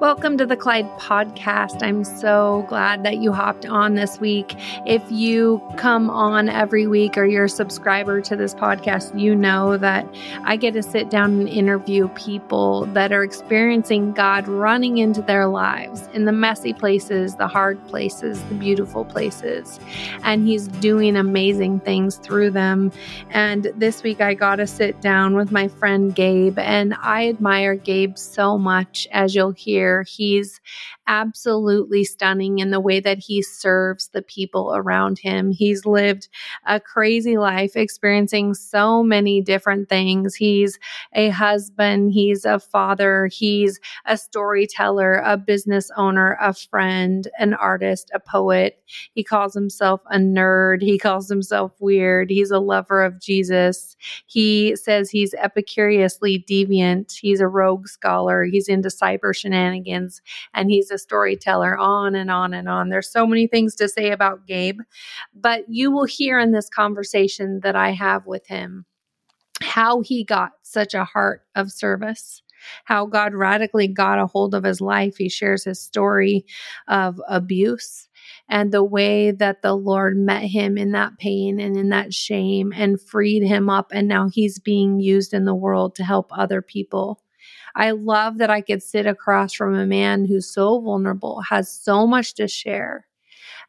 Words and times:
Welcome 0.00 0.38
to 0.38 0.46
the 0.46 0.56
Collide 0.56 0.88
podcast. 0.96 1.82
I'm 1.82 2.04
so 2.04 2.64
glad 2.68 3.02
that 3.02 3.16
you 3.16 3.32
hopped 3.32 3.66
on 3.66 3.96
this 3.96 4.20
week. 4.20 4.54
If 4.86 5.02
you 5.10 5.60
come 5.76 6.08
on 6.08 6.48
every 6.48 6.86
week 6.86 7.18
or 7.18 7.24
you're 7.24 7.46
a 7.46 7.48
subscriber 7.48 8.20
to 8.20 8.36
this 8.36 8.54
podcast, 8.54 9.18
you 9.18 9.34
know 9.34 9.76
that 9.78 10.06
I 10.44 10.54
get 10.54 10.74
to 10.74 10.84
sit 10.84 11.10
down 11.10 11.40
and 11.40 11.48
interview 11.48 12.06
people 12.10 12.86
that 12.92 13.10
are 13.10 13.24
experiencing 13.24 14.12
God 14.12 14.46
running 14.46 14.98
into 14.98 15.20
their 15.20 15.48
lives 15.48 16.08
in 16.14 16.26
the 16.26 16.32
messy 16.32 16.72
places, 16.72 17.34
the 17.34 17.48
hard 17.48 17.84
places, 17.88 18.40
the 18.44 18.54
beautiful 18.54 19.04
places. 19.04 19.80
And 20.22 20.46
He's 20.46 20.68
doing 20.68 21.16
amazing 21.16 21.80
things 21.80 22.18
through 22.18 22.52
them. 22.52 22.92
And 23.30 23.72
this 23.74 24.04
week 24.04 24.20
I 24.20 24.34
got 24.34 24.56
to 24.56 24.66
sit 24.68 25.00
down 25.00 25.34
with 25.34 25.50
my 25.50 25.66
friend 25.66 26.14
Gabe, 26.14 26.60
and 26.60 26.94
I 27.02 27.28
admire 27.28 27.74
Gabe 27.74 28.16
so 28.16 28.56
much, 28.56 29.08
as 29.10 29.34
you'll 29.34 29.50
hear 29.50 29.87
He's 30.08 30.60
absolutely 31.08 32.04
stunning 32.04 32.58
in 32.58 32.70
the 32.70 32.78
way 32.78 33.00
that 33.00 33.18
he 33.18 33.42
serves 33.42 34.08
the 34.08 34.22
people 34.22 34.72
around 34.74 35.18
him. 35.18 35.50
He's 35.50 35.86
lived 35.86 36.28
a 36.66 36.78
crazy 36.78 37.38
life, 37.38 37.74
experiencing 37.74 38.54
so 38.54 39.02
many 39.02 39.40
different 39.40 39.88
things. 39.88 40.34
He's 40.34 40.78
a 41.14 41.30
husband, 41.30 42.12
he's 42.12 42.44
a 42.44 42.60
father, 42.60 43.26
he's 43.32 43.80
a 44.04 44.16
storyteller, 44.18 45.22
a 45.24 45.36
business 45.38 45.90
owner, 45.96 46.36
a 46.40 46.52
friend, 46.52 47.26
an 47.38 47.54
artist, 47.54 48.10
a 48.14 48.20
poet. 48.20 48.80
He 49.14 49.24
calls 49.24 49.54
himself 49.54 50.02
a 50.10 50.18
nerd, 50.18 50.82
he 50.82 50.98
calls 50.98 51.28
himself 51.28 51.72
weird, 51.80 52.30
he's 52.30 52.50
a 52.50 52.58
lover 52.58 53.02
of 53.02 53.20
Jesus. 53.20 53.96
He 54.26 54.76
says 54.76 55.10
he's 55.10 55.34
epicuriously 55.34 56.44
deviant, 56.48 57.12
he's 57.18 57.40
a 57.40 57.48
rogue 57.48 57.88
scholar, 57.88 58.44
he's 58.44 58.68
into 58.68 58.88
cyber 58.88 59.34
shenanigans, 59.34 60.20
and 60.52 60.70
he's 60.70 60.90
a 60.90 60.97
storyteller, 60.98 61.76
on 61.76 62.14
and 62.14 62.30
on 62.30 62.54
and 62.54 62.68
on. 62.68 62.88
There's 62.88 63.10
so 63.10 63.26
many 63.26 63.46
things 63.46 63.74
to 63.76 63.88
say 63.88 64.10
about 64.10 64.46
Gabe, 64.46 64.80
but 65.34 65.64
you 65.68 65.90
will 65.90 66.04
hear 66.04 66.38
in 66.38 66.52
this 66.52 66.68
conversation 66.68 67.60
that 67.62 67.76
I 67.76 67.90
have 67.92 68.26
with 68.26 68.46
him 68.46 68.84
how 69.60 70.00
he 70.02 70.24
got 70.24 70.52
such 70.62 70.94
a 70.94 71.04
heart 71.04 71.42
of 71.54 71.72
service 71.72 72.42
how 72.84 73.06
God 73.06 73.34
radically 73.34 73.88
got 73.88 74.18
a 74.18 74.26
hold 74.26 74.54
of 74.54 74.64
his 74.64 74.80
life. 74.80 75.16
He 75.16 75.28
shares 75.28 75.64
his 75.64 75.80
story 75.80 76.44
of 76.86 77.20
abuse 77.28 78.08
and 78.48 78.72
the 78.72 78.84
way 78.84 79.30
that 79.30 79.62
the 79.62 79.74
Lord 79.74 80.16
met 80.16 80.42
him 80.42 80.76
in 80.76 80.92
that 80.92 81.18
pain 81.18 81.60
and 81.60 81.76
in 81.76 81.90
that 81.90 82.12
shame 82.12 82.72
and 82.74 83.00
freed 83.00 83.42
him 83.42 83.70
up. 83.70 83.90
And 83.92 84.08
now 84.08 84.28
he's 84.28 84.58
being 84.58 85.00
used 85.00 85.32
in 85.32 85.44
the 85.44 85.54
world 85.54 85.94
to 85.96 86.04
help 86.04 86.30
other 86.32 86.62
people. 86.62 87.22
I 87.78 87.92
love 87.92 88.38
that 88.38 88.50
I 88.50 88.60
could 88.60 88.82
sit 88.82 89.06
across 89.06 89.54
from 89.54 89.74
a 89.74 89.86
man 89.86 90.24
who's 90.26 90.52
so 90.52 90.80
vulnerable, 90.80 91.40
has 91.48 91.72
so 91.72 92.06
much 92.06 92.34
to 92.34 92.48
share, 92.48 93.06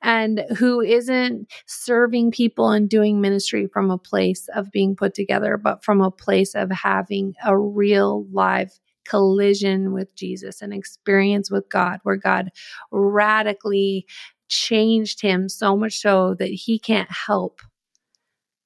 and 0.01 0.43
who 0.57 0.81
isn't 0.81 1.51
serving 1.67 2.31
people 2.31 2.69
and 2.71 2.89
doing 2.89 3.21
ministry 3.21 3.67
from 3.67 3.91
a 3.91 3.99
place 3.99 4.49
of 4.55 4.71
being 4.71 4.95
put 4.95 5.13
together, 5.13 5.57
but 5.57 5.83
from 5.83 6.01
a 6.01 6.11
place 6.11 6.55
of 6.55 6.71
having 6.71 7.35
a 7.45 7.57
real 7.57 8.25
live 8.31 8.71
collision 9.07 9.93
with 9.93 10.15
Jesus, 10.15 10.61
an 10.61 10.73
experience 10.73 11.51
with 11.51 11.69
God 11.69 11.99
where 12.03 12.15
God 12.15 12.49
radically 12.91 14.07
changed 14.47 15.21
him 15.21 15.49
so 15.49 15.77
much 15.77 15.99
so 15.99 16.33
that 16.39 16.49
he 16.49 16.79
can't 16.79 17.11
help 17.11 17.61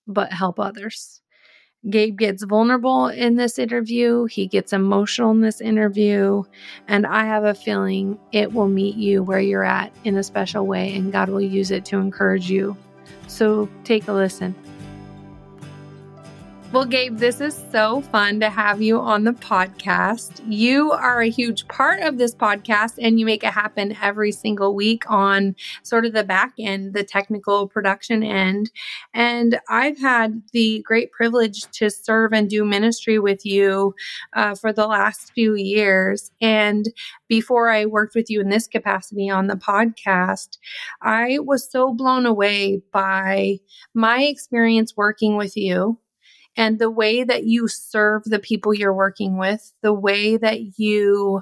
but 0.08 0.32
help 0.32 0.60
others. 0.60 1.23
Gabe 1.90 2.18
gets 2.18 2.44
vulnerable 2.44 3.08
in 3.08 3.36
this 3.36 3.60
interview. 3.60 4.26
He 4.26 4.48
gets 4.48 4.72
emotional 4.72 5.32
in 5.32 5.42
this 5.42 5.60
interview. 5.60 6.44
And 6.88 7.06
I 7.06 7.26
have 7.26 7.44
a 7.44 7.54
feeling 7.54 8.18
it 8.32 8.54
will 8.54 8.70
meet 8.70 8.96
you 8.96 9.22
where 9.22 9.40
you're 9.40 9.66
at 9.66 9.94
in 10.04 10.16
a 10.16 10.24
special 10.24 10.66
way, 10.66 10.96
and 10.96 11.12
God 11.12 11.30
will 11.30 11.42
use 11.42 11.72
it 11.72 11.86
to 11.86 11.98
encourage 11.98 12.50
you. 12.50 12.78
So 13.28 13.70
take 13.84 14.08
a 14.08 14.14
listen. 14.14 14.56
Well, 16.74 16.86
Gabe, 16.86 17.20
this 17.20 17.40
is 17.40 17.64
so 17.72 18.02
fun 18.02 18.40
to 18.40 18.50
have 18.50 18.82
you 18.82 19.00
on 19.00 19.26
the 19.26 19.34
podcast. 19.34 20.42
You 20.48 20.92
are 20.92 21.22
a 21.22 21.30
huge 21.30 21.68
part 21.68 22.02
of 22.02 22.18
this 22.18 22.34
podcast 22.34 22.94
and 23.00 23.20
you 23.20 23.28
make 23.28 23.44
it 23.44 23.54
happen 23.54 23.96
every 24.02 24.32
single 24.32 24.74
week 24.74 25.04
on 25.08 25.56
sort 25.84 26.04
of 26.08 26.14
the 26.14 26.24
back 26.24 26.54
end, 26.58 26.96
the 26.96 27.04
technical 27.04 27.68
production 27.68 28.24
end. 28.24 28.72
And 29.14 29.60
I've 29.70 30.00
had 30.00 30.42
the 30.52 30.82
great 30.84 31.12
privilege 31.12 31.62
to 31.74 31.92
serve 31.92 32.34
and 32.34 32.50
do 32.50 32.66
ministry 32.66 33.20
with 33.20 33.46
you 33.46 33.94
uh, 34.36 34.56
for 34.56 34.74
the 34.74 34.88
last 34.88 35.32
few 35.34 35.54
years. 35.54 36.32
And 36.42 36.92
before 37.28 37.70
I 37.70 37.86
worked 37.86 38.16
with 38.16 38.32
you 38.32 38.42
in 38.42 38.50
this 38.50 38.66
capacity 38.66 39.30
on 39.30 39.46
the 39.46 39.58
podcast, 39.58 40.58
I 41.04 41.38
was 41.38 41.70
so 41.70 41.94
blown 41.94 42.26
away 42.26 42.82
by 42.92 43.60
my 43.94 44.24
experience 44.24 44.98
working 44.98 45.38
with 45.38 45.56
you 45.56 46.00
and 46.56 46.80
the 46.80 46.92
way 46.92 47.24
that 47.24 47.46
you 47.46 47.68
serve 47.68 48.24
the 48.26 48.40
people 48.40 48.74
you're 48.74 48.94
working 48.94 49.38
with, 49.38 49.74
the 49.82 49.94
way 49.94 50.38
that 50.38 50.78
you 50.78 51.42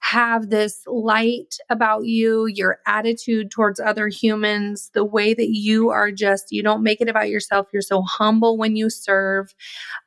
have 0.00 0.50
this 0.50 0.82
light 0.86 1.56
about 1.68 2.04
you, 2.04 2.46
your 2.46 2.78
attitude 2.86 3.50
towards 3.50 3.80
other 3.80 4.08
humans, 4.08 4.90
the 4.94 5.04
way 5.04 5.34
that 5.34 5.48
you 5.48 5.90
are 5.90 6.12
just, 6.12 6.52
you 6.52 6.62
don't 6.62 6.82
make 6.82 7.00
it 7.00 7.08
about 7.08 7.28
yourself. 7.28 7.66
You're 7.72 7.82
so 7.82 8.02
humble 8.02 8.56
when 8.56 8.76
you 8.76 8.88
serve. 8.88 9.52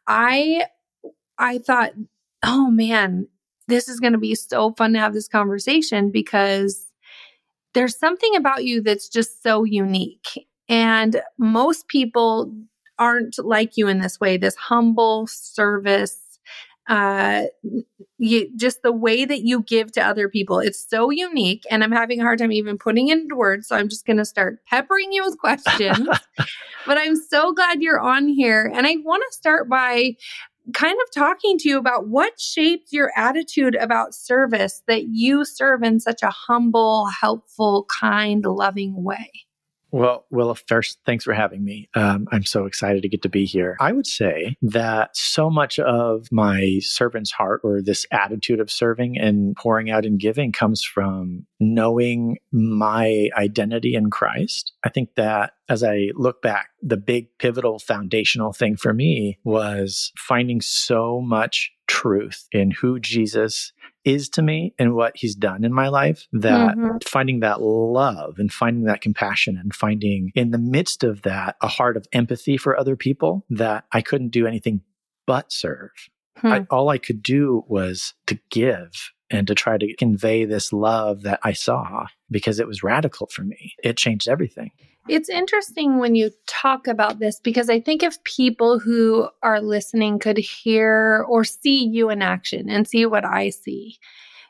I, 0.07 0.65
I 1.37 1.57
thought, 1.57 1.91
oh 2.43 2.69
man, 2.69 3.27
this 3.67 3.89
is 3.89 3.99
going 3.99 4.13
to 4.13 4.19
be 4.19 4.35
so 4.35 4.73
fun 4.77 4.93
to 4.93 4.99
have 4.99 5.13
this 5.13 5.27
conversation 5.27 6.11
because 6.11 6.85
there's 7.73 7.97
something 7.97 8.35
about 8.35 8.63
you 8.63 8.81
that's 8.81 9.09
just 9.09 9.43
so 9.43 9.63
unique. 9.63 10.47
And 10.69 11.21
most 11.37 11.87
people 11.87 12.53
aren't 12.99 13.39
like 13.39 13.77
you 13.77 13.87
in 13.87 13.99
this 13.99 14.19
way, 14.19 14.37
this 14.37 14.55
humble 14.55 15.27
service 15.27 16.17
uh 16.89 17.43
you 18.17 18.49
just 18.57 18.81
the 18.81 18.91
way 18.91 19.23
that 19.23 19.41
you 19.41 19.61
give 19.61 19.91
to 19.93 20.01
other 20.01 20.27
people. 20.27 20.59
It's 20.59 20.83
so 20.89 21.11
unique 21.11 21.63
and 21.69 21.83
i'm 21.83 21.91
having 21.91 22.19
a 22.19 22.23
hard 22.23 22.39
time 22.39 22.51
even 22.51 22.77
putting 22.77 23.09
it 23.09 23.19
into 23.19 23.35
words 23.35 23.67
so 23.67 23.75
i'm 23.75 23.87
just 23.89 24.05
going 24.05 24.17
to 24.17 24.25
start 24.25 24.59
peppering 24.65 25.13
you 25.13 25.23
with 25.23 25.37
questions. 25.37 26.07
But 26.85 26.97
i'm 26.97 27.15
so 27.15 27.53
glad 27.53 27.81
you're 27.81 27.99
on 27.99 28.27
here 28.27 28.71
and 28.73 28.87
i 28.87 28.95
want 29.03 29.21
to 29.29 29.37
start 29.37 29.69
by 29.69 30.15
kind 30.73 30.97
of 31.03 31.13
talking 31.13 31.57
to 31.59 31.69
you 31.69 31.77
about 31.77 32.07
what 32.07 32.39
shaped 32.39 32.91
your 32.91 33.11
attitude 33.15 33.75
about 33.75 34.15
service 34.15 34.81
that 34.87 35.09
you 35.09 35.45
serve 35.45 35.83
in 35.83 35.99
such 35.99 36.23
a 36.23 36.29
humble 36.29 37.07
helpful 37.07 37.85
kind 37.89 38.45
loving 38.45 39.03
way 39.03 39.29
well, 39.91 40.25
well, 40.29 40.55
first, 40.67 40.99
thanks 41.05 41.23
for 41.23 41.33
having 41.33 41.63
me. 41.63 41.89
Um, 41.95 42.27
I'm 42.31 42.45
so 42.45 42.65
excited 42.65 43.01
to 43.01 43.09
get 43.09 43.21
to 43.23 43.29
be 43.29 43.45
here. 43.45 43.77
I 43.79 43.91
would 43.91 44.07
say 44.07 44.55
that 44.61 45.15
so 45.15 45.49
much 45.49 45.79
of 45.79 46.27
my 46.31 46.79
servant's 46.81 47.31
heart 47.31 47.61
or 47.63 47.81
this 47.81 48.05
attitude 48.11 48.59
of 48.59 48.71
serving 48.71 49.17
and 49.17 49.55
pouring 49.55 49.89
out 49.89 50.05
and 50.05 50.19
giving 50.19 50.51
comes 50.51 50.83
from 50.83 51.45
knowing 51.59 52.37
my 52.51 53.29
identity 53.35 53.95
in 53.95 54.09
Christ. 54.09 54.73
I 54.83 54.89
think 54.89 55.15
that 55.15 55.53
as 55.67 55.83
I 55.83 56.09
look 56.15 56.41
back, 56.41 56.69
the 56.81 56.97
big 56.97 57.27
pivotal 57.37 57.79
foundational 57.79 58.53
thing 58.53 58.75
for 58.75 58.93
me 58.93 59.37
was 59.43 60.11
finding 60.17 60.61
so 60.61 61.21
much 61.21 61.71
truth 61.99 62.47
in 62.53 62.71
who 62.71 62.97
Jesus 62.97 63.73
is 64.05 64.29
to 64.29 64.41
me 64.41 64.73
and 64.79 64.95
what 64.95 65.17
he's 65.17 65.35
done 65.35 65.65
in 65.65 65.73
my 65.73 65.89
life 65.89 66.27
that 66.31 66.77
mm-hmm. 66.77 66.97
finding 67.05 67.41
that 67.41 67.61
love 67.61 68.35
and 68.37 68.53
finding 68.53 68.85
that 68.85 69.01
compassion 69.01 69.57
and 69.57 69.75
finding 69.75 70.31
in 70.33 70.51
the 70.51 70.57
midst 70.57 71.03
of 71.03 71.23
that 71.23 71.57
a 71.61 71.67
heart 71.67 71.97
of 71.97 72.07
empathy 72.13 72.55
for 72.55 72.79
other 72.79 72.95
people 72.95 73.45
that 73.49 73.83
I 73.91 74.01
couldn't 74.01 74.29
do 74.29 74.47
anything 74.47 74.81
but 75.27 75.51
serve. 75.51 75.91
Hmm. 76.37 76.47
I, 76.47 76.67
all 76.69 76.87
I 76.87 76.99
could 76.99 77.21
do 77.21 77.65
was 77.67 78.13
to 78.27 78.39
give 78.49 79.11
and 79.29 79.45
to 79.47 79.53
try 79.53 79.77
to 79.77 79.95
convey 79.97 80.45
this 80.45 80.71
love 80.71 81.23
that 81.23 81.41
I 81.43 81.51
saw 81.51 82.07
because 82.31 82.61
it 82.61 82.67
was 82.67 82.81
radical 82.81 83.27
for 83.27 83.43
me. 83.43 83.73
It 83.83 83.97
changed 83.97 84.29
everything. 84.29 84.71
It's 85.09 85.29
interesting 85.29 85.97
when 85.97 86.13
you 86.13 86.29
talk 86.45 86.87
about 86.87 87.19
this 87.19 87.39
because 87.39 87.69
I 87.69 87.79
think 87.79 88.03
if 88.03 88.23
people 88.23 88.77
who 88.77 89.27
are 89.41 89.59
listening 89.59 90.19
could 90.19 90.37
hear 90.37 91.25
or 91.27 91.43
see 91.43 91.83
you 91.83 92.11
in 92.11 92.21
action 92.21 92.69
and 92.69 92.87
see 92.87 93.05
what 93.07 93.25
I 93.25 93.49
see, 93.49 93.97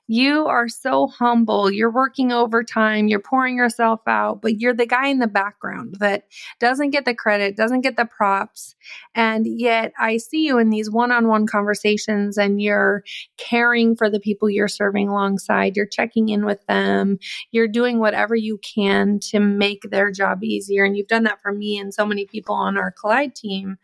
you 0.09 0.47
are 0.47 0.67
so 0.67 1.05
humble. 1.05 1.69
You're 1.69 1.91
working 1.91 2.31
overtime, 2.31 3.07
you're 3.07 3.19
pouring 3.19 3.57
yourself 3.57 4.01
out, 4.07 4.41
but 4.41 4.59
you're 4.59 4.73
the 4.73 4.87
guy 4.87 5.07
in 5.07 5.19
the 5.19 5.27
background 5.27 5.97
that 5.99 6.23
doesn't 6.59 6.89
get 6.89 7.05
the 7.05 7.13
credit, 7.13 7.55
doesn't 7.55 7.81
get 7.81 7.95
the 7.95 8.05
props. 8.05 8.73
And 9.13 9.45
yet 9.45 9.93
I 9.99 10.17
see 10.17 10.47
you 10.47 10.57
in 10.57 10.71
these 10.71 10.89
one 10.89 11.11
on 11.11 11.27
one 11.27 11.45
conversations 11.45 12.39
and 12.39 12.59
you're 12.59 13.03
caring 13.37 13.95
for 13.95 14.09
the 14.09 14.19
people 14.19 14.49
you're 14.49 14.67
serving 14.67 15.09
alongside. 15.09 15.77
You're 15.77 15.85
checking 15.85 16.29
in 16.29 16.43
with 16.43 16.65
them. 16.65 17.19
You're 17.51 17.67
doing 17.67 17.99
whatever 17.99 18.35
you 18.35 18.57
can 18.63 19.19
to 19.29 19.39
make 19.39 19.83
their 19.91 20.09
job 20.09 20.43
easier. 20.43 20.85
And 20.85 20.97
you've 20.97 21.07
done 21.07 21.25
that 21.25 21.39
for 21.39 21.51
me 21.51 21.77
and 21.77 21.93
so 21.93 22.03
many 22.03 22.25
people 22.25 22.55
on 22.55 22.79
our 22.79 22.91
Collide 22.91 23.35
team. 23.35 23.77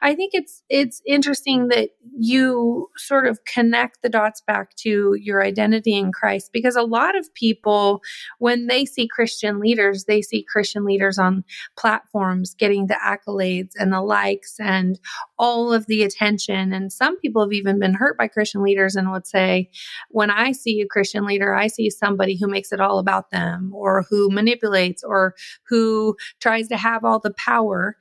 I 0.00 0.14
think 0.14 0.34
it's, 0.34 0.62
it's 0.68 1.02
interesting 1.04 1.66
that 1.68 1.90
you 2.16 2.90
sort 2.96 3.26
of 3.26 3.44
connect 3.44 4.02
the 4.02 4.08
dots 4.08 4.40
back 4.40 4.76
to 4.76 5.16
your 5.20 5.42
identity 5.42 5.63
identity 5.64 5.96
in 5.96 6.12
Christ 6.12 6.50
because 6.52 6.76
a 6.76 6.82
lot 6.82 7.16
of 7.16 7.32
people, 7.34 8.02
when 8.38 8.66
they 8.66 8.84
see 8.84 9.08
Christian 9.08 9.58
leaders, 9.58 10.04
they 10.04 10.22
see 10.22 10.44
Christian 10.44 10.84
leaders 10.84 11.18
on 11.18 11.44
platforms 11.76 12.54
getting 12.54 12.86
the 12.86 12.98
accolades 13.02 13.72
and 13.76 13.92
the 13.92 14.02
likes 14.02 14.56
and 14.58 14.98
all 15.38 15.72
of 15.72 15.86
the 15.86 16.02
attention. 16.02 16.72
And 16.72 16.92
some 16.92 17.18
people 17.20 17.42
have 17.42 17.52
even 17.52 17.78
been 17.78 17.94
hurt 17.94 18.16
by 18.18 18.28
Christian 18.28 18.62
leaders 18.62 18.96
and 18.96 19.10
would 19.10 19.26
say, 19.26 19.70
when 20.10 20.30
I 20.30 20.52
see 20.52 20.80
a 20.80 20.86
Christian 20.86 21.24
leader, 21.24 21.54
I 21.54 21.68
see 21.68 21.90
somebody 21.90 22.36
who 22.36 22.48
makes 22.48 22.72
it 22.72 22.80
all 22.80 22.98
about 22.98 23.30
them 23.30 23.72
or 23.74 24.04
who 24.10 24.30
manipulates 24.30 25.02
or 25.02 25.34
who 25.68 26.16
tries 26.40 26.68
to 26.68 26.76
have 26.76 27.04
all 27.04 27.18
the 27.18 27.34
power. 27.34 27.96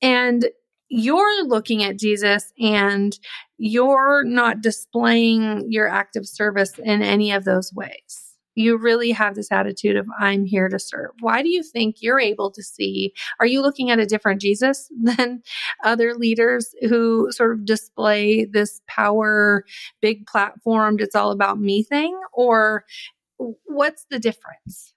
And 0.00 0.46
you're 0.94 1.46
looking 1.46 1.82
at 1.82 1.98
Jesus 1.98 2.52
and 2.60 3.18
you're 3.56 4.24
not 4.24 4.60
displaying 4.60 5.64
your 5.72 5.88
active 5.88 6.28
service 6.28 6.78
in 6.78 7.00
any 7.00 7.32
of 7.32 7.44
those 7.44 7.72
ways. 7.72 8.36
You 8.56 8.76
really 8.76 9.10
have 9.12 9.34
this 9.34 9.50
attitude 9.50 9.96
of, 9.96 10.06
I'm 10.20 10.44
here 10.44 10.68
to 10.68 10.78
serve. 10.78 11.12
Why 11.20 11.42
do 11.42 11.48
you 11.48 11.62
think 11.62 11.96
you're 12.00 12.20
able 12.20 12.50
to 12.50 12.62
see? 12.62 13.14
Are 13.40 13.46
you 13.46 13.62
looking 13.62 13.90
at 13.90 14.00
a 14.00 14.04
different 14.04 14.42
Jesus 14.42 14.90
than 15.02 15.42
other 15.82 16.14
leaders 16.14 16.74
who 16.82 17.32
sort 17.32 17.52
of 17.52 17.64
display 17.64 18.44
this 18.44 18.82
power, 18.86 19.64
big 20.02 20.26
platformed, 20.26 21.00
it's 21.00 21.16
all 21.16 21.30
about 21.30 21.58
me 21.58 21.82
thing? 21.82 22.14
Or 22.34 22.84
what's 23.64 24.04
the 24.10 24.18
difference? 24.18 24.92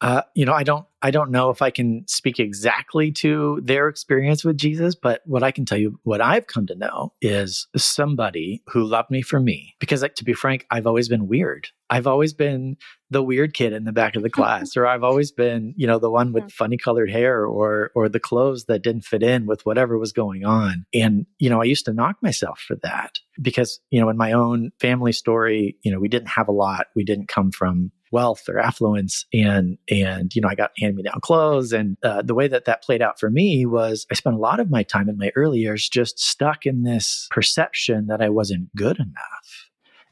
Uh, 0.00 0.22
you 0.34 0.44
know, 0.44 0.52
I 0.52 0.62
don't, 0.62 0.86
I 1.02 1.10
don't 1.10 1.30
know 1.30 1.50
if 1.50 1.62
I 1.62 1.70
can 1.70 2.04
speak 2.06 2.38
exactly 2.38 3.10
to 3.12 3.60
their 3.62 3.88
experience 3.88 4.44
with 4.44 4.56
Jesus, 4.56 4.94
but 4.94 5.22
what 5.24 5.42
I 5.42 5.50
can 5.50 5.64
tell 5.64 5.78
you, 5.78 5.98
what 6.02 6.20
I've 6.20 6.46
come 6.46 6.66
to 6.66 6.74
know 6.74 7.12
is 7.20 7.66
somebody 7.76 8.62
who 8.68 8.84
loved 8.84 9.10
me 9.10 9.22
for 9.22 9.40
me. 9.40 9.74
Because, 9.80 10.02
like, 10.02 10.14
to 10.16 10.24
be 10.24 10.34
frank, 10.34 10.66
I've 10.70 10.86
always 10.86 11.08
been 11.08 11.26
weird. 11.26 11.68
I've 11.90 12.06
always 12.06 12.32
been 12.32 12.76
the 13.10 13.22
weird 13.22 13.54
kid 13.54 13.72
in 13.72 13.84
the 13.84 13.92
back 13.92 14.14
of 14.14 14.22
the 14.22 14.30
class, 14.30 14.76
or 14.76 14.86
I've 14.86 15.02
always 15.02 15.32
been, 15.32 15.72
you 15.76 15.86
know, 15.86 15.98
the 15.98 16.10
one 16.10 16.32
with 16.32 16.52
funny 16.52 16.76
colored 16.76 17.10
hair, 17.10 17.46
or 17.46 17.90
or 17.94 18.08
the 18.08 18.20
clothes 18.20 18.66
that 18.66 18.82
didn't 18.82 19.04
fit 19.04 19.22
in 19.22 19.46
with 19.46 19.64
whatever 19.64 19.98
was 19.98 20.12
going 20.12 20.44
on. 20.44 20.84
And 20.92 21.26
you 21.38 21.48
know, 21.48 21.62
I 21.62 21.64
used 21.64 21.86
to 21.86 21.94
knock 21.94 22.16
myself 22.22 22.60
for 22.60 22.76
that 22.82 23.18
because, 23.40 23.80
you 23.90 24.00
know, 24.00 24.10
in 24.10 24.18
my 24.18 24.32
own 24.32 24.70
family 24.80 25.12
story, 25.12 25.78
you 25.82 25.90
know, 25.90 25.98
we 25.98 26.08
didn't 26.08 26.28
have 26.28 26.48
a 26.48 26.52
lot. 26.52 26.88
We 26.94 27.04
didn't 27.04 27.28
come 27.28 27.50
from 27.50 27.90
wealth 28.12 28.48
or 28.48 28.58
affluence 28.58 29.26
and 29.32 29.78
and 29.90 30.34
you 30.34 30.42
know 30.42 30.48
i 30.48 30.54
got 30.54 30.72
hand 30.78 30.96
me 30.96 31.02
down 31.02 31.20
clothes. 31.22 31.72
And 31.72 31.96
uh, 32.02 32.22
the 32.22 32.34
way 32.34 32.48
that 32.48 32.64
that 32.64 32.82
played 32.82 33.02
out 33.02 33.18
for 33.18 33.30
me 33.30 33.66
was 33.66 34.06
i 34.10 34.14
spent 34.14 34.36
a 34.36 34.40
lot 34.40 34.60
of 34.60 34.70
my 34.70 34.82
time 34.82 35.08
in 35.08 35.18
my 35.18 35.30
early 35.36 35.58
years 35.58 35.88
just 35.88 36.18
stuck 36.18 36.66
in 36.66 36.82
this 36.82 37.28
perception 37.30 38.06
that 38.06 38.22
i 38.22 38.28
wasn't 38.28 38.74
good 38.74 38.98
enough 38.98 39.67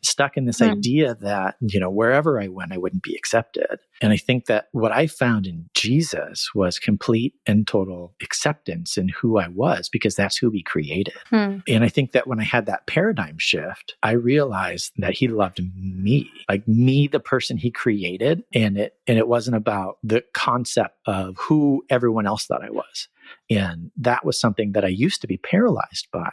stuck 0.07 0.37
in 0.37 0.45
this 0.45 0.61
mm. 0.61 0.71
idea 0.71 1.15
that, 1.17 1.57
you 1.61 1.81
know, 1.81 1.91
wherever 1.91 2.41
I 2.41 2.49
went, 2.49 2.73
I 2.73 2.79
wouldn't 2.79 3.03
be 3.03 3.15
accepted. 3.15 3.79
And 4.01 4.13
I 4.13 4.17
think 4.17 4.47
that 4.47 4.69
what 4.73 4.93
I 4.93 5.07
found 5.07 5.47
in 5.47 5.69
Jesus 5.75 6.51
was 6.55 6.79
complete 6.79 7.35
and 7.47 7.67
total 7.67 8.15
acceptance 8.23 8.97
in 8.97 9.09
who 9.09 9.39
I 9.39 9.49
was 9.49 9.89
because 9.89 10.15
that's 10.15 10.37
who 10.37 10.51
he 10.51 10.63
created. 10.63 11.15
Mm. 11.33 11.63
And 11.69 11.85
I 11.85 11.89
think 11.89 12.13
that 12.13 12.27
when 12.27 12.41
I 12.41 12.45
had 12.45 12.67
that 12.67 12.87
paradigm 12.87 13.39
shift, 13.39 13.97
I 14.03 14.13
realized 14.13 14.93
that 14.99 15.15
he 15.15 15.29
loved 15.29 15.61
me, 15.75 16.31
like 16.49 16.67
me, 16.69 17.09
the 17.09 17.21
person 17.21 17.57
he 17.57 17.71
created. 17.71 18.45
And 18.55 18.77
it, 18.77 18.95
and 19.07 19.19
it 19.19 19.29
wasn't 19.29 19.57
about 19.57 19.99
the 20.03 20.23
concept 20.35 20.97
of 21.07 21.37
who 21.39 21.85
everyone 21.91 22.27
else 22.27 22.47
thought 22.47 22.65
I 22.65 22.71
was. 22.71 23.09
And 23.51 23.91
that 23.97 24.25
was 24.25 24.41
something 24.41 24.73
that 24.73 24.85
I 24.85 24.89
used 24.89 25.21
to 25.21 25.27
be 25.27 25.37
paralyzed 25.37 26.09
by 26.13 26.31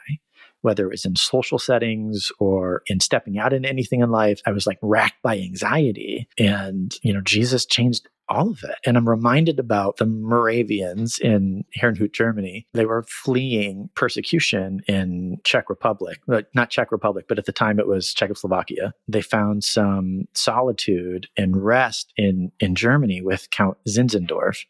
whether 0.63 0.85
it 0.85 0.91
was 0.91 1.05
in 1.05 1.15
social 1.15 1.59
settings 1.59 2.31
or 2.39 2.81
in 2.87 2.99
stepping 2.99 3.37
out 3.37 3.53
in 3.53 3.65
anything 3.65 4.01
in 4.01 4.09
life. 4.09 4.41
I 4.45 4.51
was 4.51 4.65
like 4.65 4.79
racked 4.81 5.21
by 5.21 5.37
anxiety. 5.37 6.27
And, 6.37 6.95
you 7.03 7.13
know, 7.13 7.21
Jesus 7.21 7.65
changed 7.65 8.07
all 8.29 8.51
of 8.51 8.63
it. 8.63 8.75
And 8.85 8.97
I'm 8.97 9.07
reminded 9.07 9.59
about 9.59 9.97
the 9.97 10.05
Moravians 10.05 11.19
in 11.19 11.65
Herrnhut, 11.77 12.13
Germany. 12.13 12.65
They 12.73 12.85
were 12.85 13.03
fleeing 13.03 13.89
persecution 13.95 14.81
in 14.87 15.37
Czech 15.43 15.69
Republic, 15.69 16.19
uh, 16.31 16.43
not 16.55 16.69
Czech 16.69 16.91
Republic, 16.91 17.25
but 17.27 17.37
at 17.37 17.45
the 17.45 17.51
time 17.51 17.79
it 17.79 17.87
was 17.87 18.13
Czechoslovakia. 18.13 18.93
They 19.07 19.21
found 19.21 19.63
some 19.63 20.25
solitude 20.33 21.27
and 21.37 21.63
rest 21.63 22.13
in, 22.15 22.51
in 22.59 22.75
Germany 22.75 23.21
with 23.21 23.49
Count 23.51 23.77
Zinzendorf. 23.87 24.65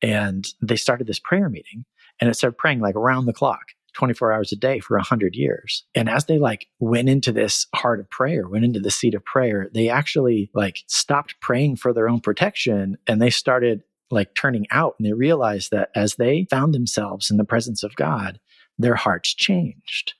And 0.00 0.46
they 0.62 0.76
started 0.76 1.06
this 1.06 1.20
prayer 1.20 1.48
meeting 1.48 1.84
and 2.20 2.30
it 2.30 2.34
started 2.34 2.56
praying 2.56 2.80
like 2.80 2.96
around 2.96 3.26
the 3.26 3.32
clock. 3.32 3.72
24 3.94 4.32
hours 4.32 4.52
a 4.52 4.56
day 4.56 4.80
for 4.80 4.96
100 4.96 5.34
years. 5.34 5.84
And 5.94 6.08
as 6.08 6.26
they 6.26 6.38
like 6.38 6.66
went 6.78 7.08
into 7.08 7.32
this 7.32 7.66
heart 7.74 8.00
of 8.00 8.10
prayer, 8.10 8.48
went 8.48 8.64
into 8.64 8.80
the 8.80 8.90
seat 8.90 9.14
of 9.14 9.24
prayer, 9.24 9.70
they 9.72 9.88
actually 9.88 10.50
like 10.54 10.82
stopped 10.86 11.36
praying 11.40 11.76
for 11.76 11.92
their 11.92 12.08
own 12.08 12.20
protection 12.20 12.98
and 13.06 13.20
they 13.20 13.30
started 13.30 13.82
like 14.10 14.34
turning 14.34 14.66
out 14.70 14.94
and 14.98 15.06
they 15.06 15.12
realized 15.12 15.70
that 15.70 15.90
as 15.94 16.16
they 16.16 16.46
found 16.50 16.74
themselves 16.74 17.30
in 17.30 17.36
the 17.36 17.44
presence 17.44 17.82
of 17.82 17.96
God, 17.96 18.38
their 18.78 18.94
hearts 18.94 19.34
changed. 19.34 20.14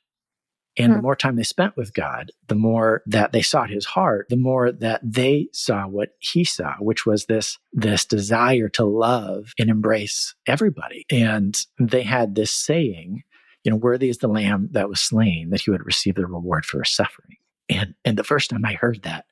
And 0.77 0.93
hmm. 0.93 0.97
the 0.97 1.03
more 1.03 1.17
time 1.17 1.37
they 1.37 1.45
spent 1.45 1.77
with 1.77 1.95
God, 1.95 2.33
the 2.49 2.55
more 2.55 3.03
that 3.07 3.33
they 3.33 3.43
sought 3.43 3.71
his 3.71 3.85
heart, 3.85 4.27
the 4.29 4.37
more 4.37 4.73
that 4.73 5.01
they 5.05 5.49
saw 5.53 5.87
what 5.87 6.11
he 6.19 6.45
saw, 6.45 6.75
which 6.81 7.07
was 7.07 7.27
this, 7.27 7.59
this 7.73 8.05
desire 8.05 8.69
to 8.71 8.85
love 8.85 9.53
and 9.59 9.71
embrace 9.71 10.35
everybody. 10.47 11.07
And 11.11 11.57
they 11.79 12.03
had 12.03 12.35
this 12.35 12.51
saying 12.51 13.23
you 13.65 13.71
know, 13.71 13.77
worthy 13.77 14.11
is 14.11 14.19
the 14.19 14.29
lamb 14.29 14.69
that 14.73 14.89
was 14.89 15.01
slain 15.01 15.51
that 15.51 15.63
he 15.63 15.71
would 15.71 15.85
receive 15.85 16.15
the 16.15 16.27
reward 16.27 16.65
for 16.67 16.81
his 16.81 16.95
suffering. 16.95 17.39
And 17.69 17.95
and 18.05 18.19
the 18.19 18.25
first 18.25 18.51
time 18.51 18.65
I 18.65 18.75
heard 18.75 19.03
that, 19.03 19.25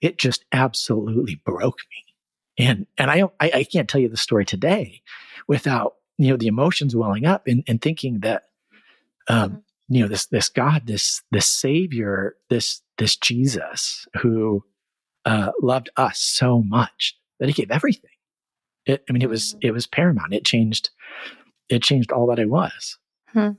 it 0.00 0.18
just 0.18 0.44
absolutely 0.52 1.36
broke 1.44 1.78
me. 1.90 2.66
And 2.66 2.86
and 2.96 3.10
I 3.10 3.24
I, 3.40 3.50
I 3.54 3.64
can't 3.64 3.88
tell 3.88 4.00
you 4.00 4.08
the 4.08 4.16
story 4.16 4.46
today 4.46 5.02
without 5.46 5.94
you 6.16 6.30
know 6.30 6.36
the 6.36 6.46
emotions 6.46 6.96
welling 6.96 7.26
up 7.26 7.46
and, 7.46 7.62
and 7.68 7.80
thinking 7.80 8.20
that 8.20 8.44
um, 9.28 9.50
mm-hmm. 9.50 9.94
you 9.94 10.02
know 10.02 10.08
this 10.08 10.26
this 10.26 10.48
God, 10.48 10.86
this 10.86 11.22
this 11.30 11.46
Savior, 11.46 12.36
this 12.48 12.80
this 12.96 13.16
Jesus 13.16 14.06
who 14.22 14.64
uh, 15.26 15.52
loved 15.60 15.90
us 15.98 16.18
so 16.18 16.62
much 16.62 17.18
that 17.38 17.50
He 17.50 17.52
gave 17.52 17.70
everything. 17.70 18.10
It, 18.86 19.04
I 19.08 19.12
mean, 19.12 19.22
it 19.22 19.28
was 19.28 19.50
mm-hmm. 19.54 19.66
it 19.66 19.70
was 19.72 19.86
paramount. 19.86 20.32
It 20.32 20.46
changed 20.46 20.88
it 21.68 21.82
changed 21.82 22.12
all 22.12 22.26
that 22.28 22.40
I 22.40 22.46
was. 22.46 22.98
Hmm. 23.28 23.52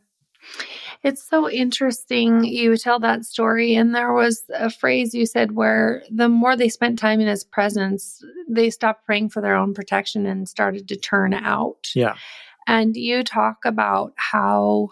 It's 1.04 1.28
so 1.28 1.50
interesting 1.50 2.44
you 2.44 2.78
tell 2.78 3.00
that 3.00 3.26
story. 3.26 3.76
And 3.76 3.94
there 3.94 4.14
was 4.14 4.44
a 4.54 4.70
phrase 4.70 5.14
you 5.14 5.26
said 5.26 5.52
where 5.52 6.04
the 6.10 6.30
more 6.30 6.56
they 6.56 6.70
spent 6.70 6.98
time 6.98 7.20
in 7.20 7.28
his 7.28 7.44
presence, 7.44 8.24
they 8.50 8.70
stopped 8.70 9.06
praying 9.06 9.30
for 9.30 9.42
their 9.42 9.56
own 9.56 9.74
protection 9.74 10.26
and 10.26 10.50
started 10.50 10.88
to 10.88 10.96
turn 10.96 11.34
out. 11.34 11.92
Yeah. 11.94 12.16
And 12.68 12.96
you 12.96 13.24
talk 13.24 13.66
about 13.66 14.14
how 14.16 14.90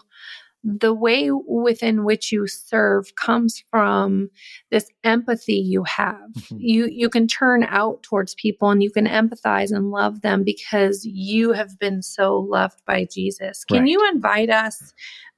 the 0.64 0.94
way 0.94 1.30
within 1.30 2.04
which 2.04 2.32
you 2.32 2.46
serve 2.46 3.14
comes 3.16 3.62
from 3.70 4.30
this 4.70 4.90
empathy 5.04 5.54
you 5.54 5.84
have. 5.84 6.16
Mm-hmm. 6.16 6.56
You 6.58 6.86
you 6.86 7.10
can 7.10 7.26
turn 7.26 7.64
out 7.64 8.02
towards 8.02 8.34
people 8.34 8.70
and 8.70 8.82
you 8.82 8.90
can 8.90 9.06
empathize 9.06 9.70
and 9.72 9.90
love 9.90 10.22
them 10.22 10.42
because 10.42 11.04
you 11.04 11.52
have 11.52 11.78
been 11.78 12.02
so 12.02 12.38
loved 12.38 12.80
by 12.86 13.04
Jesus. 13.04 13.64
Can 13.64 13.80
right. 13.80 13.88
you 13.88 14.10
invite 14.10 14.48
us 14.48 14.94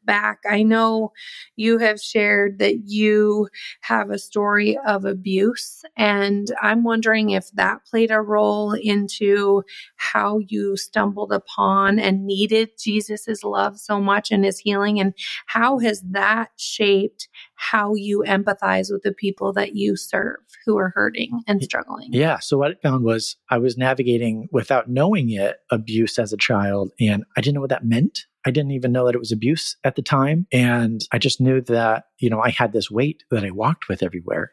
back. 0.06 0.40
I 0.48 0.62
know 0.62 1.12
you 1.56 1.78
have 1.78 2.00
shared 2.00 2.58
that 2.60 2.86
you 2.86 3.48
have 3.82 4.10
a 4.10 4.18
story 4.18 4.78
of 4.86 5.04
abuse, 5.04 5.82
and 5.96 6.48
I'm 6.62 6.84
wondering 6.84 7.30
if 7.30 7.50
that 7.52 7.84
played 7.84 8.10
a 8.10 8.20
role 8.20 8.72
into 8.72 9.62
how 9.96 10.38
you 10.38 10.76
stumbled 10.76 11.32
upon 11.32 11.98
and 11.98 12.24
needed 12.26 12.70
Jesus's 12.78 13.44
love 13.44 13.78
so 13.78 14.00
much 14.00 14.30
and 14.30 14.44
his 14.44 14.58
healing, 14.58 15.00
and 15.00 15.12
how 15.46 15.78
has 15.80 16.02
that 16.10 16.50
shaped 16.56 17.28
how 17.56 17.94
you 17.94 18.24
empathize 18.26 18.92
with 18.92 19.02
the 19.02 19.12
people 19.12 19.52
that 19.54 19.74
you 19.74 19.96
serve 19.96 20.36
who 20.64 20.78
are 20.78 20.92
hurting 20.94 21.42
and 21.46 21.62
struggling? 21.62 22.08
Yeah. 22.12 22.38
So, 22.38 22.58
what 22.58 22.70
I 22.70 22.74
found 22.82 23.04
was 23.04 23.36
I 23.50 23.58
was 23.58 23.76
navigating 23.76 24.48
without 24.52 24.88
knowing 24.88 25.30
it 25.30 25.56
abuse 25.70 26.18
as 26.18 26.32
a 26.32 26.36
child, 26.36 26.92
and 27.00 27.24
I 27.36 27.40
didn't 27.40 27.54
know 27.54 27.60
what 27.62 27.70
that 27.70 27.84
meant. 27.84 28.26
I 28.46 28.52
didn't 28.52 28.70
even 28.70 28.92
know 28.92 29.06
that 29.06 29.14
it 29.16 29.18
was 29.18 29.32
abuse 29.32 29.76
at 29.82 29.96
the 29.96 30.02
time. 30.02 30.46
And 30.52 31.00
I 31.10 31.18
just 31.18 31.40
knew 31.40 31.60
that, 31.62 32.04
you 32.20 32.30
know, 32.30 32.40
I 32.40 32.50
had 32.50 32.72
this 32.72 32.88
weight 32.88 33.24
that 33.32 33.44
I 33.44 33.50
walked 33.50 33.88
with 33.88 34.04
everywhere. 34.04 34.52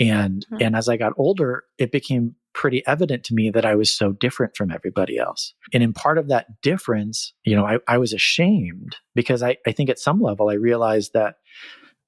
And, 0.00 0.46
mm-hmm. 0.46 0.62
and 0.62 0.74
as 0.74 0.88
I 0.88 0.96
got 0.96 1.12
older, 1.18 1.64
it 1.76 1.92
became 1.92 2.36
pretty 2.54 2.86
evident 2.86 3.22
to 3.24 3.34
me 3.34 3.50
that 3.50 3.66
I 3.66 3.74
was 3.74 3.92
so 3.92 4.12
different 4.12 4.56
from 4.56 4.70
everybody 4.70 5.18
else. 5.18 5.52
And 5.74 5.82
in 5.82 5.92
part 5.92 6.16
of 6.16 6.28
that 6.28 6.62
difference, 6.62 7.34
you 7.44 7.54
know, 7.54 7.66
I, 7.66 7.78
I 7.86 7.98
was 7.98 8.14
ashamed 8.14 8.96
because 9.14 9.42
I, 9.42 9.58
I 9.66 9.72
think 9.72 9.90
at 9.90 9.98
some 9.98 10.22
level 10.22 10.48
I 10.48 10.54
realized 10.54 11.12
that, 11.12 11.34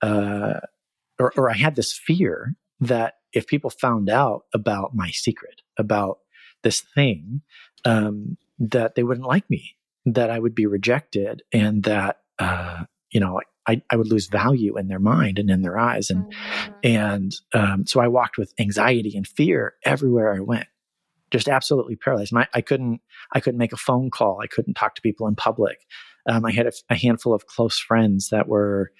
uh, 0.02 0.60
or, 1.18 1.32
or 1.36 1.50
I 1.50 1.56
had 1.56 1.76
this 1.76 1.92
fear 1.92 2.54
that 2.80 3.14
if 3.32 3.46
people 3.46 3.70
found 3.70 4.08
out 4.08 4.44
about 4.54 4.94
my 4.94 5.10
secret, 5.10 5.62
about 5.78 6.18
this 6.62 6.82
thing, 6.94 7.42
um, 7.84 8.36
that 8.58 8.94
they 8.94 9.02
wouldn't 9.02 9.26
like 9.26 9.48
me 9.50 9.76
that 10.06 10.30
I 10.30 10.38
would 10.38 10.54
be 10.54 10.66
rejected 10.66 11.42
and 11.52 11.82
that, 11.82 12.20
uh, 12.38 12.84
you 13.10 13.20
know, 13.20 13.40
I, 13.66 13.82
I 13.90 13.96
would 13.96 14.08
lose 14.08 14.28
value 14.28 14.78
in 14.78 14.86
their 14.86 15.00
mind 15.00 15.38
and 15.38 15.50
in 15.50 15.62
their 15.62 15.76
eyes. 15.76 16.10
And, 16.10 16.24
mm-hmm. 16.24 16.72
and 16.84 17.34
um, 17.52 17.86
so 17.86 18.00
I 18.00 18.06
walked 18.06 18.38
with 18.38 18.54
anxiety 18.60 19.16
and 19.16 19.26
fear 19.26 19.74
everywhere 19.84 20.32
I 20.32 20.40
went, 20.40 20.68
just 21.32 21.48
absolutely 21.48 21.96
paralyzed. 21.96 22.32
My, 22.32 22.46
I 22.54 22.60
couldn't, 22.60 23.00
I 23.32 23.40
couldn't 23.40 23.58
make 23.58 23.72
a 23.72 23.76
phone 23.76 24.10
call. 24.10 24.40
I 24.40 24.46
couldn't 24.46 24.74
talk 24.74 24.94
to 24.94 25.02
people 25.02 25.26
in 25.26 25.34
public. 25.34 25.78
Um, 26.28 26.44
I 26.44 26.52
had 26.52 26.66
a, 26.66 26.72
a 26.88 26.94
handful 26.94 27.34
of 27.34 27.46
close 27.46 27.78
friends 27.78 28.28
that 28.30 28.46
were 28.46 28.92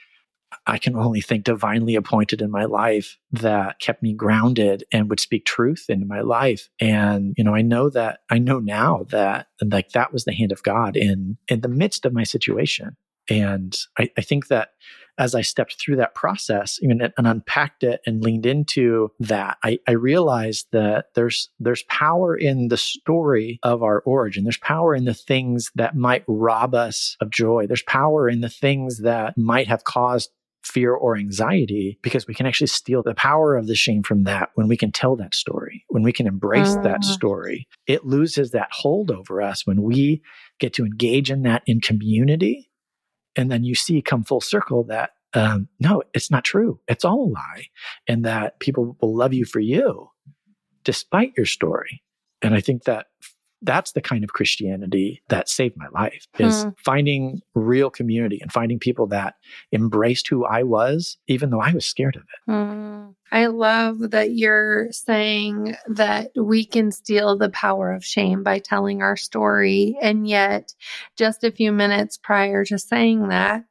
I 0.67 0.79
can 0.79 0.97
only 0.97 1.21
think 1.21 1.45
divinely 1.45 1.97
appointed 1.97 2.41
in 2.41 2.51
my 2.51 2.65
life 2.65 3.19
that 3.33 3.81
kept 3.81 4.03
me 4.03 4.15
grounded 4.15 4.85
and 4.93 5.09
would 5.11 5.21
speak 5.21 5.45
truth 5.45 5.87
into 5.89 6.07
my 6.07 6.21
life. 6.21 6.69
And, 6.81 7.35
you 7.37 7.45
know, 7.45 7.55
I 7.55 7.63
know 7.63 7.91
that 7.91 8.21
I 8.31 8.39
know 8.39 8.59
now 8.59 9.05
that 9.11 9.49
like 9.63 9.91
that 9.91 10.13
was 10.13 10.25
the 10.25 10.35
hand 10.35 10.53
of 10.53 10.63
God 10.63 10.97
in 10.97 11.37
in 11.49 11.61
the 11.61 11.69
midst 11.69 12.05
of 12.05 12.13
my 12.13 12.25
situation. 12.25 12.97
And 13.29 13.77
I, 13.99 14.11
I 14.17 14.21
think 14.21 14.49
that 14.49 14.71
as 15.19 15.35
I 15.35 15.43
stepped 15.43 15.81
through 15.81 15.97
that 15.97 16.15
process 16.15 16.79
even, 16.83 17.01
and 17.01 17.27
unpacked 17.27 17.83
it 17.83 18.01
and 18.07 18.23
leaned 18.23 18.47
into 18.47 19.13
that, 19.21 19.59
I, 19.63 19.79
I 19.87 19.93
realized 19.93 20.69
that 20.73 21.07
there's 21.15 21.51
there's 21.59 21.85
power 21.85 22.37
in 22.37 22.69
the 22.69 22.77
story 22.77 23.59
of 23.63 23.83
our 23.83 24.01
origin. 24.01 24.45
There's 24.45 24.59
power 24.59 24.95
in 24.95 25.05
the 25.05 25.15
things 25.15 25.71
that 25.75 25.97
might 25.97 26.25
rob 26.27 26.75
us 26.75 27.17
of 27.21 27.31
joy. 27.31 27.67
There's 27.67 27.83
power 27.83 28.29
in 28.29 28.41
the 28.41 28.49
things 28.49 28.99
that 28.99 29.37
might 29.37 29.69
have 29.69 29.85
caused 29.85 30.31
fear 30.67 30.93
or 30.93 31.17
anxiety 31.17 31.99
because 32.03 32.27
we 32.27 32.35
can 32.35 32.45
actually 32.45 32.67
steal 32.67 33.03
the 33.03 33.15
power 33.15 33.57
of 33.57 33.67
the 33.67 33.75
shame 33.75 34.03
from 34.03 34.25
that 34.25 34.51
when 34.55 34.67
we 34.67 34.77
can 34.77 34.91
tell 34.91 35.17
that 35.17 35.35
story, 35.35 35.85
when 35.89 36.03
we 36.03 36.13
can 36.13 36.27
embrace 36.27 36.75
uh. 36.77 36.83
that 36.83 37.05
story. 37.05 37.69
It 37.87 38.05
loses 38.05 38.51
that 38.51 38.69
hold 38.73 39.11
over 39.11 39.41
us 39.41 39.67
when 39.67 39.83
we 39.83 40.23
get 40.59 40.75
to 40.75 40.85
engage 40.85 41.31
in 41.31 41.43
that 41.43 41.63
in 41.67 41.81
community. 41.81 42.69
And 43.37 43.51
then 43.51 43.65
you 43.65 43.75
see 43.75 44.03
come 44.03 44.25
full 44.25 44.41
circle 44.41 44.85
that 44.85 45.11
um, 45.35 45.69
no, 45.81 46.03
it's 46.15 46.31
not 46.31 46.45
true. 46.45 46.81
It's 46.89 47.05
all 47.05 47.25
a 47.25 47.31
lie. 47.33 47.67
And 48.09 48.25
that 48.25 48.59
people 48.59 48.97
will 49.01 49.15
love 49.15 49.35
you 49.35 49.45
for 49.45 49.61
you 49.61 50.09
despite 50.83 51.33
your 51.37 51.47
story. 51.47 52.03
And 52.41 52.55
I 52.55 52.61
think 52.61 52.85
that 52.85 53.07
that's 53.63 53.93
the 53.93 54.01
kind 54.01 54.23
of 54.23 54.33
Christianity 54.33 55.23
that 55.29 55.49
saved 55.49 55.77
my 55.77 55.89
life 55.93 56.27
is 56.39 56.65
hmm. 56.65 56.71
finding 56.85 57.41
real 57.55 57.91
community 57.91 58.39
and 58.41 58.53
finding 58.53 58.79
people 58.79 59.07
that 59.09 59.35
embraced 59.73 60.29
who 60.29 60.45
I 60.45 60.63
was, 60.63 61.17
even 61.27 61.51
though 61.51 61.61
I 61.61 61.73
was 61.73 61.87
scared 61.87 62.17
of 62.17 62.23
it. 62.23 62.53
Hmm. 62.53 63.11
I 63.33 63.47
love 63.47 64.11
that 64.11 64.33
you're 64.33 64.93
saying 64.93 65.77
that 65.89 66.31
we 66.37 66.65
can 66.65 66.93
steal 66.93 67.37
the 67.37 67.51
power 67.51 67.93
of 67.93 68.05
shame 68.05 68.43
by 68.43 68.61
telling 68.61 69.03
our 69.03 69.17
story. 69.17 69.97
And 70.01 70.29
yet, 70.29 70.73
just 71.17 71.43
a 71.43 71.51
few 71.51 71.73
minutes 71.73 72.17
prior 72.17 72.65
to 72.67 72.79
saying 72.79 73.29
that, 73.29 73.65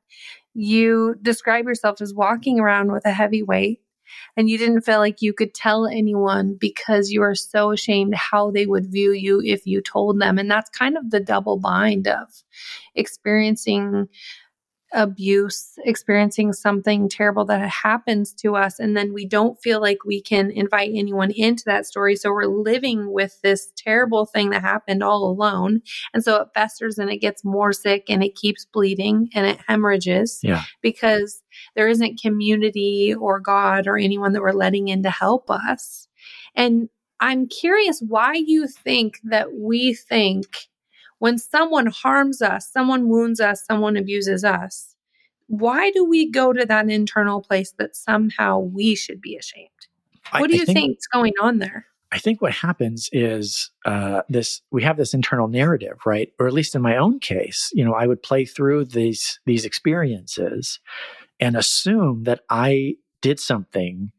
you 0.54 1.16
describe 1.22 1.66
yourself 1.66 2.02
as 2.02 2.14
walking 2.14 2.60
around 2.60 2.92
with 2.92 3.06
a 3.06 3.12
heavy 3.12 3.44
weight 3.44 3.82
and 4.38 4.50
you 4.50 4.58
didn't 4.58 4.82
feel 4.82 5.00
like 5.00 5.22
you 5.22 5.34
could 5.34 5.54
tell 5.54 5.88
anyone 5.88 6.58
because 6.60 7.12
you 7.12 7.22
are 7.22 7.36
so 7.36 7.72
ashamed 7.72 8.16
how 8.16 8.52
they 8.52 8.66
would 8.66 8.92
view 8.92 9.12
you 9.12 9.42
if 9.42 9.66
you 9.66 9.82
told 9.82 10.20
them. 10.20 10.38
And 10.38 10.50
that's 10.50 10.70
kind 10.70 10.98
of 10.98 11.12
the 11.12 11.20
double 11.20 11.58
bind 11.58 12.08
of 12.08 12.44
experiencing 12.96 14.08
abuse, 14.94 15.78
experiencing 15.84 16.54
something 16.54 17.10
terrible 17.10 17.46
that 17.46 17.68
happens 17.70 18.34
to 18.34 18.56
us, 18.56 18.80
and 18.80 18.96
then 18.96 19.14
we 19.14 19.26
don't 19.26 19.62
feel 19.62 19.82
like 19.82 20.06
we 20.06 20.22
can 20.22 20.52
invite 20.52 20.92
anyone 20.94 21.32
into 21.32 21.64
that 21.66 21.86
story. 21.86 22.16
So 22.16 22.32
we're 22.32 22.46
living 22.46 23.12
with 23.12 23.40
this 23.42 23.72
terrible 23.78 24.26
thing 24.26 24.52
that 24.52 24.62
happened 24.62 25.04
all 25.04 25.26
alone. 25.26 25.82
And 26.14 26.24
so 26.24 26.42
it 26.42 26.50
festers 26.54 26.98
and 26.98 27.10
it 27.10 27.18
gets 27.18 27.44
more 27.44 27.74
sick 27.74 28.06
and 28.10 28.24
it 28.24 28.36
keeps 28.36 28.66
bleeding 28.66 29.30
and 29.34 29.46
it 29.46 29.60
hemorrhages 29.68 30.40
yeah. 30.44 30.64
because 30.82 31.42
there 31.76 31.88
isn't 31.88 32.22
community 32.22 33.14
or 33.14 33.40
God 33.40 33.88
or 33.88 33.98
anyone 33.98 34.34
that 34.34 34.42
we're 34.42 34.52
letting 34.52 34.88
in 34.88 35.04
to 35.04 35.10
help 35.10 35.50
us. 35.50 36.08
And 36.56 36.90
I'm 37.20 37.48
curious 37.48 38.02
why 38.06 38.34
you 38.34 38.68
think 38.68 39.20
that 39.24 39.54
we 39.54 39.94
think 39.94 40.46
when 41.20 41.38
someone 41.38 41.88
harms 41.88 42.42
us, 42.42 42.70
someone 42.72 43.08
wounds 43.08 43.40
us, 43.40 43.66
someone 43.66 43.98
abuses 43.98 44.44
us, 44.44 44.96
why 45.48 45.92
do 45.92 46.04
we 46.04 46.30
go 46.30 46.54
to 46.54 46.66
that 46.66 46.90
internal 46.90 47.42
place 47.42 47.74
that 47.78 47.96
somehow 47.96 48.60
we 48.60 48.96
should 48.96 49.22
be 49.22 49.36
ashamed? 49.36 49.70
What 50.32 50.44
I, 50.44 50.48
do 50.48 50.58
you 50.58 50.66
think, 50.66 50.98
is 50.98 51.08
going 51.08 51.34
on 51.40 51.60
there? 51.60 51.86
I 52.12 52.18
think 52.18 52.42
what 52.42 52.54
happens 52.54 53.10
is 53.12 53.72
uh, 53.86 54.24
this: 54.28 54.62
we 54.72 54.82
have 54.84 54.98
this 54.98 55.14
internal 55.14 55.48
narrative, 55.48 55.98
right? 56.06 56.32
Or 56.40 56.48
at 56.48 56.54
least 56.54 56.76
in 56.76 56.82
my 56.82 56.98
own 56.98 57.20
case, 57.20 57.70
you 57.74 57.86
know, 57.86 57.94
I 57.94 58.08
would 58.08 58.24
play 58.24 58.46
through 58.46 58.86
these 58.86 59.40
these 59.46 59.66
experiences 59.66 60.80
and 61.40 61.56
assume 61.56 62.24
that 62.24 62.42
I 62.50 62.96
did 63.22 63.40
something 63.40 64.12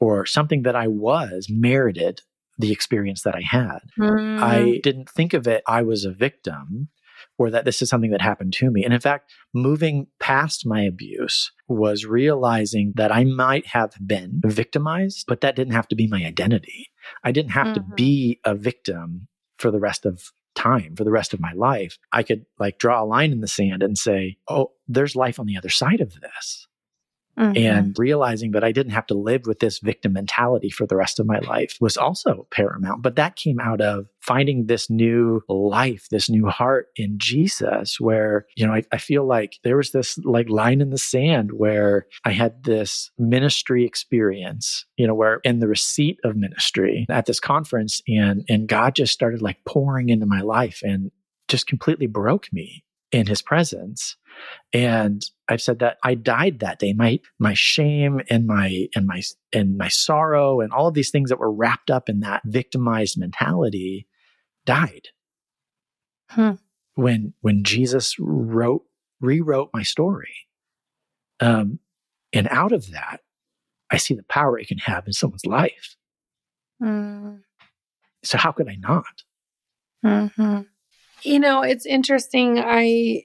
or 0.00 0.24
something 0.26 0.62
that 0.62 0.76
I 0.76 0.88
was 0.88 1.48
merited 1.50 2.22
the 2.58 2.72
experience 2.72 3.22
that 3.22 3.34
I 3.34 3.40
had. 3.40 3.78
Mm. 3.98 4.42
I 4.42 4.80
didn't 4.82 5.08
think 5.08 5.34
of 5.34 5.46
it, 5.46 5.62
I 5.66 5.82
was 5.82 6.04
a 6.04 6.12
victim 6.12 6.88
or 7.38 7.50
that 7.50 7.64
this 7.64 7.80
is 7.80 7.88
something 7.88 8.10
that 8.10 8.20
happened 8.20 8.52
to 8.52 8.70
me. 8.70 8.84
And 8.84 8.92
in 8.92 9.00
fact, 9.00 9.32
moving 9.54 10.06
past 10.20 10.66
my 10.66 10.82
abuse 10.82 11.52
was 11.68 12.04
realizing 12.04 12.92
that 12.96 13.12
I 13.12 13.24
might 13.24 13.66
have 13.66 13.94
been 14.04 14.40
victimized, 14.44 15.24
but 15.26 15.40
that 15.40 15.56
didn't 15.56 15.74
have 15.74 15.88
to 15.88 15.96
be 15.96 16.06
my 16.06 16.24
identity. 16.24 16.90
I 17.24 17.32
didn't 17.32 17.52
have 17.52 17.68
mm-hmm. 17.68 17.90
to 17.90 17.94
be 17.94 18.40
a 18.44 18.54
victim 18.54 19.28
for 19.58 19.70
the 19.70 19.80
rest 19.80 20.04
of 20.04 20.32
time 20.54 20.94
for 20.96 21.04
the 21.04 21.10
rest 21.10 21.32
of 21.32 21.40
my 21.40 21.52
life 21.54 21.98
i 22.12 22.22
could 22.22 22.44
like 22.58 22.78
draw 22.78 23.02
a 23.02 23.06
line 23.06 23.32
in 23.32 23.40
the 23.40 23.48
sand 23.48 23.82
and 23.82 23.96
say 23.96 24.36
oh 24.48 24.70
there's 24.86 25.16
life 25.16 25.40
on 25.40 25.46
the 25.46 25.56
other 25.56 25.70
side 25.70 26.00
of 26.00 26.20
this 26.20 26.68
Mm-hmm. 27.38 27.56
And 27.56 27.98
realizing 27.98 28.50
that 28.50 28.62
I 28.62 28.72
didn't 28.72 28.92
have 28.92 29.06
to 29.06 29.14
live 29.14 29.46
with 29.46 29.60
this 29.60 29.78
victim 29.78 30.12
mentality 30.12 30.68
for 30.68 30.86
the 30.86 30.96
rest 30.96 31.18
of 31.18 31.26
my 31.26 31.38
life 31.38 31.78
was 31.80 31.96
also 31.96 32.46
paramount. 32.50 33.00
But 33.00 33.16
that 33.16 33.36
came 33.36 33.58
out 33.58 33.80
of 33.80 34.06
finding 34.20 34.66
this 34.66 34.90
new 34.90 35.42
life, 35.48 36.08
this 36.10 36.28
new 36.28 36.48
heart 36.48 36.88
in 36.94 37.18
Jesus, 37.18 37.98
where, 37.98 38.46
you 38.54 38.66
know, 38.66 38.74
I, 38.74 38.82
I 38.92 38.98
feel 38.98 39.26
like 39.26 39.58
there 39.64 39.78
was 39.78 39.92
this 39.92 40.18
like 40.18 40.50
line 40.50 40.82
in 40.82 40.90
the 40.90 40.98
sand 40.98 41.52
where 41.52 42.06
I 42.24 42.32
had 42.32 42.64
this 42.64 43.10
ministry 43.18 43.86
experience, 43.86 44.84
you 44.98 45.06
know, 45.06 45.14
where 45.14 45.40
in 45.42 45.60
the 45.60 45.68
receipt 45.68 46.18
of 46.24 46.36
ministry 46.36 47.06
at 47.08 47.24
this 47.24 47.40
conference 47.40 48.02
and, 48.06 48.44
and 48.48 48.68
God 48.68 48.94
just 48.94 49.12
started 49.14 49.40
like 49.40 49.56
pouring 49.66 50.10
into 50.10 50.26
my 50.26 50.42
life 50.42 50.80
and 50.82 51.10
just 51.48 51.66
completely 51.66 52.06
broke 52.06 52.52
me 52.52 52.84
in 53.12 53.26
his 53.26 53.42
presence 53.42 54.16
and 54.72 55.24
I've 55.48 55.60
said 55.60 55.80
that 55.80 55.98
I 56.02 56.14
died 56.14 56.60
that 56.60 56.78
day. 56.78 56.92
My 56.92 57.20
my 57.38 57.54
shame 57.54 58.20
and 58.30 58.46
my 58.46 58.86
and 58.94 59.06
my 59.06 59.22
and 59.52 59.76
my 59.76 59.88
sorrow 59.88 60.60
and 60.60 60.72
all 60.72 60.88
of 60.88 60.94
these 60.94 61.10
things 61.10 61.30
that 61.30 61.38
were 61.38 61.52
wrapped 61.52 61.90
up 61.90 62.08
in 62.08 62.20
that 62.20 62.42
victimized 62.44 63.18
mentality 63.18 64.06
died. 64.64 65.08
Hmm. 66.30 66.52
When 66.94 67.34
when 67.40 67.64
Jesus 67.64 68.16
wrote 68.18 68.84
rewrote 69.20 69.70
my 69.72 69.82
story. 69.82 70.34
Um, 71.40 71.78
and 72.32 72.48
out 72.48 72.72
of 72.72 72.90
that, 72.92 73.20
I 73.90 73.96
see 73.96 74.14
the 74.14 74.22
power 74.24 74.58
it 74.58 74.68
can 74.68 74.78
have 74.78 75.06
in 75.06 75.12
someone's 75.12 75.44
life. 75.44 75.96
Mm. 76.82 77.40
So 78.24 78.38
how 78.38 78.52
could 78.52 78.68
I 78.68 78.76
not? 78.76 79.22
Mm-hmm. 80.04 80.60
You 81.22 81.38
know, 81.38 81.62
it's 81.62 81.86
interesting. 81.86 82.58
I 82.58 83.24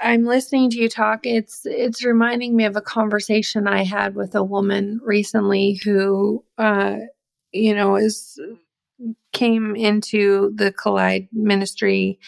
I'm 0.00 0.24
listening 0.24 0.70
to 0.70 0.78
you 0.78 0.88
talk. 0.88 1.20
It's 1.24 1.62
it's 1.64 2.04
reminding 2.04 2.56
me 2.56 2.64
of 2.64 2.76
a 2.76 2.82
conversation 2.82 3.66
I 3.66 3.84
had 3.84 4.14
with 4.14 4.34
a 4.34 4.44
woman 4.44 5.00
recently 5.02 5.80
who, 5.84 6.44
uh, 6.58 6.96
you 7.52 7.74
know, 7.74 7.96
is 7.96 8.38
came 9.32 9.76
into 9.76 10.52
the 10.54 10.72
Collide 10.72 11.28
ministry 11.32 12.18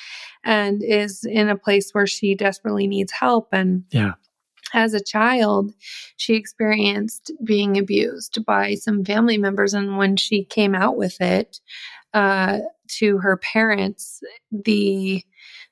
and 0.45 0.83
is 0.83 1.25
in 1.25 1.49
a 1.49 1.57
place 1.57 1.91
where 1.93 2.07
she 2.07 2.35
desperately 2.35 2.87
needs 2.87 3.13
help. 3.13 3.49
And 3.53 3.85
yeah, 3.91 4.13
as 4.75 4.95
a 4.95 5.03
child, 5.03 5.73
she 6.17 6.35
experienced 6.35 7.33
being 7.45 7.79
abused 7.79 8.45
by 8.47 8.75
some 8.75 9.05
family 9.05 9.39
members, 9.39 9.75
and 9.75 9.97
when 9.97 10.17
she 10.17 10.45
came 10.45 10.75
out 10.75 10.97
with 10.97 11.21
it 11.21 11.61
uh, 12.15 12.61
to 12.99 13.19
her 13.19 13.37
parents, 13.37 14.21
the 14.51 15.25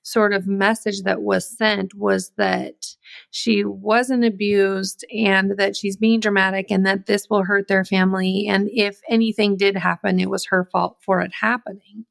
sort 0.07 0.33
of 0.33 0.47
message 0.47 1.03
that 1.03 1.23
was 1.23 1.51
sent 1.51 1.93
was 1.93 2.31
that 2.37 2.87
she 3.33 3.65
wasn't 3.65 4.25
abused 4.25 5.05
and 5.13 5.59
that 5.59 5.75
she's 5.75 5.97
being 5.97 6.21
dramatic 6.21 6.71
and 6.71 6.87
that 6.87 7.07
this 7.07 7.29
will 7.29 7.43
hurt 7.43 7.67
their 7.67 7.85
family. 7.85 8.47
And 8.49 8.69
if 8.73 9.01
anything 9.09 9.57
did 9.57 9.77
happen, 9.77 10.21
it 10.21 10.31
was 10.31 10.47
her 10.47 10.69
fault 10.71 10.99
for 11.01 11.21
it 11.23 11.33
happening. 11.41 12.05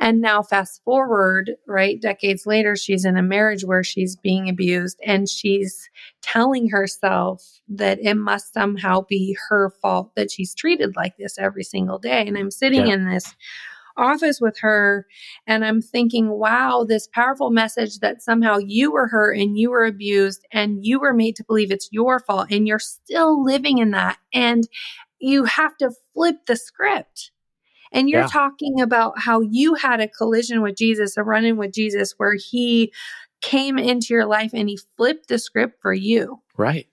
And 0.00 0.20
now, 0.20 0.42
fast 0.42 0.82
forward, 0.84 1.52
right, 1.66 2.00
decades 2.00 2.44
later, 2.44 2.74
she's 2.74 3.04
in 3.04 3.16
a 3.16 3.22
marriage 3.22 3.64
where 3.64 3.84
she's 3.84 4.16
being 4.16 4.48
abused 4.48 4.98
and 5.06 5.28
she's 5.28 5.88
telling 6.22 6.68
herself 6.70 7.60
that 7.68 8.00
it 8.00 8.14
must 8.14 8.52
somehow 8.52 9.02
be 9.08 9.36
her 9.48 9.70
fault 9.80 10.12
that 10.16 10.32
she's 10.32 10.54
treated 10.54 10.96
like 10.96 11.16
this 11.18 11.38
every 11.38 11.64
single 11.64 11.98
day. 11.98 12.26
And 12.26 12.36
I'm 12.36 12.50
sitting 12.50 12.88
yeah. 12.88 12.94
in 12.94 13.08
this 13.08 13.36
office 13.98 14.40
with 14.40 14.58
her 14.60 15.06
and 15.46 15.64
I'm 15.64 15.82
thinking, 15.82 16.30
wow, 16.30 16.84
this 16.88 17.08
powerful 17.08 17.50
message 17.50 17.98
that 17.98 18.22
somehow 18.22 18.58
you 18.58 18.92
were 18.92 19.08
hurt 19.08 19.36
and 19.36 19.58
you 19.58 19.70
were 19.70 19.84
abused 19.84 20.46
and 20.52 20.84
you 20.84 21.00
were 21.00 21.12
made 21.12 21.36
to 21.36 21.44
believe 21.44 21.70
it's 21.70 21.88
your 21.92 22.20
fault 22.20 22.48
and 22.50 22.66
you're 22.66 22.78
still 22.78 23.42
living 23.44 23.78
in 23.78 23.90
that. 23.90 24.18
And 24.32 24.68
you 25.18 25.44
have 25.44 25.76
to 25.78 25.90
flip 26.14 26.46
the 26.46 26.56
script. 26.56 27.32
And 27.90 28.08
you're 28.08 28.22
yeah. 28.22 28.28
talking 28.28 28.80
about 28.80 29.18
how 29.18 29.40
you 29.40 29.74
had 29.74 30.00
a 30.00 30.08
collision 30.08 30.62
with 30.62 30.76
Jesus, 30.76 31.16
a 31.16 31.22
run 31.22 31.44
in 31.44 31.56
with 31.56 31.72
Jesus, 31.72 32.14
where 32.18 32.34
he 32.34 32.92
came 33.40 33.78
into 33.78 34.08
your 34.10 34.26
life 34.26 34.50
and 34.52 34.68
he 34.68 34.78
flipped 34.96 35.28
the 35.28 35.38
script 35.38 35.80
for 35.80 35.92
you. 35.92 36.40
Right 36.56 36.86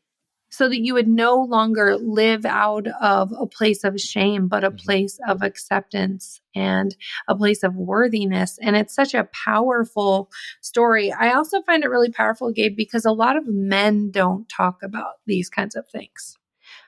so 0.56 0.70
that 0.70 0.82
you 0.82 0.94
would 0.94 1.08
no 1.08 1.36
longer 1.36 1.98
live 1.98 2.46
out 2.46 2.88
of 3.02 3.34
a 3.38 3.46
place 3.46 3.84
of 3.84 4.00
shame, 4.00 4.48
but 4.48 4.64
a 4.64 4.70
mm-hmm. 4.70 4.78
place 4.78 5.20
of 5.28 5.42
acceptance 5.42 6.40
and 6.56 6.96
a 7.28 7.36
place 7.36 7.62
of 7.62 7.76
worthiness. 7.76 8.58
And 8.62 8.76
it's 8.76 8.96
such 8.96 9.14
a 9.14 9.28
powerful 9.34 10.30
story. 10.62 11.12
I 11.12 11.34
also 11.34 11.62
find 11.64 11.84
it 11.84 11.90
really 11.90 12.12
powerful, 12.12 12.52
Gabe, 12.52 12.78
because 12.78 13.04
a 13.04 13.12
lot 13.12 13.36
of 13.36 13.48
men 13.48 14.12
don't 14.12 14.48
talk 14.48 14.82
about 14.82 15.16
these 15.26 15.50
kinds 15.50 15.76
of 15.76 15.90
things. 15.90 16.38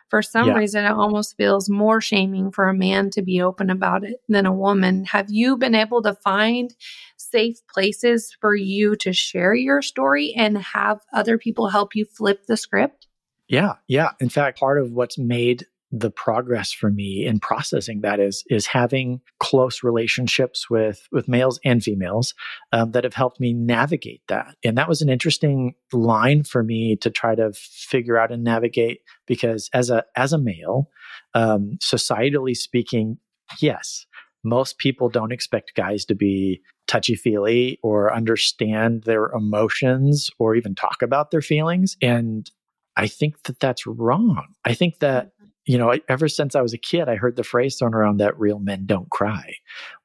For 0.10 0.22
some 0.22 0.48
yeah. 0.48 0.54
reason, 0.54 0.86
it 0.86 0.92
almost 0.92 1.36
feels 1.36 1.70
more 1.70 2.00
shaming 2.00 2.52
for 2.52 2.70
a 2.70 2.74
man 2.74 3.10
to 3.10 3.22
be 3.22 3.42
open 3.42 3.70
about 3.70 4.06
it 4.06 4.22
than 4.30 4.46
a 4.46 4.54
woman. 4.54 5.04
Have 5.04 5.30
you 5.30 5.58
been 5.58 5.76
able 5.76 6.02
to 6.04 6.14
find 6.14 6.74
safe 7.18 7.58
places 7.68 8.34
for 8.40 8.56
you 8.56 8.96
to 8.98 9.12
share 9.12 9.54
your 9.54 9.82
story 9.82 10.34
and 10.38 10.58
have 10.60 11.02
other 11.12 11.38
people 11.38 11.68
help 11.68 11.94
you 11.94 12.06
flip 12.06 12.46
the 12.48 12.56
script? 12.56 13.07
Yeah, 13.48 13.74
yeah. 13.88 14.12
In 14.20 14.30
fact, 14.30 14.60
part 14.60 14.80
of 14.80 14.92
what's 14.92 15.18
made 15.18 15.66
the 15.92 16.12
progress 16.12 16.72
for 16.74 16.90
me 16.90 17.26
in 17.26 17.40
processing 17.40 18.02
that 18.02 18.20
is 18.20 18.44
is 18.50 18.68
having 18.68 19.22
close 19.40 19.84
relationships 19.84 20.70
with 20.70 21.08
with 21.14 21.30
males 21.30 21.60
and 21.64 21.82
females 21.82 22.34
um, 22.74 22.92
that 22.92 23.06
have 23.06 23.14
helped 23.14 23.40
me 23.40 23.54
navigate 23.54 24.22
that 24.28 24.56
and 24.66 24.78
that 24.78 24.90
was 24.90 25.02
an 25.02 25.08
interesting 25.08 25.74
line 25.94 26.44
for 26.44 26.62
me 26.62 26.98
to 26.98 27.10
try 27.10 27.36
to 27.36 27.54
figure 27.54 28.18
out 28.18 28.34
and 28.34 28.44
navigate 28.44 29.00
because 29.28 29.70
as 29.74 29.90
a 29.90 30.04
as 30.18 30.34
a 30.34 30.38
male 30.38 30.90
um, 31.36 31.78
societally 31.82 32.56
speaking 32.56 33.18
yes 33.62 34.06
most 34.44 34.80
people 34.80 35.08
don't 35.08 35.32
expect 35.32 35.74
guys 35.74 36.04
to 36.04 36.16
be 36.16 36.62
touchy 36.88 37.16
feely 37.16 37.80
or 37.82 38.14
understand 38.14 39.04
their 39.04 39.28
emotions 39.28 40.30
or 40.38 40.56
even 40.56 40.76
talk 40.76 41.02
about 41.02 41.32
their 41.32 41.42
feelings 41.42 41.96
and 42.02 42.52
I 42.98 43.08
think 43.08 43.44
that 43.44 43.60
that's 43.60 43.86
wrong. 43.88 44.48
I 44.66 44.74
think 44.74 45.00
that, 45.00 45.28
mm-hmm. 45.28 45.46
you 45.66 45.78
know, 45.78 45.98
ever 46.10 46.28
since 46.28 46.56
I 46.56 46.62
was 46.62 46.74
a 46.74 46.78
kid, 46.78 47.08
I 47.08 47.16
heard 47.16 47.36
the 47.36 47.44
phrase 47.44 47.78
thrown 47.78 47.94
around 47.94 48.18
that 48.18 48.38
real 48.40 48.60
men 48.60 48.86
don't 48.86 49.10
cry. 49.10 49.54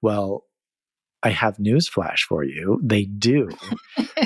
Well, 0.00 0.44
I 1.24 1.30
have 1.30 1.58
news 1.58 1.88
flash 1.88 2.24
for 2.24 2.42
you. 2.42 2.80
They 2.82 3.04
do. 3.04 3.48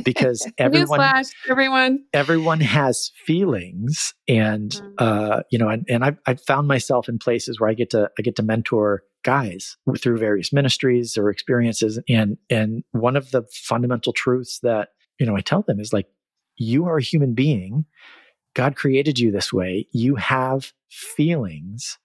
Because 0.02 0.50
everyone 0.58 1.00
newsflash, 1.00 1.30
everyone 1.49 2.04
everyone 2.12 2.61
has 2.61 3.12
feelings 3.25 4.14
and 4.26 4.70
mm-hmm. 4.70 4.94
uh, 4.99 5.40
you 5.50 5.58
know, 5.58 5.68
and, 5.68 5.85
and 5.88 6.04
I've 6.04 6.18
I've 6.26 6.40
found 6.40 6.68
myself 6.68 7.08
in 7.08 7.18
places 7.18 7.61
where 7.61 7.68
I 7.68 7.75
get 7.75 7.90
to 7.90 8.11
I 8.18 8.23
get 8.23 8.37
to 8.37 8.42
mentor 8.42 9.02
guys 9.25 9.76
through 10.00 10.18
various 10.18 10.52
ministries 10.52 11.18
or 11.18 11.28
experiences. 11.28 12.00
And 12.08 12.38
and 12.49 12.82
one 12.92 13.16
of 13.16 13.30
the 13.30 13.42
fundamental 13.52 14.12
truths 14.14 14.61
that, 14.62 14.90
you 15.18 15.26
know, 15.26 15.37
I 15.37 15.40
tell 15.40 15.62
them 15.62 15.80
is 15.80 15.92
like, 15.92 16.06
you 16.56 16.87
are 16.87 16.96
a 16.96 17.02
human 17.02 17.35
being 17.35 17.85
God 18.56 18.75
created 18.75 19.18
you 19.18 19.30
this 19.30 19.52
way. 19.52 19.86
You 19.92 20.14
have 20.16 20.72
feelings, 20.88 21.98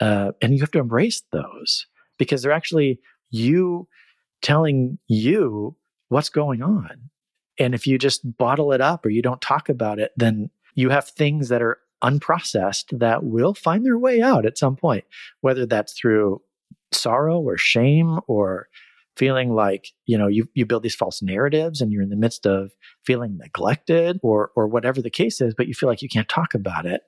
uh, 0.00 0.32
and 0.42 0.52
you 0.52 0.58
have 0.58 0.72
to 0.72 0.80
embrace 0.80 1.22
those 1.30 1.86
because 2.18 2.42
they're 2.42 2.50
actually 2.50 2.98
you 3.30 3.86
telling 4.42 4.98
you 5.06 5.76
what's 6.08 6.28
going 6.28 6.60
on. 6.60 7.10
And 7.56 7.72
if 7.72 7.86
you 7.86 7.98
just 7.98 8.36
bottle 8.36 8.72
it 8.72 8.80
up 8.80 9.06
or 9.06 9.10
you 9.10 9.22
don't 9.22 9.40
talk 9.40 9.68
about 9.68 10.00
it, 10.00 10.10
then 10.16 10.50
you 10.74 10.90
have 10.90 11.06
things 11.06 11.48
that 11.50 11.62
are 11.62 11.78
unprocessed 12.02 12.98
that 12.98 13.22
will 13.22 13.54
find 13.54 13.86
their 13.86 13.98
way 13.98 14.20
out 14.20 14.44
at 14.44 14.58
some 14.58 14.74
point, 14.74 15.04
whether 15.40 15.66
that's 15.66 15.92
through 15.92 16.42
sorrow 16.90 17.38
or 17.38 17.56
shame 17.56 18.18
or 18.26 18.66
feeling 19.22 19.54
like 19.54 19.88
you 20.06 20.18
know 20.18 20.26
you, 20.26 20.48
you 20.54 20.66
build 20.66 20.82
these 20.82 20.96
false 20.96 21.22
narratives 21.22 21.80
and 21.80 21.92
you're 21.92 22.02
in 22.02 22.08
the 22.08 22.16
midst 22.16 22.44
of 22.44 22.72
feeling 23.06 23.38
neglected 23.38 24.18
or 24.20 24.50
or 24.56 24.66
whatever 24.66 25.00
the 25.00 25.10
case 25.10 25.40
is 25.40 25.54
but 25.56 25.68
you 25.68 25.74
feel 25.74 25.88
like 25.88 26.02
you 26.02 26.08
can't 26.08 26.28
talk 26.28 26.54
about 26.54 26.86
it. 26.86 27.02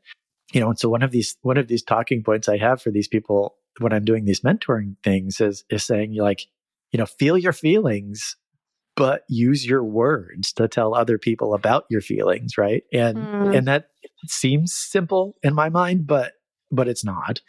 You 0.52 0.60
know 0.60 0.68
and 0.68 0.78
so 0.78 0.88
one 0.88 1.02
of 1.02 1.10
these 1.10 1.36
one 1.42 1.56
of 1.56 1.66
these 1.66 1.82
talking 1.82 2.22
points 2.22 2.48
i 2.48 2.56
have 2.58 2.80
for 2.80 2.92
these 2.92 3.08
people 3.08 3.56
when 3.80 3.92
i'm 3.92 4.04
doing 4.04 4.24
these 4.24 4.42
mentoring 4.42 4.94
things 5.02 5.40
is 5.40 5.64
is 5.70 5.84
saying 5.84 6.12
you 6.12 6.22
like 6.22 6.42
you 6.92 6.98
know 6.98 7.06
feel 7.06 7.36
your 7.36 7.52
feelings 7.52 8.36
but 8.96 9.22
use 9.28 9.66
your 9.66 9.82
words 9.82 10.52
to 10.52 10.68
tell 10.68 10.94
other 10.94 11.18
people 11.18 11.54
about 11.54 11.84
your 11.90 12.00
feelings 12.00 12.56
right? 12.56 12.84
And 12.92 13.18
mm. 13.18 13.56
and 13.56 13.66
that 13.66 13.88
seems 14.28 14.72
simple 14.72 15.34
in 15.42 15.54
my 15.54 15.68
mind 15.68 16.06
but 16.06 16.34
but 16.70 16.88
it's 16.88 17.04
not. 17.04 17.40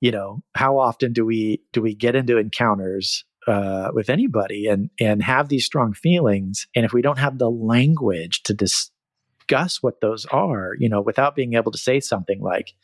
You 0.00 0.10
know 0.10 0.42
how 0.54 0.78
often 0.78 1.12
do 1.12 1.24
we 1.24 1.62
do 1.72 1.82
we 1.82 1.94
get 1.94 2.16
into 2.16 2.38
encounters 2.38 3.24
uh, 3.48 3.90
with 3.94 4.10
anybody 4.10 4.66
and 4.66 4.90
and 5.00 5.22
have 5.22 5.48
these 5.48 5.64
strong 5.64 5.94
feelings. 5.94 6.66
And 6.74 6.84
if 6.84 6.92
we 6.92 7.02
don't 7.02 7.18
have 7.18 7.38
the 7.38 7.50
language 7.50 8.42
to 8.44 8.54
discuss 8.54 9.82
what 9.82 10.00
those 10.02 10.26
are 10.26 10.74
you 10.78 10.88
know 10.88 11.00
without 11.00 11.34
being 11.34 11.54
able 11.54 11.72
to 11.72 11.78
say 11.78 12.00
something 12.00 12.42
like 12.42 12.74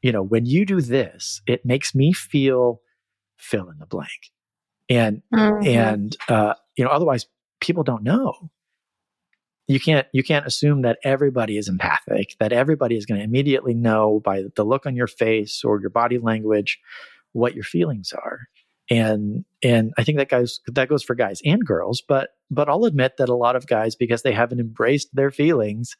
you 0.00 0.10
know 0.10 0.22
when 0.22 0.46
you 0.46 0.64
do 0.64 0.80
this 0.80 1.42
it 1.46 1.66
makes 1.66 1.94
me 1.94 2.14
feel 2.14 2.80
fill 3.36 3.68
in 3.68 3.78
the 3.78 3.86
blank. 3.86 4.32
And 4.88 5.22
mm-hmm. 5.32 5.66
and 5.66 6.16
uh, 6.28 6.54
you 6.76 6.84
know 6.84 6.90
otherwise 6.90 7.26
people 7.60 7.84
don't 7.84 8.02
know. 8.02 8.50
You 9.66 9.80
can't 9.80 10.06
you 10.12 10.22
can't 10.22 10.46
assume 10.46 10.82
that 10.82 10.98
everybody 11.04 11.56
is 11.56 11.68
empathic 11.68 12.36
that 12.38 12.52
everybody 12.52 12.96
is 12.96 13.06
going 13.06 13.18
to 13.18 13.24
immediately 13.24 13.74
know 13.74 14.20
by 14.22 14.44
the 14.56 14.64
look 14.64 14.84
on 14.84 14.94
your 14.96 15.06
face 15.06 15.64
or 15.64 15.80
your 15.80 15.90
body 15.90 16.18
language 16.18 16.80
what 17.32 17.54
your 17.54 17.64
feelings 17.64 18.12
are 18.12 18.40
and 18.90 19.44
and 19.62 19.92
i 19.96 20.04
think 20.04 20.18
that 20.18 20.28
guys 20.28 20.60
that 20.66 20.88
goes 20.88 21.02
for 21.02 21.14
guys 21.14 21.40
and 21.44 21.64
girls 21.64 22.02
but 22.06 22.30
but 22.50 22.68
i'll 22.68 22.84
admit 22.84 23.14
that 23.18 23.28
a 23.28 23.34
lot 23.34 23.56
of 23.56 23.66
guys 23.66 23.94
because 23.94 24.22
they 24.22 24.32
haven't 24.32 24.60
embraced 24.60 25.08
their 25.14 25.30
feelings 25.30 25.96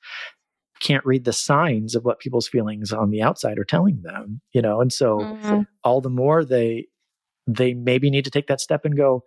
can't 0.81 1.05
read 1.07 1.25
the 1.25 1.33
signs 1.33 1.95
of 1.95 2.05
what 2.05 2.19
people's 2.19 2.49
feelings 2.49 2.93
on 2.93 3.11
the 3.11 3.23
outside 3.23 3.59
are 3.59 3.65
telling 3.65 4.03
them 4.03 4.41
you 4.53 4.61
know 4.61 4.81
and 4.81 4.93
so 4.93 5.19
mm-hmm. 5.19 5.61
all 5.83 6.01
the 6.01 6.11
more 6.11 6.45
they 6.45 6.87
they 7.47 7.75
maybe 7.75 8.11
need 8.11 8.25
to 8.25 8.31
take 8.31 8.49
that 8.49 8.61
step 8.61 8.85
and 8.85 8.97
go 8.97 9.23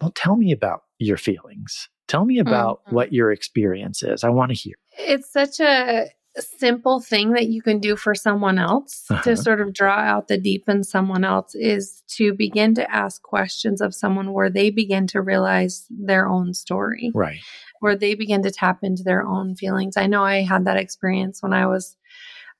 well 0.00 0.12
tell 0.14 0.36
me 0.36 0.52
about 0.52 0.80
your 0.98 1.18
feelings 1.18 1.88
tell 2.08 2.24
me 2.24 2.38
about 2.38 2.80
mm-hmm. 2.86 2.94
what 2.94 3.12
your 3.12 3.30
experience 3.30 4.02
is 4.02 4.24
i 4.24 4.30
want 4.30 4.50
to 4.50 4.56
hear 4.56 4.74
it's 4.98 5.30
such 5.30 5.60
a 5.60 6.08
simple 6.42 7.00
thing 7.00 7.32
that 7.32 7.46
you 7.46 7.62
can 7.62 7.78
do 7.78 7.96
for 7.96 8.14
someone 8.14 8.58
else 8.58 9.04
uh-huh. 9.10 9.22
to 9.22 9.36
sort 9.36 9.60
of 9.60 9.72
draw 9.72 9.98
out 9.98 10.28
the 10.28 10.38
deep 10.38 10.68
in 10.68 10.84
someone 10.84 11.24
else 11.24 11.54
is 11.54 12.02
to 12.08 12.34
begin 12.34 12.74
to 12.74 12.90
ask 12.90 13.22
questions 13.22 13.80
of 13.80 13.94
someone 13.94 14.32
where 14.32 14.50
they 14.50 14.70
begin 14.70 15.06
to 15.08 15.20
realize 15.20 15.86
their 15.90 16.28
own 16.28 16.52
story. 16.54 17.10
Right. 17.14 17.38
Where 17.80 17.96
they 17.96 18.14
begin 18.14 18.42
to 18.42 18.50
tap 18.50 18.78
into 18.82 19.02
their 19.02 19.22
own 19.22 19.54
feelings. 19.54 19.96
I 19.96 20.06
know 20.06 20.24
I 20.24 20.42
had 20.42 20.64
that 20.64 20.78
experience 20.78 21.42
when 21.42 21.52
I 21.52 21.66
was 21.66 21.96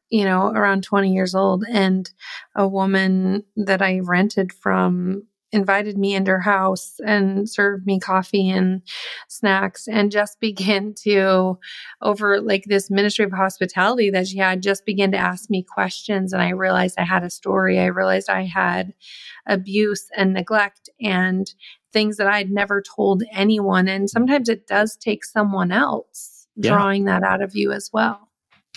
you 0.09 0.25
know, 0.25 0.51
around 0.51 0.85
20 0.85 1.13
years 1.13 1.35
old 1.35 1.65
and 1.69 2.09
a 2.55 2.69
woman 2.69 3.43
that 3.57 3.83
I 3.83 3.99
rented 4.01 4.53
from 4.53 5.25
invited 5.57 5.99
me 5.99 6.15
into 6.15 6.31
her 6.31 6.41
house 6.41 7.01
and 7.05 7.49
served 7.49 7.87
me 7.87 7.99
coffee 7.99 8.49
and 8.49 8.83
snacks 9.29 9.89
and 9.89 10.13
just 10.13 10.39
began 10.41 10.95
to 11.03 11.59
over 12.03 12.41
like 12.41 12.65
this 12.67 12.91
ministry 12.91 13.25
of 13.25 13.33
hospitality 13.33 14.11
that 14.11 14.29
she 14.29 14.39
had 14.39 14.63
just 14.63 14.87
began 14.87 15.11
to 15.11 15.19
ask 15.19 15.51
me 15.51 15.63
questions. 15.63 16.33
And 16.33 16.43
i 16.43 16.51
realized 16.51 16.97
i 16.99 17.05
had 17.05 17.25
a 17.25 17.31
story. 17.31 17.81
I 17.81 17.87
realized 17.87 18.31
i 18.31 18.45
had 18.45 18.95
abuse 19.47 20.09
and 20.17 20.33
neglect 20.33 20.89
and 21.01 21.53
things 21.93 22.19
that 22.19 22.27
i'd 22.27 22.51
never 22.51 22.83
told 22.83 23.25
anyone. 23.33 23.89
And 23.89 24.09
sometimes 24.09 24.49
it 24.49 24.67
does 24.67 24.97
take 24.97 25.25
someone 25.25 25.73
else 25.73 26.47
yeah. 26.55 26.71
drawing 26.71 27.07
that 27.07 27.23
out 27.23 27.43
of 27.43 27.57
you 27.57 27.73
as 27.73 27.91
well. 27.93 28.29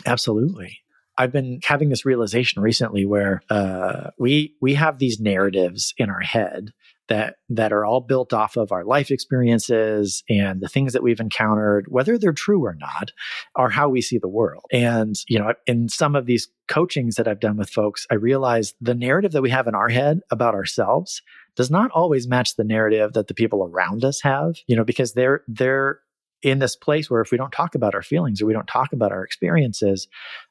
Absolutely 0.06 0.80
I've 1.20 1.34
been 1.34 1.60
having 1.64 1.90
this 1.90 2.06
realization 2.06 2.62
recently 2.62 3.06
where 3.06 3.42
uh, 3.50 4.12
we 4.18 4.56
we 4.62 4.74
have 4.76 4.98
these 5.00 5.20
narratives 5.20 5.94
in 5.98 6.10
our 6.10 6.22
head 6.22 6.72
that 7.10 7.36
that 7.50 7.74
are 7.74 7.84
all 7.84 8.00
built 8.00 8.32
off 8.32 8.56
of 8.56 8.72
our 8.72 8.86
life 8.86 9.12
experiences 9.12 10.24
and 10.30 10.62
the 10.62 10.70
things 10.70 10.94
that 10.94 11.04
we've 11.04 11.20
encountered, 11.20 11.88
whether 11.90 12.18
they're 12.18 12.32
true 12.32 12.64
or 12.64 12.76
not, 12.76 13.12
are 13.56 13.70
how 13.70 13.90
we 13.90 14.02
see 14.02 14.18
the 14.18 14.30
world. 14.30 14.64
And 14.72 15.16
you 15.28 15.38
know, 15.38 15.54
in 15.68 15.90
some 15.90 16.16
of 16.16 16.26
these 16.26 16.48
coachings 16.70 17.16
that 17.16 17.28
I've 17.28 17.42
done 17.42 17.58
with 17.58 17.70
folks, 17.70 18.08
I 18.10 18.16
realize 18.16 18.74
the 18.80 18.96
narrative 18.96 19.34
that 19.34 19.42
we 19.42 19.50
have 19.50 19.68
in 19.68 19.76
our 19.76 19.90
head 19.90 20.22
about 20.32 20.56
ourselves 20.56 21.22
does 21.58 21.70
not 21.70 21.92
always 21.92 22.30
match 22.30 22.56
the 22.56 22.64
narrative 22.64 23.12
that 23.12 23.28
the 23.28 23.34
people 23.34 23.66
around 23.66 24.06
us 24.06 24.22
have. 24.22 24.56
You 24.68 24.78
know, 24.78 24.86
because 24.86 25.14
they're 25.14 25.42
they're 25.50 26.00
in 26.42 26.60
this 26.60 26.78
place 26.78 27.10
where 27.10 27.20
if 27.20 27.32
we 27.32 27.38
don't 27.38 27.52
talk 27.52 27.76
about 27.76 27.94
our 27.94 28.02
feelings 28.02 28.42
or 28.42 28.46
we 28.46 28.54
don't 28.54 28.68
talk 28.68 28.94
about 28.94 29.12
our 29.12 29.26
experiences, 29.26 30.08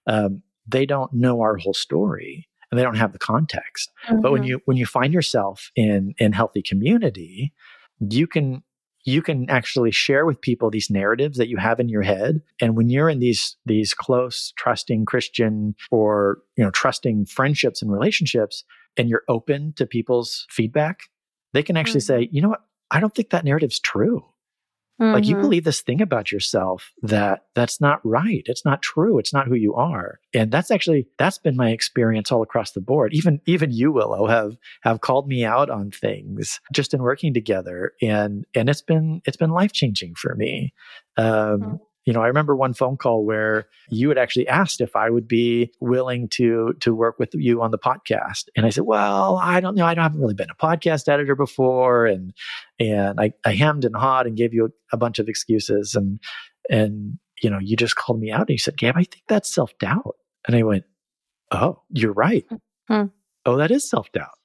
um, 0.07 0.43
they 0.69 0.87
don't 0.87 1.13
know 1.13 1.41
our 1.41 1.57
whole 1.57 1.75
story. 1.75 2.49
and 2.71 2.79
they 2.79 2.85
don't 2.85 2.97
have 2.97 3.13
the 3.13 3.19
context. 3.19 3.91
Mm-hmm. 4.07 4.21
But 4.21 4.33
when 4.33 4.43
mm-hmm. 4.43 4.49
you 4.49 4.61
when 4.67 4.77
you 4.77 4.87
find 4.87 5.13
yourself 5.15 5.71
in 5.75 6.15
in 6.19 6.33
healthy 6.33 6.63
community, 6.63 7.53
you 7.99 8.27
can 8.27 8.63
you 9.05 9.23
can 9.23 9.49
actually 9.49 9.91
share 9.91 10.27
with 10.27 10.41
people 10.41 10.71
these 10.71 10.91
narratives 10.91 11.39
that 11.39 11.49
you 11.49 11.57
have 11.57 11.81
in 11.81 11.89
your 11.89 12.03
head 12.03 12.43
and 12.61 12.77
when 12.77 12.89
you're 12.91 13.09
in 13.09 13.21
these 13.21 13.57
these 13.65 13.95
close 13.95 14.53
trusting 14.57 15.05
christian 15.05 15.75
or 15.91 16.39
you 16.57 16.65
know 16.65 16.71
trusting 16.71 17.25
friendships 17.25 17.81
and 17.81 17.91
relationships 17.91 18.65
and 18.97 19.09
you're 19.09 19.23
open 19.29 19.73
to 19.77 19.87
people's 19.87 20.47
feedback 20.51 21.01
they 21.55 21.63
can 21.63 21.77
actually 21.77 22.01
mm-hmm. 22.01 22.23
say 22.23 22.29
you 22.31 22.43
know 22.43 22.51
what 22.51 22.65
i 22.91 23.01
don't 23.01 23.15
think 23.15 23.31
that 23.31 23.45
narrative's 23.45 23.81
true 23.81 24.25
Mm-hmm. 25.01 25.15
Like 25.15 25.27
you 25.27 25.35
mm-hmm. 25.35 25.43
believe 25.43 25.65
this 25.65 25.81
thing 25.81 26.01
about 26.01 26.33
yourself 26.33 26.93
that 27.03 27.45
that's 27.55 27.81
not 27.81 28.01
right. 28.05 28.43
It's 28.47 28.65
not 28.65 28.83
true. 28.83 29.19
It's 29.19 29.33
not 29.33 29.47
who 29.47 29.55
you 29.55 29.75
are. 29.75 30.19
And 30.35 30.51
that's 30.51 30.71
actually 30.71 31.07
that's 31.19 31.39
been 31.39 31.57
my 31.57 31.71
experience 31.71 32.33
all 32.33 32.43
across 32.43 32.73
the 32.73 32.81
board. 32.81 33.15
Even 33.15 33.41
even 33.47 33.71
you 33.71 33.93
Willow 33.93 34.27
have 34.27 34.57
have 34.83 35.01
called 35.01 35.29
me 35.29 35.45
out 35.45 35.71
on 35.71 35.91
things 35.91 36.61
just 36.73 36.95
in 36.95 37.03
working 37.03 37.33
together 37.33 37.93
and 38.03 38.45
and 38.55 38.69
it's 38.69 38.83
been 38.83 39.23
it's 39.25 39.37
been 39.37 39.51
life-changing 39.51 40.15
for 40.17 40.35
me. 40.35 40.73
Um, 41.17 41.27
mm-hmm 41.27 41.75
you 42.09 42.15
know, 42.15 42.23
I 42.23 42.29
remember 42.29 42.57
one 42.57 42.73
phone 42.73 42.97
call 42.97 43.27
where 43.27 43.67
you 43.91 44.09
had 44.09 44.17
actually 44.17 44.49
asked 44.49 44.81
if 44.81 44.97
I 44.97 45.11
would 45.11 45.29
be 45.29 45.75
willing 45.79 46.27
to 46.31 46.73
to 46.81 46.95
work 46.95 47.19
with 47.19 47.35
you 47.35 47.61
on 47.61 47.71
the 47.71 47.77
podcast, 47.77 48.45
and 48.57 48.65
I 48.65 48.71
said, 48.71 48.85
"Well, 48.85 49.37
I 49.37 49.61
don't 49.61 49.75
know. 49.75 49.85
I 49.85 49.95
haven't 49.95 50.19
really 50.19 50.33
been 50.33 50.49
a 50.49 50.55
podcast 50.55 51.07
editor 51.07 51.35
before," 51.35 52.07
and 52.07 52.33
and 52.81 53.21
I, 53.21 53.35
I 53.45 53.53
hemmed 53.53 53.85
and 53.85 53.95
hawed 53.95 54.27
and 54.27 54.39
gave 54.39 54.55
you 54.55 54.65
a, 54.65 54.69
a 54.95 54.97
bunch 54.97 55.19
of 55.19 55.29
excuses, 55.29 55.95
and 55.95 56.19
and 56.71 57.19
you 57.43 57.51
know, 57.51 57.59
you 57.59 57.77
just 57.77 57.97
called 57.97 58.21
me 58.21 58.33
out 58.33 58.49
and 58.49 58.51
you 58.53 58.59
said, 58.59 58.79
"Gabe, 58.79 58.97
I 58.97 59.05
think 59.05 59.25
that's 59.29 59.55
self 59.55 59.77
doubt," 59.79 60.17
and 60.47 60.57
I 60.57 60.63
went, 60.63 60.85
"Oh, 61.53 61.83
you're 61.91 62.15
right. 62.15 62.47
Mm-hmm. 62.91 63.09
Oh, 63.45 63.57
that 63.59 63.71
is 63.71 63.87
self 63.87 64.11
doubt." 64.13 64.39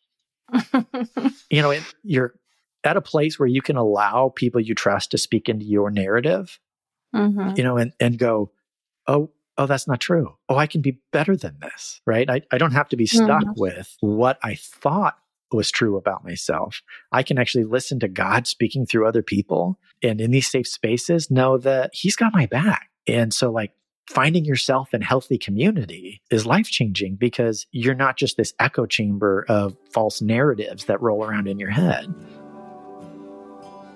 you 1.49 1.61
know, 1.61 1.71
it, 1.71 1.83
you're 2.03 2.33
at 2.83 2.97
a 2.97 3.01
place 3.01 3.39
where 3.39 3.47
you 3.47 3.61
can 3.61 3.77
allow 3.77 4.33
people 4.35 4.59
you 4.59 4.75
trust 4.75 5.11
to 5.11 5.17
speak 5.17 5.47
into 5.47 5.63
your 5.63 5.89
narrative 5.89 6.59
mm-hmm. 7.13 7.53
you 7.55 7.63
know, 7.63 7.77
and, 7.77 7.93
and 7.99 8.17
go, 8.17 8.51
oh, 9.07 9.29
oh, 9.57 9.65
that's 9.65 9.87
not 9.87 9.99
true. 9.99 10.35
Oh, 10.49 10.57
I 10.57 10.67
can 10.67 10.81
be 10.81 10.99
better 11.11 11.35
than 11.35 11.57
this, 11.61 12.01
right? 12.05 12.29
I, 12.29 12.41
I 12.51 12.57
don't 12.57 12.71
have 12.71 12.89
to 12.89 12.97
be 12.97 13.05
stuck 13.05 13.43
mm-hmm. 13.43 13.59
with 13.59 13.95
what 14.01 14.39
I 14.43 14.55
thought 14.55 15.17
was 15.51 15.71
true 15.71 15.97
about 15.97 16.23
myself. 16.23 16.81
I 17.11 17.23
can 17.23 17.37
actually 17.37 17.65
listen 17.65 17.99
to 17.99 18.07
God 18.07 18.47
speaking 18.47 18.85
through 18.85 19.07
other 19.07 19.21
people 19.21 19.79
and 20.01 20.19
in 20.19 20.31
these 20.31 20.49
safe 20.49 20.67
spaces 20.67 21.29
know 21.29 21.57
that 21.59 21.91
He's 21.93 22.15
got 22.15 22.33
my 22.33 22.47
back. 22.47 22.89
And 23.07 23.33
so, 23.33 23.51
like, 23.51 23.71
finding 24.09 24.43
yourself 24.45 24.93
in 24.93 25.01
healthy 25.01 25.37
community 25.37 26.21
is 26.29 26.45
life 26.45 26.67
changing 26.67 27.15
because 27.15 27.67
you're 27.71 27.93
not 27.95 28.17
just 28.17 28.35
this 28.35 28.53
echo 28.59 28.85
chamber 28.85 29.45
of 29.47 29.77
false 29.93 30.21
narratives 30.21 30.85
that 30.85 31.01
roll 31.01 31.23
around 31.23 31.47
in 31.47 31.59
your 31.59 31.69
head. 31.69 32.13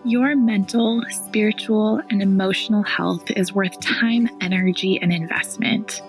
Your 0.03 0.35
mental, 0.35 1.01
spiritual, 1.09 1.99
and 2.09 2.21
emotional 2.21 2.83
health 2.83 3.29
is 3.31 3.53
worth 3.53 3.79
time, 3.79 4.29
energy, 4.41 5.01
and 5.01 5.11
investment. 5.11 6.01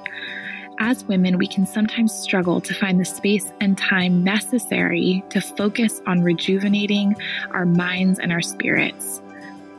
As 0.79 1.05
women, 1.05 1.39
we 1.39 1.49
can 1.49 1.67
sometimes 1.67 2.13
struggle 2.13 2.61
to 2.61 2.75
find 2.75 3.01
the 3.01 3.05
space 3.05 3.51
and 3.61 3.77
time 3.77 4.23
necessary 4.23 5.25
to 5.31 5.41
focus 5.41 6.01
on 6.07 6.23
rejuvenating 6.23 7.17
our 7.51 7.65
minds 7.65 8.19
and 8.19 8.31
our 8.31 8.43
spirits. 8.43 9.23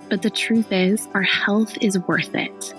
But 0.10 0.24
the 0.24 0.32
truth 0.32 0.72
is, 0.72 1.08
our 1.14 1.22
health 1.22 1.78
is 1.80 2.00
worth 2.00 2.34
it. 2.34 2.74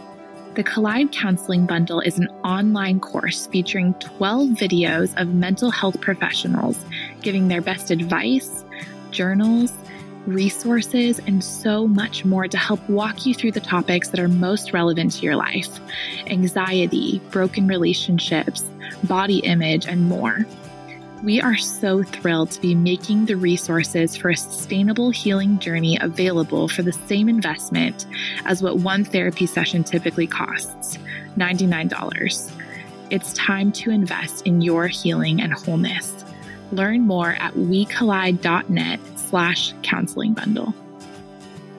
The 0.56 0.64
Collide 0.64 1.12
Counseling 1.12 1.64
Bundle 1.64 2.00
is 2.00 2.18
an 2.18 2.28
online 2.44 2.98
course 2.98 3.46
featuring 3.46 3.94
12 3.94 4.48
videos 4.48 5.18
of 5.18 5.28
mental 5.28 5.70
health 5.70 6.00
professionals 6.00 6.84
giving 7.22 7.46
their 7.46 7.62
best 7.62 7.92
advice, 7.92 8.64
journals, 9.12 9.72
resources, 10.26 11.18
and 11.20 11.42
so 11.42 11.86
much 11.86 12.24
more 12.24 12.46
to 12.48 12.56
help 12.56 12.86
walk 12.88 13.26
you 13.26 13.34
through 13.34 13.52
the 13.52 13.60
topics 13.60 14.08
that 14.08 14.20
are 14.20 14.28
most 14.28 14.72
relevant 14.72 15.12
to 15.12 15.22
your 15.22 15.36
life 15.36 15.80
anxiety, 16.26 17.20
broken 17.30 17.66
relationships, 17.66 18.64
body 19.04 19.38
image, 19.38 19.86
and 19.86 20.08
more. 20.08 20.46
We 21.22 21.40
are 21.40 21.56
so 21.56 22.02
thrilled 22.02 22.50
to 22.52 22.60
be 22.62 22.74
making 22.74 23.26
the 23.26 23.36
resources 23.36 24.16
for 24.16 24.30
a 24.30 24.36
sustainable 24.36 25.10
healing 25.10 25.58
journey 25.58 25.98
available 26.00 26.66
for 26.66 26.82
the 26.82 26.92
same 26.92 27.28
investment 27.28 28.06
as 28.46 28.62
what 28.62 28.78
one 28.78 29.04
therapy 29.04 29.44
session 29.44 29.84
typically 29.84 30.26
costs 30.26 30.98
$99. 31.36 32.52
It's 33.10 33.34
time 33.34 33.70
to 33.72 33.90
invest 33.90 34.46
in 34.46 34.62
your 34.62 34.86
healing 34.86 35.42
and 35.42 35.52
wholeness. 35.52 36.24
Learn 36.72 37.02
more 37.02 37.32
at 37.32 37.52
wecollide.net 37.54 39.00
slash 39.30 39.72
counseling 39.82 40.34
bundle. 40.34 40.74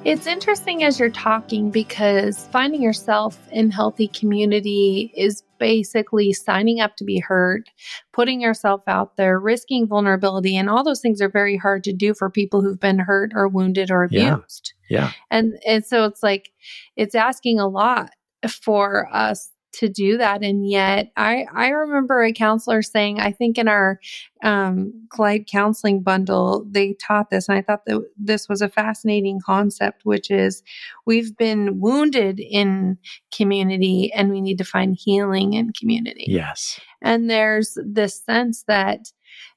It's 0.04 0.26
interesting 0.26 0.84
as 0.84 1.00
you're 1.00 1.12
talking 1.12 1.70
because 1.70 2.48
finding 2.48 2.82
yourself 2.82 3.38
in 3.52 3.70
healthy 3.70 4.08
community 4.08 5.14
is 5.16 5.44
basically 5.60 6.34
signing 6.34 6.80
up 6.80 6.96
to 6.96 7.04
be 7.04 7.20
heard, 7.20 7.70
putting 8.12 8.42
yourself 8.42 8.82
out 8.88 9.16
there, 9.16 9.40
risking 9.40 9.86
vulnerability, 9.86 10.58
and 10.58 10.72
all 10.72 10.84
those 10.84 11.02
things 11.02 11.22
are 11.22 11.30
very 11.30 11.56
hard 11.56 11.84
to 11.84 11.94
do 11.94 12.16
for 12.16 12.32
people 12.32 12.62
who've 12.64 12.80
been 12.80 12.98
hurt 12.98 13.32
or 13.36 13.48
wounded 13.48 13.92
or 13.92 14.04
abused. 14.04 14.74
Yeah. 14.90 15.02
yeah. 15.02 15.12
And 15.30 15.60
and 15.68 15.86
so 15.86 16.06
it's 16.06 16.24
like 16.24 16.52
it's 16.96 17.14
asking 17.14 17.60
a 17.60 17.68
lot 17.68 18.10
for 18.50 19.08
us 19.14 19.51
to 19.74 19.88
do 19.90 20.18
that 20.18 20.44
and 20.44 20.70
yet 20.70 21.12
i 21.18 21.46
i 21.54 21.70
remember 21.70 22.24
a 22.24 22.34
counselor 22.34 22.82
saying 22.82 23.20
i 23.20 23.32
think 23.32 23.58
in 23.58 23.68
our 23.68 24.00
um 24.44 24.92
collide 25.14 25.48
counseling 25.48 26.02
bundle 26.02 26.66
they 26.70 26.94
taught 26.94 27.30
this 27.30 27.48
and 27.48 27.58
i 27.58 27.62
thought 27.62 27.86
that 27.86 28.02
this 28.18 28.50
was 28.50 28.62
a 28.62 28.70
fascinating 28.70 29.40
concept 29.46 30.02
which 30.04 30.30
is 30.30 30.64
we've 31.06 31.36
been 31.38 31.80
wounded 31.80 32.40
in 32.40 32.98
community 33.36 34.12
and 34.14 34.32
we 34.32 34.42
need 34.42 34.58
to 34.58 34.64
find 34.64 34.98
healing 35.00 35.54
in 35.54 35.72
community. 35.74 36.26
Yes. 36.28 36.80
And 37.02 37.30
there's 37.30 37.78
this 37.84 38.24
sense 38.24 38.64
that 38.68 39.12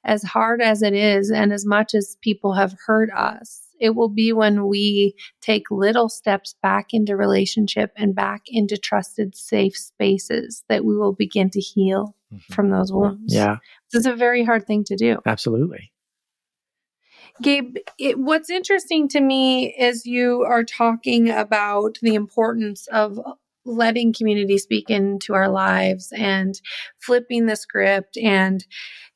as 0.04 0.22
hard 0.22 0.62
as 0.62 0.82
it 0.82 0.94
is 0.94 1.30
and 1.30 1.52
as 1.52 1.66
much 1.66 1.94
as 1.94 2.16
people 2.22 2.54
have 2.54 2.74
hurt 2.86 3.10
us 3.12 3.63
it 3.84 3.94
will 3.94 4.08
be 4.08 4.32
when 4.32 4.66
we 4.66 5.14
take 5.42 5.70
little 5.70 6.08
steps 6.08 6.56
back 6.62 6.94
into 6.94 7.14
relationship 7.18 7.92
and 7.96 8.14
back 8.14 8.40
into 8.46 8.78
trusted, 8.78 9.36
safe 9.36 9.76
spaces 9.76 10.64
that 10.70 10.86
we 10.86 10.96
will 10.96 11.12
begin 11.12 11.50
to 11.50 11.60
heal 11.60 12.16
mm-hmm. 12.32 12.54
from 12.54 12.70
those 12.70 12.90
wounds. 12.90 13.34
Yeah. 13.34 13.58
This 13.92 14.00
is 14.00 14.06
a 14.06 14.16
very 14.16 14.42
hard 14.42 14.66
thing 14.66 14.84
to 14.84 14.96
do. 14.96 15.18
Absolutely. 15.26 15.92
Gabe, 17.42 17.76
it, 17.98 18.18
what's 18.18 18.48
interesting 18.48 19.06
to 19.08 19.20
me 19.20 19.74
is 19.78 20.06
you 20.06 20.46
are 20.48 20.64
talking 20.64 21.28
about 21.28 21.98
the 22.00 22.14
importance 22.14 22.86
of 22.86 23.18
letting 23.66 24.14
community 24.14 24.56
speak 24.56 24.88
into 24.88 25.34
our 25.34 25.50
lives 25.50 26.10
and 26.16 26.58
flipping 27.00 27.44
the 27.44 27.56
script 27.56 28.16
and 28.16 28.64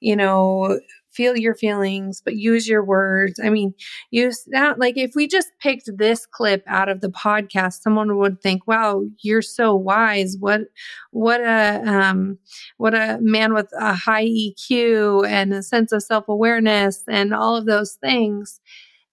you 0.01 0.17
know 0.17 0.79
feel 1.11 1.37
your 1.37 1.55
feelings, 1.55 2.21
but 2.25 2.37
use 2.37 2.69
your 2.69 2.85
words. 2.85 3.41
I 3.43 3.51
mean, 3.51 3.75
use 4.11 4.45
that. 4.49 4.79
Like, 4.79 4.97
if 4.97 5.13
we 5.15 5.27
just 5.27 5.49
picked 5.61 5.91
this 5.97 6.27
clip 6.27 6.63
out 6.67 6.89
of 6.89 7.01
the 7.01 7.11
podcast, 7.11 7.81
someone 7.83 8.17
would 8.19 8.41
think, 8.41 8.67
wow, 8.67 9.05
you're 9.23 9.43
so 9.43 9.75
wise. 9.75 10.37
What, 10.39 10.63
what 11.11 11.41
a, 11.41 11.83
um, 11.87 12.39
what 12.77 12.95
a 12.95 13.19
man 13.21 13.55
with 13.55 13.71
a 13.79 13.95
high 13.95 14.27
EQ 14.27 15.27
and 15.27 15.53
a 15.53 15.63
sense 15.63 15.93
of 15.93 16.03
self 16.03 16.29
awareness 16.29 17.05
and 17.09 17.35
all 17.35 17.57
of 17.57 17.67
those 17.67 17.95
things. 17.95 18.61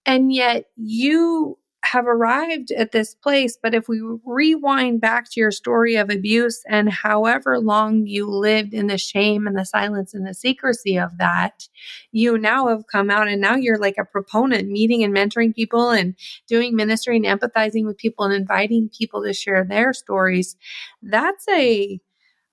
And 0.06 0.34
yet 0.34 0.66
you 0.76 1.58
have 1.86 2.08
arrived 2.08 2.72
at 2.72 2.92
this 2.92 3.14
place. 3.14 3.58
But 3.62 3.74
if 3.74 3.88
we 3.88 4.02
rewind 4.26 5.02
back 5.02 5.30
to 5.32 5.40
your 5.40 5.52
story 5.52 5.96
of 5.96 6.10
abuse 6.10 6.64
and 6.68 6.92
however 6.92 7.60
long 7.60 8.08
you 8.08 8.30
lived 8.30 8.74
in 8.74 8.88
the 8.88 8.98
shame 8.98 9.48
and 9.48 9.58
the 9.58 9.66
silence 9.66 10.14
and 10.14 10.26
the 10.26 10.34
secrecy 10.34 10.98
of 10.98 11.18
that, 11.18 11.68
you 12.12 12.38
now 12.38 12.68
have 12.68 12.88
come 12.88 13.10
out 13.10 13.28
and 13.28 13.40
now 13.40 13.56
you're 13.56 13.78
like 13.78 13.98
a 13.98 14.06
proponent, 14.06 14.70
meeting 14.70 15.04
and 15.04 15.16
mentoring 15.16 15.54
people 15.54 15.92
and 15.92 16.16
doing 16.48 16.76
ministry 16.76 17.16
and 17.18 17.26
empathizing 17.26 17.86
with 17.86 17.98
people 17.98 18.26
and 18.26 18.34
inviting 18.34 18.90
people 18.90 19.24
to 19.24 19.34
share 19.34 19.64
their 19.64 19.94
stories. 19.94 20.56
That's 21.02 21.48
a 21.50 22.00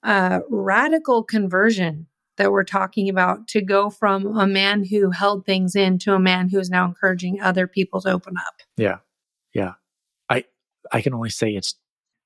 uh, 0.02 0.40
radical 0.50 1.22
conversion 1.22 2.06
that 2.36 2.50
we're 2.50 2.64
talking 2.64 3.08
about 3.08 3.46
to 3.48 3.60
go 3.60 3.90
from 3.90 4.38
a 4.38 4.46
man 4.46 4.84
who 4.84 5.10
held 5.10 5.44
things 5.44 5.76
in 5.76 5.98
to 5.98 6.14
a 6.14 6.18
man 6.18 6.48
who 6.48 6.58
is 6.58 6.70
now 6.70 6.84
encouraging 6.84 7.40
other 7.40 7.66
people 7.66 8.00
to 8.00 8.10
open 8.10 8.34
up. 8.36 8.54
Yeah. 8.76 8.98
Yeah. 9.54 9.74
I 10.28 10.44
I 10.92 11.02
can 11.02 11.14
only 11.14 11.30
say 11.30 11.50
it's 11.50 11.74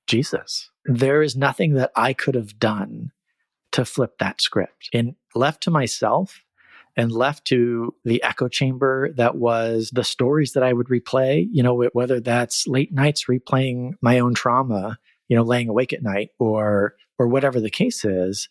Jesus. 0.06 0.70
There 0.84 1.22
is 1.22 1.36
nothing 1.36 1.74
that 1.74 1.90
I 1.96 2.12
could 2.12 2.34
have 2.34 2.58
done 2.58 3.12
to 3.72 3.84
flip 3.84 4.18
that 4.18 4.40
script. 4.40 4.88
And 4.92 5.16
left 5.34 5.62
to 5.64 5.70
myself 5.70 6.42
and 6.96 7.12
left 7.12 7.44
to 7.46 7.94
the 8.04 8.22
echo 8.22 8.48
chamber 8.48 9.12
that 9.16 9.36
was 9.36 9.90
the 9.92 10.04
stories 10.04 10.52
that 10.52 10.62
I 10.62 10.72
would 10.72 10.88
replay, 10.88 11.46
you 11.50 11.62
know, 11.62 11.84
whether 11.92 12.20
that's 12.20 12.66
late 12.66 12.92
nights 12.92 13.26
replaying 13.26 13.92
my 14.00 14.18
own 14.18 14.34
trauma, 14.34 14.98
you 15.28 15.36
know, 15.36 15.42
laying 15.42 15.68
awake 15.68 15.92
at 15.92 16.02
night 16.02 16.30
or 16.38 16.94
or 17.18 17.28
whatever 17.28 17.60
the 17.60 17.70
case 17.70 18.04
is, 18.04 18.48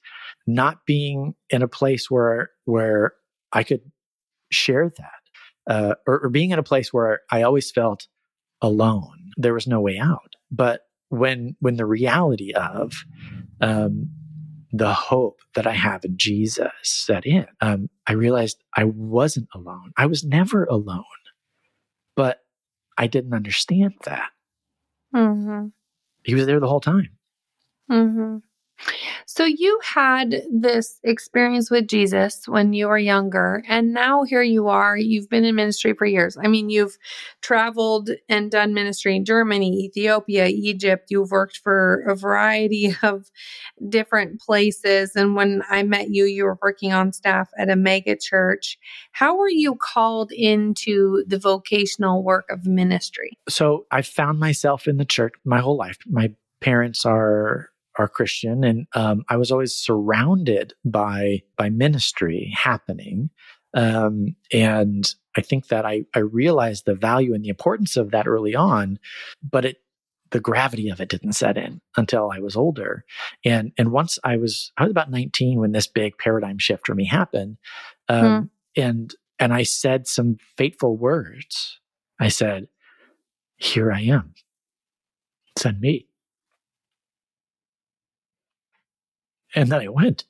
not 0.47 0.85
being 0.85 1.35
in 1.49 1.61
a 1.61 1.67
place 1.67 2.09
where 2.11 2.51
where 2.65 3.13
I 3.51 3.63
could 3.63 3.81
share 4.51 4.89
that, 4.89 5.73
uh, 5.73 5.95
or, 6.05 6.25
or 6.25 6.29
being 6.29 6.51
in 6.51 6.59
a 6.59 6.63
place 6.63 6.93
where 6.93 7.21
I 7.31 7.41
always 7.43 7.71
felt 7.71 8.07
alone. 8.65 9.31
There 9.37 9.53
was 9.53 9.67
no 9.67 9.79
way 9.79 9.99
out. 9.99 10.35
But 10.51 10.81
when 11.09 11.55
when 11.59 11.75
the 11.77 11.85
reality 11.85 12.51
of 12.53 12.93
um, 13.61 14.09
the 14.71 14.93
hope 14.93 15.39
that 15.53 15.67
I 15.67 15.73
have 15.73 16.03
in 16.03 16.17
Jesus 16.17 16.71
set 16.83 17.25
in, 17.25 17.45
um, 17.61 17.89
I 18.07 18.13
realized 18.13 18.57
I 18.75 18.85
wasn't 18.85 19.47
alone. 19.53 19.91
I 19.97 20.07
was 20.07 20.23
never 20.23 20.65
alone, 20.65 21.03
but 22.15 22.39
I 22.97 23.07
didn't 23.07 23.33
understand 23.33 23.93
that. 24.05 24.29
Mm-hmm. 25.13 25.67
He 26.23 26.33
was 26.33 26.45
there 26.47 26.59
the 26.59 26.67
whole 26.67 26.81
time. 26.81 27.09
Mm-hmm. 27.91 28.37
So 29.35 29.43
you 29.43 29.81
had 29.83 30.43
this 30.49 30.97
experience 31.03 31.69
with 31.69 31.89
Jesus 31.89 32.47
when 32.47 32.71
you 32.71 32.87
were 32.87 32.97
younger, 32.97 33.65
and 33.67 33.93
now 33.93 34.23
here 34.23 34.41
you 34.41 34.69
are. 34.69 34.95
You've 34.95 35.29
been 35.29 35.43
in 35.43 35.55
ministry 35.55 35.91
for 35.91 36.05
years. 36.05 36.37
I 36.41 36.47
mean, 36.47 36.69
you've 36.69 36.97
traveled 37.41 38.11
and 38.29 38.49
done 38.49 38.73
ministry 38.73 39.13
in 39.13 39.25
Germany, 39.25 39.87
Ethiopia, 39.87 40.47
Egypt. 40.47 41.07
You've 41.09 41.31
worked 41.31 41.57
for 41.57 42.05
a 42.07 42.15
variety 42.15 42.95
of 43.03 43.29
different 43.89 44.39
places. 44.39 45.17
And 45.17 45.35
when 45.35 45.63
I 45.69 45.83
met 45.83 46.11
you, 46.11 46.23
you 46.23 46.45
were 46.45 46.57
working 46.61 46.93
on 46.93 47.11
staff 47.11 47.49
at 47.57 47.69
a 47.69 47.75
mega 47.75 48.15
church. 48.15 48.77
How 49.11 49.35
were 49.35 49.49
you 49.49 49.75
called 49.75 50.31
into 50.31 51.25
the 51.27 51.39
vocational 51.39 52.23
work 52.23 52.45
of 52.49 52.65
ministry? 52.65 53.37
So 53.49 53.85
I 53.91 54.01
found 54.01 54.39
myself 54.39 54.87
in 54.87 54.95
the 54.95 55.03
church 55.03 55.33
my 55.43 55.59
whole 55.59 55.75
life. 55.75 55.97
My 56.07 56.31
parents 56.61 57.05
are 57.05 57.69
are 57.97 58.07
Christian, 58.07 58.63
and 58.63 58.87
um, 58.93 59.23
I 59.29 59.37
was 59.37 59.51
always 59.51 59.73
surrounded 59.73 60.73
by 60.83 61.43
by 61.57 61.69
ministry 61.69 62.53
happening. 62.55 63.29
Um, 63.73 64.35
and 64.53 65.13
I 65.37 65.41
think 65.41 65.67
that 65.67 65.85
I 65.85 66.05
I 66.13 66.19
realized 66.19 66.85
the 66.85 66.95
value 66.95 67.33
and 67.33 67.43
the 67.43 67.49
importance 67.49 67.97
of 67.97 68.11
that 68.11 68.27
early 68.27 68.55
on, 68.55 68.99
but 69.43 69.65
it 69.65 69.77
the 70.31 70.39
gravity 70.39 70.89
of 70.89 70.99
it 70.99 71.09
didn't 71.09 71.33
set 71.33 71.57
in 71.57 71.81
until 71.95 72.31
I 72.31 72.39
was 72.39 72.55
older. 72.55 73.05
And 73.43 73.71
and 73.77 73.91
once 73.91 74.19
I 74.23 74.37
was 74.37 74.71
I 74.77 74.83
was 74.83 74.91
about 74.91 75.11
19 75.11 75.59
when 75.59 75.71
this 75.71 75.87
big 75.87 76.17
paradigm 76.17 76.57
shift 76.57 76.85
for 76.85 76.95
me 76.95 77.05
happened. 77.05 77.57
Um, 78.09 78.49
hmm. 78.75 78.81
and 78.81 79.15
and 79.39 79.53
I 79.53 79.63
said 79.63 80.07
some 80.07 80.37
fateful 80.57 80.97
words. 80.97 81.79
I 82.19 82.29
said, 82.29 82.67
Here 83.57 83.91
I 83.91 84.01
am. 84.01 84.33
Send 85.57 85.79
me. 85.79 86.07
And 89.55 89.71
then 89.71 89.81
I 89.81 89.87
went. 89.87 90.25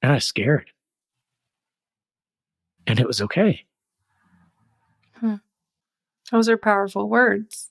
And 0.00 0.10
I 0.10 0.16
was 0.16 0.24
scared. 0.24 0.70
And 2.86 2.98
it 2.98 3.06
was 3.06 3.20
okay. 3.20 3.66
Hmm. 5.14 5.36
Those 6.32 6.48
are 6.48 6.56
powerful 6.56 7.08
words. 7.08 7.70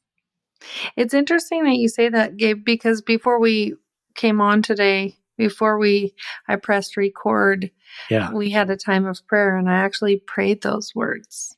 It's 0.96 1.13
interesting 1.13 1.65
that 1.65 1.76
you 1.76 1.89
say 1.89 2.08
that, 2.08 2.38
Gabe, 2.38 2.63
because 2.63 3.02
before 3.02 3.39
we 3.39 3.74
came 4.15 4.39
on 4.39 4.62
today, 4.62 5.17
before 5.38 5.80
we 5.80 6.13
I 6.48 6.56
pressed 6.58 6.96
record, 6.96 7.72
yeah. 8.10 8.32
we 8.32 8.52
had 8.52 8.70
a 8.70 8.78
time 8.78 9.06
of 9.06 9.26
prayer 9.28 9.58
and 9.58 9.70
I 9.70 9.78
actually 9.78 10.17
prayed 10.17 10.62
those 10.62 10.94
words 10.94 11.58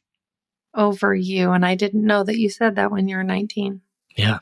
over 0.74 1.14
you. 1.14 1.52
And 1.52 1.66
I 1.66 1.76
didn't 1.76 2.06
know 2.06 2.24
that 2.24 2.40
you 2.40 2.50
said 2.50 2.78
that 2.78 2.92
when 2.92 3.08
you 3.08 3.18
were 3.18 3.24
19. 3.24 3.82
Yeah. 4.16 4.40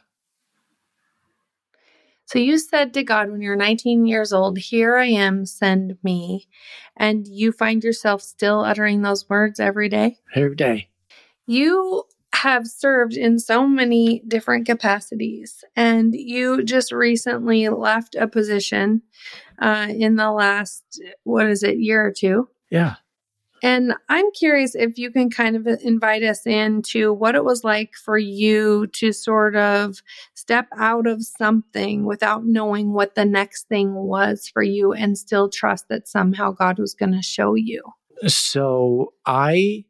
So 2.32 2.40
you 2.40 2.60
said 2.60 2.94
to 2.94 3.04
God 3.04 3.30
when 3.30 3.42
you're 3.42 3.58
19 3.58 4.06
years 4.06 4.32
old, 4.32 4.58
Here 4.58 4.96
I 4.96 5.08
am, 5.08 5.46
send 5.46 5.98
me. 6.02 6.48
And 6.96 7.28
you 7.28 7.52
find 7.52 7.84
yourself 7.84 8.22
still 8.22 8.62
uttering 8.62 9.02
those 9.02 9.28
words 9.28 9.60
every 9.60 9.90
day? 9.90 10.16
Every 10.34 10.56
day. 10.56 10.88
You 11.46 12.06
have 12.34 12.68
served 12.68 13.18
in 13.18 13.38
so 13.38 13.68
many 13.68 14.24
different 14.26 14.66
capacities, 14.66 15.66
and 15.76 16.16
you 16.16 16.64
just 16.64 16.94
recently 16.94 17.68
left 17.68 18.16
a 18.16 18.30
position 18.30 19.02
uh, 19.62 19.88
in 19.90 20.16
the 20.16 20.32
last, 20.32 21.04
what 21.24 21.48
is 21.48 21.64
it, 21.64 21.80
year 21.80 22.06
or 22.06 22.14
two? 22.14 22.48
Yeah. 22.70 22.96
And 23.62 23.94
I'm 24.10 24.32
curious 24.32 24.74
if 24.74 24.98
you 24.98 25.12
can 25.12 25.30
kind 25.30 25.56
of 25.56 25.68
invite 25.84 26.24
us 26.24 26.48
into 26.48 27.14
what 27.14 27.36
it 27.36 27.46
was 27.46 27.64
like 27.64 27.94
for 27.94 28.18
you 28.18 28.88
to 28.94 29.12
sort 29.12 29.56
of 29.56 30.02
step 30.34 30.68
out 30.78 31.06
of 31.06 31.24
something 31.24 32.06
without 32.06 32.46
knowing 32.46 32.94
what 32.94 33.16
the 33.16 33.26
next 33.26 33.68
thing 33.68 33.94
was 33.94 34.48
for 34.48 34.64
you 34.64 34.94
and 34.94 35.18
still 35.18 35.50
trust 35.50 35.90
that 35.90 36.08
somehow 36.08 36.52
God 36.52 36.80
was 36.80 36.94
going 36.94 37.14
to 37.14 37.22
show 37.22 37.54
you. 37.54 37.84
So 38.28 39.14
I 39.26 39.86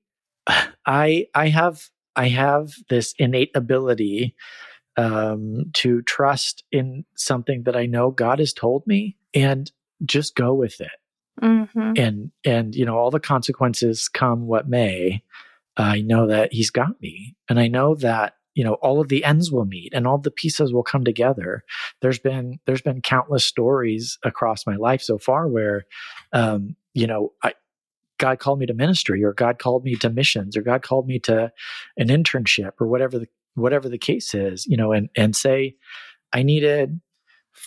I 0.85 1.27
I 1.33 1.49
have 1.49 1.89
I 2.15 2.27
have 2.27 2.73
this 2.89 3.13
innate 3.17 3.51
ability 3.55 4.35
um, 4.97 5.71
to 5.73 6.01
trust 6.01 6.63
in 6.71 7.05
something 7.15 7.63
that 7.63 7.75
I 7.75 7.85
know 7.85 8.11
God 8.11 8.39
has 8.39 8.53
told 8.53 8.85
me 8.85 9.17
and 9.33 9.71
just 10.05 10.35
go 10.35 10.53
with 10.53 10.81
it. 10.81 10.91
Mm-hmm. 11.41 11.93
And 11.97 12.31
and 12.45 12.75
you 12.75 12.85
know 12.85 12.97
all 12.97 13.11
the 13.11 13.19
consequences 13.19 14.07
come 14.07 14.47
what 14.47 14.69
may. 14.69 15.23
I 15.77 16.01
know 16.01 16.27
that 16.27 16.53
He's 16.53 16.69
got 16.69 17.01
me, 17.01 17.35
and 17.49 17.59
I 17.59 17.67
know 17.67 17.95
that 17.95 18.35
you 18.53 18.63
know 18.63 18.73
all 18.75 18.99
of 18.99 19.07
the 19.07 19.23
ends 19.23 19.51
will 19.51 19.65
meet 19.65 19.93
and 19.93 20.05
all 20.05 20.17
the 20.17 20.31
pieces 20.31 20.73
will 20.73 20.83
come 20.83 21.03
together 21.03 21.63
there's 22.01 22.19
been 22.19 22.59
there's 22.65 22.81
been 22.81 23.01
countless 23.01 23.45
stories 23.45 24.17
across 24.23 24.67
my 24.67 24.75
life 24.75 25.01
so 25.01 25.17
far 25.17 25.47
where 25.47 25.85
um 26.33 26.75
you 26.93 27.07
know 27.07 27.31
i 27.43 27.53
god 28.17 28.39
called 28.39 28.59
me 28.59 28.65
to 28.65 28.73
ministry 28.73 29.23
or 29.23 29.33
god 29.33 29.59
called 29.59 29.83
me 29.83 29.95
to 29.95 30.09
missions 30.09 30.57
or 30.57 30.61
god 30.61 30.81
called 30.81 31.07
me 31.07 31.19
to 31.19 31.51
an 31.97 32.07
internship 32.07 32.71
or 32.79 32.87
whatever 32.87 33.17
the 33.17 33.27
whatever 33.55 33.89
the 33.89 33.97
case 33.97 34.33
is 34.33 34.65
you 34.65 34.77
know 34.77 34.91
and 34.91 35.09
and 35.15 35.35
say 35.35 35.75
i 36.33 36.43
needed 36.43 36.99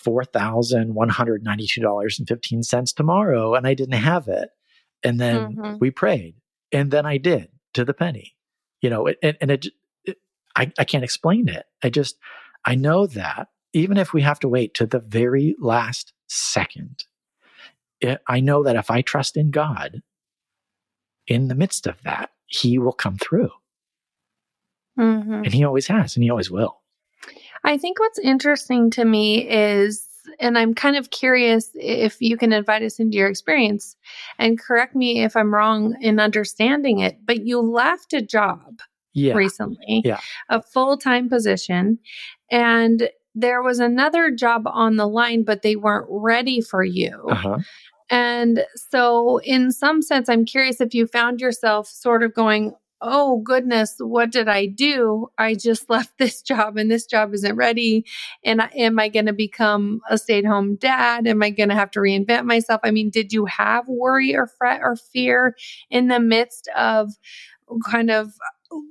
$4,192.15 0.03 2.95
tomorrow 2.95 3.55
and 3.55 3.67
I 3.67 3.73
didn't 3.73 3.93
have 3.93 4.27
it. 4.27 4.49
And 5.03 5.19
then 5.19 5.55
mm-hmm. 5.55 5.77
we 5.79 5.91
prayed 5.91 6.35
and 6.71 6.91
then 6.91 7.05
I 7.05 7.17
did 7.17 7.49
to 7.73 7.85
the 7.85 7.93
penny, 7.93 8.35
you 8.81 8.89
know, 8.89 9.07
and, 9.07 9.37
and 9.39 9.51
it, 9.51 9.67
it, 10.03 10.17
I, 10.55 10.71
I 10.77 10.83
can't 10.83 11.03
explain 11.03 11.47
it. 11.47 11.65
I 11.83 11.89
just, 11.89 12.17
I 12.65 12.75
know 12.75 13.07
that 13.07 13.47
even 13.73 13.97
if 13.97 14.13
we 14.13 14.21
have 14.21 14.39
to 14.39 14.47
wait 14.47 14.73
to 14.75 14.85
the 14.85 14.99
very 14.99 15.55
last 15.59 16.13
second, 16.27 17.03
it, 18.01 18.21
I 18.27 18.39
know 18.39 18.63
that 18.63 18.75
if 18.75 18.89
I 18.89 19.01
trust 19.01 19.37
in 19.37 19.51
God, 19.51 20.01
in 21.27 21.47
the 21.47 21.55
midst 21.55 21.87
of 21.87 22.01
that, 22.03 22.31
He 22.47 22.77
will 22.77 22.93
come 22.93 23.17
through. 23.17 23.51
Mm-hmm. 24.99 25.33
And 25.33 25.53
He 25.53 25.63
always 25.63 25.87
has, 25.87 26.15
and 26.15 26.23
He 26.23 26.29
always 26.29 26.49
will. 26.49 26.81
I 27.65 27.77
think 27.77 27.99
what's 27.99 28.19
interesting 28.19 28.91
to 28.91 29.03
me 29.03 29.49
is, 29.49 30.07
and 30.39 30.57
I'm 30.57 30.73
kind 30.73 30.95
of 30.95 31.09
curious 31.09 31.71
if 31.73 32.21
you 32.21 32.37
can 32.37 32.53
invite 32.53 32.83
us 32.83 32.99
into 32.99 33.17
your 33.17 33.27
experience 33.27 33.95
and 34.37 34.59
correct 34.59 34.95
me 34.95 35.23
if 35.23 35.35
I'm 35.35 35.53
wrong 35.53 35.95
in 35.99 36.19
understanding 36.19 36.99
it, 36.99 37.17
but 37.25 37.45
you 37.45 37.59
left 37.59 38.13
a 38.13 38.21
job 38.21 38.79
yeah. 39.13 39.33
recently, 39.33 40.03
yeah. 40.05 40.19
a 40.49 40.61
full 40.61 40.97
time 40.97 41.27
position, 41.27 41.97
and 42.51 43.09
there 43.33 43.61
was 43.61 43.79
another 43.79 44.31
job 44.31 44.63
on 44.67 44.95
the 44.95 45.07
line, 45.07 45.43
but 45.43 45.61
they 45.61 45.75
weren't 45.75 46.07
ready 46.09 46.61
for 46.61 46.83
you. 46.83 47.27
Uh-huh. 47.29 47.57
And 48.09 48.63
so, 48.75 49.39
in 49.39 49.71
some 49.71 50.01
sense, 50.01 50.29
I'm 50.29 50.45
curious 50.45 50.79
if 50.79 50.93
you 50.93 51.07
found 51.07 51.41
yourself 51.41 51.87
sort 51.87 52.21
of 52.21 52.33
going, 52.33 52.73
oh 53.07 53.37
goodness, 53.37 53.95
what 53.99 54.31
did 54.31 54.49
I 54.49 54.65
do? 54.65 55.27
I 55.37 55.53
just 55.55 55.89
left 55.89 56.17
this 56.17 56.41
job 56.41 56.75
and 56.75 56.89
this 56.89 57.05
job 57.05 57.33
isn't 57.33 57.55
ready. 57.55 58.05
And 58.43 58.61
am 58.75 58.99
I 58.99 59.09
going 59.09 59.27
to 59.27 59.33
become 59.33 60.01
a 60.09 60.17
stay 60.17 60.39
at 60.39 60.45
home 60.45 60.75
dad? 60.75 61.27
Am 61.27 61.41
I 61.43 61.51
going 61.51 61.69
to 61.69 61.75
have 61.75 61.91
to 61.91 61.99
reinvent 61.99 62.45
myself? 62.45 62.81
I 62.83 62.91
mean, 62.91 63.09
did 63.09 63.31
you 63.31 63.45
have 63.45 63.87
worry 63.87 64.35
or 64.35 64.47
fret 64.47 64.81
or 64.81 64.95
fear 64.95 65.55
in 65.89 66.07
the 66.07 66.19
midst 66.19 66.67
of 66.75 67.11
kind 67.89 68.09
of 68.11 68.33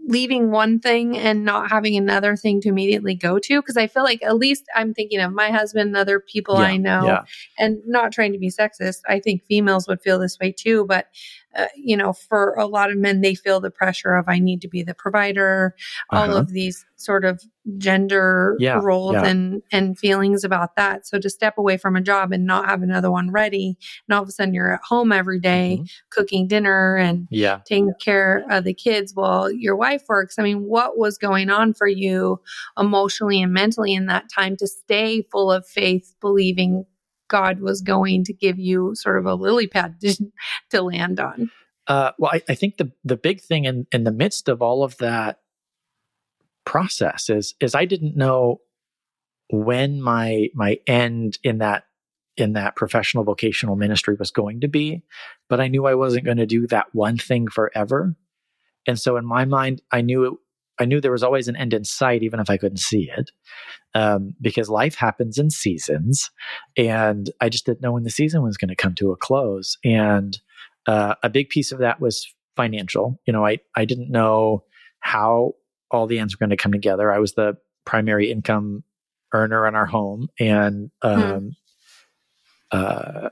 leaving 0.07 0.50
one 0.50 0.79
thing 0.79 1.16
and 1.18 1.44
not 1.44 1.70
having 1.70 1.96
another 1.96 2.37
thing 2.37 2.61
to 2.61 2.68
immediately 2.68 3.14
go 3.14 3.38
to 3.38 3.61
because 3.61 3.77
i 3.77 3.87
feel 3.87 4.05
like 4.05 4.22
at 4.22 4.37
least 4.37 4.64
i'm 4.74 4.94
thinking 4.94 5.20
of 5.20 5.33
my 5.33 5.50
husband 5.50 5.88
and 5.88 5.96
other 5.96 6.20
people 6.20 6.57
yeah, 6.57 6.66
i 6.66 6.77
know 6.77 7.07
yeah. 7.07 7.24
and 7.59 7.79
not 7.87 8.12
trying 8.12 8.33
to 8.33 8.38
be 8.38 8.50
sexist 8.50 8.98
i 9.09 9.18
think 9.18 9.44
females 9.44 9.88
would 9.88 10.00
feel 10.00 10.18
this 10.18 10.38
way 10.38 10.53
too 10.53 10.85
but 10.87 11.09
uh, 11.57 11.67
you 11.77 11.97
know, 11.97 12.12
for 12.12 12.55
a 12.55 12.67
lot 12.67 12.90
of 12.90 12.99
men, 12.99 13.21
they 13.21 13.35
feel 13.35 13.61
the 13.61 13.71
pressure 13.71 14.14
of 14.14 14.29
I 14.29 14.38
need 14.38 14.61
to 14.62 14.69
be 14.69 14.83
the 14.83 14.95
provider, 14.95 15.75
uh-huh. 16.11 16.23
all 16.31 16.37
of 16.37 16.49
these 16.51 16.85
sort 16.97 17.25
of 17.25 17.43
gender 17.79 18.57
yeah, 18.59 18.79
roles 18.83 19.14
yeah. 19.14 19.27
and 19.27 19.62
and 19.73 19.99
feelings 19.99 20.45
about 20.45 20.77
that. 20.77 21.07
So 21.07 21.19
to 21.19 21.31
step 21.31 21.59
away 21.59 21.77
from 21.77 21.97
a 21.97 22.01
job 22.01 22.33
and 22.33 22.47
not 22.47 22.67
have 22.67 22.83
another 22.83 23.11
one 23.11 23.31
ready, 23.31 23.77
and 24.09 24.14
all 24.14 24.23
of 24.23 24.29
a 24.29 24.33
sudden 24.33 24.55
you're 24.55 24.75
at 24.75 24.81
home 24.83 25.12
every 25.12 25.40
day, 25.40 25.79
mm-hmm. 25.79 25.87
cooking 26.11 26.47
dinner 26.47 26.97
and 26.97 27.29
yeah. 27.31 27.61
taking 27.67 27.93
care 28.01 28.45
of 28.51 28.64
the 28.64 28.75
kids 28.75 29.12
while 29.14 29.51
your 29.51 29.77
wife 29.77 30.05
works. 30.09 30.38
I 30.38 30.43
mean, 30.43 30.64
what 30.64 30.99
was 30.99 31.19
going 31.19 31.51
on 31.51 31.75
for 31.75 31.87
you 31.87 32.40
emotionally 32.79 33.43
and 33.43 33.53
mentally 33.53 33.95
in 33.95 34.07
that 34.07 34.25
time 34.35 34.57
to 34.57 34.67
stay 34.67 35.23
full 35.23 35.51
of 35.51 35.67
faith, 35.67 36.14
believing 36.21 36.85
God 37.28 37.60
was 37.60 37.80
going 37.80 38.24
to 38.24 38.32
give 38.32 38.58
you 38.58 38.94
sort 38.94 39.18
of 39.18 39.26
a 39.26 39.34
lily 39.34 39.66
pad 39.66 39.96
to, 40.00 40.16
to 40.70 40.82
land 40.82 41.20
on? 41.20 41.50
Uh, 41.87 42.12
well, 42.18 42.30
I, 42.32 42.42
I, 42.48 42.54
think 42.54 42.78
the 42.78 42.90
the 43.04 43.16
big 43.16 43.42
thing 43.42 43.66
in 43.66 43.87
in 43.92 44.04
the 44.04 44.12
midst 44.12 44.48
of 44.48 44.62
all 44.62 44.82
of 44.82 44.96
that 44.98 45.40
process 46.64 47.28
is 47.28 47.54
is 47.60 47.74
I 47.74 47.84
didn't 47.84 48.16
know 48.16 48.62
when 49.50 50.00
my 50.00 50.48
my 50.54 50.78
end 50.87 51.38
in 51.44 51.58
that 51.58 51.84
in 52.37 52.54
that 52.54 52.74
professional 52.74 53.22
vocational 53.22 53.76
ministry 53.76 54.16
was 54.18 54.30
going 54.30 54.60
to 54.60 54.68
be, 54.68 55.02
but 55.48 55.60
I 55.60 55.68
knew 55.68 55.87
I 55.87 55.94
wasn't 55.94 56.24
going 56.24 56.38
to 56.38 56.46
do 56.46 56.66
that 56.68 56.87
one 56.92 57.18
thing 57.18 57.48
forever. 57.48 58.16
And 58.87 58.98
so 58.98 59.16
in 59.16 59.24
my 59.24 59.44
mind, 59.44 59.82
I 59.92 60.00
knew 60.00 60.24
it, 60.24 60.32
I 60.78 60.84
knew 60.84 61.00
there 61.00 61.12
was 61.12 61.22
always 61.22 61.48
an 61.48 61.56
end 61.56 61.72
in 61.72 61.84
sight, 61.84 62.22
even 62.22 62.40
if 62.40 62.50
I 62.50 62.56
couldn't 62.56 62.78
see 62.78 63.10
it, 63.16 63.30
um, 63.94 64.34
because 64.40 64.68
life 64.68 64.94
happens 64.94 65.38
in 65.38 65.50
seasons, 65.50 66.30
and 66.76 67.30
I 67.40 67.48
just 67.48 67.66
didn't 67.66 67.82
know 67.82 67.92
when 67.92 68.02
the 68.02 68.10
season 68.10 68.42
was 68.42 68.56
going 68.56 68.68
to 68.68 68.76
come 68.76 68.94
to 68.96 69.12
a 69.12 69.16
close. 69.16 69.76
And 69.84 70.38
uh, 70.87 71.14
a 71.22 71.30
big 71.30 71.48
piece 71.48 71.72
of 71.72 71.78
that 71.78 72.00
was 72.00 72.26
financial. 72.56 73.20
You 73.26 73.32
know, 73.32 73.46
I 73.46 73.58
I 73.76 73.84
didn't 73.84 74.10
know 74.10 74.64
how 75.00 75.54
all 75.90 76.06
the 76.06 76.18
ends 76.18 76.34
were 76.34 76.44
going 76.44 76.50
to 76.50 76.62
come 76.62 76.72
together. 76.72 77.12
I 77.12 77.18
was 77.18 77.34
the 77.34 77.56
primary 77.84 78.30
income 78.30 78.82
earner 79.32 79.66
in 79.66 79.74
our 79.74 79.87
home, 79.87 80.28
and 80.38 80.90
hmm. 81.02 81.08
um, 81.08 81.50
hmm. 82.72 82.78
uh, 82.78 83.28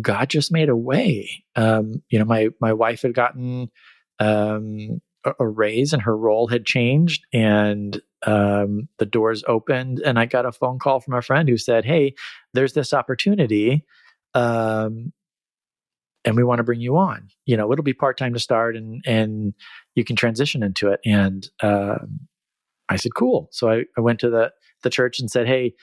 God 0.00 0.28
just 0.30 0.52
made 0.52 0.68
a 0.68 0.76
way. 0.76 1.44
Um, 1.56 2.02
you 2.08 2.18
know, 2.18 2.24
my 2.24 2.48
my 2.60 2.72
wife 2.72 3.02
had 3.02 3.14
gotten 3.14 3.70
um, 4.18 5.00
a, 5.24 5.46
raise, 5.46 5.92
and 5.92 6.02
her 6.02 6.16
role 6.16 6.46
had 6.48 6.64
changed, 6.64 7.26
and 7.32 8.00
um, 8.26 8.88
the 8.98 9.06
doors 9.06 9.44
opened, 9.46 10.00
and 10.00 10.18
I 10.18 10.26
got 10.26 10.46
a 10.46 10.52
phone 10.52 10.78
call 10.78 11.00
from 11.00 11.14
a 11.14 11.22
friend 11.22 11.48
who 11.48 11.56
said, 11.56 11.84
"Hey, 11.84 12.14
there's 12.54 12.72
this 12.72 12.92
opportunity." 12.92 13.84
Um, 14.34 15.12
and 16.24 16.36
we 16.36 16.44
want 16.44 16.58
to 16.58 16.64
bring 16.64 16.80
you 16.80 16.98
on. 16.98 17.28
You 17.46 17.56
know, 17.56 17.72
it'll 17.72 17.82
be 17.82 17.94
part 17.94 18.18
time 18.18 18.34
to 18.34 18.40
start, 18.40 18.76
and 18.76 19.02
and 19.06 19.54
you 19.94 20.04
can 20.04 20.16
transition 20.16 20.62
into 20.62 20.88
it. 20.90 21.00
And 21.04 21.48
um, 21.62 22.20
I 22.90 22.96
said, 22.96 23.14
cool. 23.14 23.48
So 23.52 23.70
I, 23.70 23.84
I 23.96 24.00
went 24.00 24.18
to 24.20 24.30
the 24.30 24.52
the 24.82 24.90
church 24.90 25.20
and 25.20 25.30
said, 25.30 25.46
hey, 25.46 25.74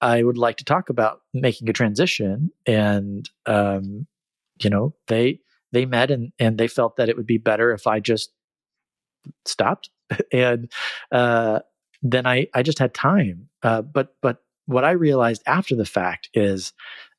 I 0.00 0.22
would 0.22 0.38
like 0.38 0.56
to 0.58 0.64
talk 0.64 0.88
about 0.88 1.20
making 1.34 1.68
a 1.68 1.72
transition. 1.72 2.50
And 2.66 3.28
um, 3.46 4.06
you 4.62 4.70
know, 4.70 4.94
they 5.06 5.40
they 5.72 5.84
met 5.86 6.10
and 6.10 6.32
and 6.38 6.58
they 6.58 6.68
felt 6.68 6.96
that 6.96 7.08
it 7.08 7.16
would 7.16 7.26
be 7.26 7.38
better 7.38 7.72
if 7.72 7.86
I 7.86 8.00
just 8.00 8.30
stopped. 9.44 9.90
and 10.32 10.70
uh, 11.12 11.60
then 12.02 12.26
I 12.26 12.48
I 12.54 12.62
just 12.62 12.78
had 12.78 12.94
time. 12.94 13.48
Uh, 13.62 13.82
but 13.82 14.14
but 14.22 14.38
what 14.66 14.84
I 14.84 14.92
realized 14.92 15.42
after 15.46 15.74
the 15.74 15.86
fact 15.86 16.28
is 16.34 16.72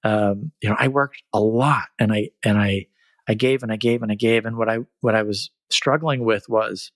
um, 0.03 0.51
you 0.61 0.69
know, 0.69 0.75
I 0.77 0.87
worked 0.87 1.23
a 1.33 1.39
lot 1.39 1.87
and 1.97 2.11
I, 2.13 2.29
and 2.43 2.57
I, 2.57 2.87
I 3.27 3.33
gave 3.33 3.63
and 3.63 3.71
I 3.71 3.75
gave 3.75 4.01
and 4.01 4.11
I 4.11 4.15
gave. 4.15 4.45
And 4.45 4.57
what 4.57 4.69
I, 4.69 4.79
what 5.01 5.15
I 5.15 5.23
was 5.23 5.51
struggling 5.69 6.23
with 6.23 6.47
was 6.47 6.91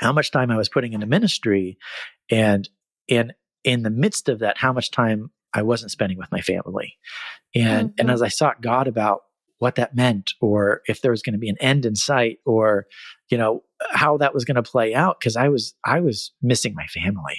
how 0.00 0.12
much 0.12 0.30
time 0.30 0.50
I 0.50 0.56
was 0.56 0.68
putting 0.68 0.92
into 0.92 1.06
ministry 1.06 1.78
and 2.30 2.68
in, 3.06 3.32
in 3.62 3.82
the 3.82 3.90
midst 3.90 4.28
of 4.28 4.40
that, 4.40 4.58
how 4.58 4.72
much 4.72 4.90
time 4.90 5.30
I 5.52 5.62
wasn't 5.62 5.92
spending 5.92 6.18
with 6.18 6.32
my 6.32 6.40
family. 6.40 6.96
And, 7.54 7.90
mm-hmm. 7.90 8.00
and 8.00 8.10
as 8.10 8.22
I 8.22 8.28
sought 8.28 8.60
God 8.60 8.88
about 8.88 9.22
what 9.64 9.76
that 9.76 9.96
meant 9.96 10.32
or 10.42 10.82
if 10.86 11.00
there 11.00 11.10
was 11.10 11.22
going 11.22 11.32
to 11.32 11.38
be 11.38 11.48
an 11.48 11.56
end 11.58 11.86
in 11.86 11.96
sight 11.96 12.36
or, 12.44 12.86
you 13.30 13.38
know, 13.38 13.62
how 13.90 14.18
that 14.18 14.34
was 14.34 14.44
going 14.44 14.56
to 14.56 14.62
play 14.62 14.94
out. 14.94 15.18
Cause 15.22 15.36
I 15.36 15.48
was, 15.48 15.74
I 15.86 16.00
was 16.00 16.32
missing 16.42 16.74
my 16.74 16.86
family. 16.86 17.38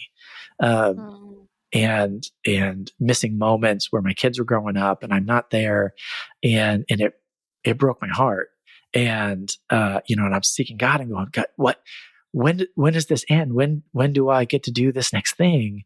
Um, 0.59 0.95
mm 0.97 1.25
and 1.73 2.27
and 2.45 2.91
missing 2.99 3.37
moments 3.37 3.91
where 3.91 4.01
my 4.01 4.13
kids 4.13 4.39
were 4.39 4.45
growing 4.45 4.77
up 4.77 5.03
and 5.03 5.13
I'm 5.13 5.25
not 5.25 5.49
there 5.49 5.93
and 6.41 6.85
and 6.89 7.01
it 7.01 7.13
it 7.65 7.77
broke 7.77 8.01
my 8.01 8.07
heart 8.07 8.49
and 8.93 9.51
uh 9.69 9.99
you 10.07 10.15
know 10.15 10.25
and 10.25 10.33
I'm 10.33 10.43
seeking 10.43 10.77
God 10.77 11.01
and 11.01 11.11
going 11.11 11.27
God 11.31 11.47
what 11.57 11.81
when 12.31 12.65
when 12.75 12.93
does 12.93 13.07
this 13.07 13.25
end 13.29 13.53
when 13.53 13.83
when 13.91 14.13
do 14.13 14.29
I 14.29 14.45
get 14.45 14.63
to 14.63 14.71
do 14.71 14.93
this 14.93 15.11
next 15.11 15.35
thing 15.35 15.83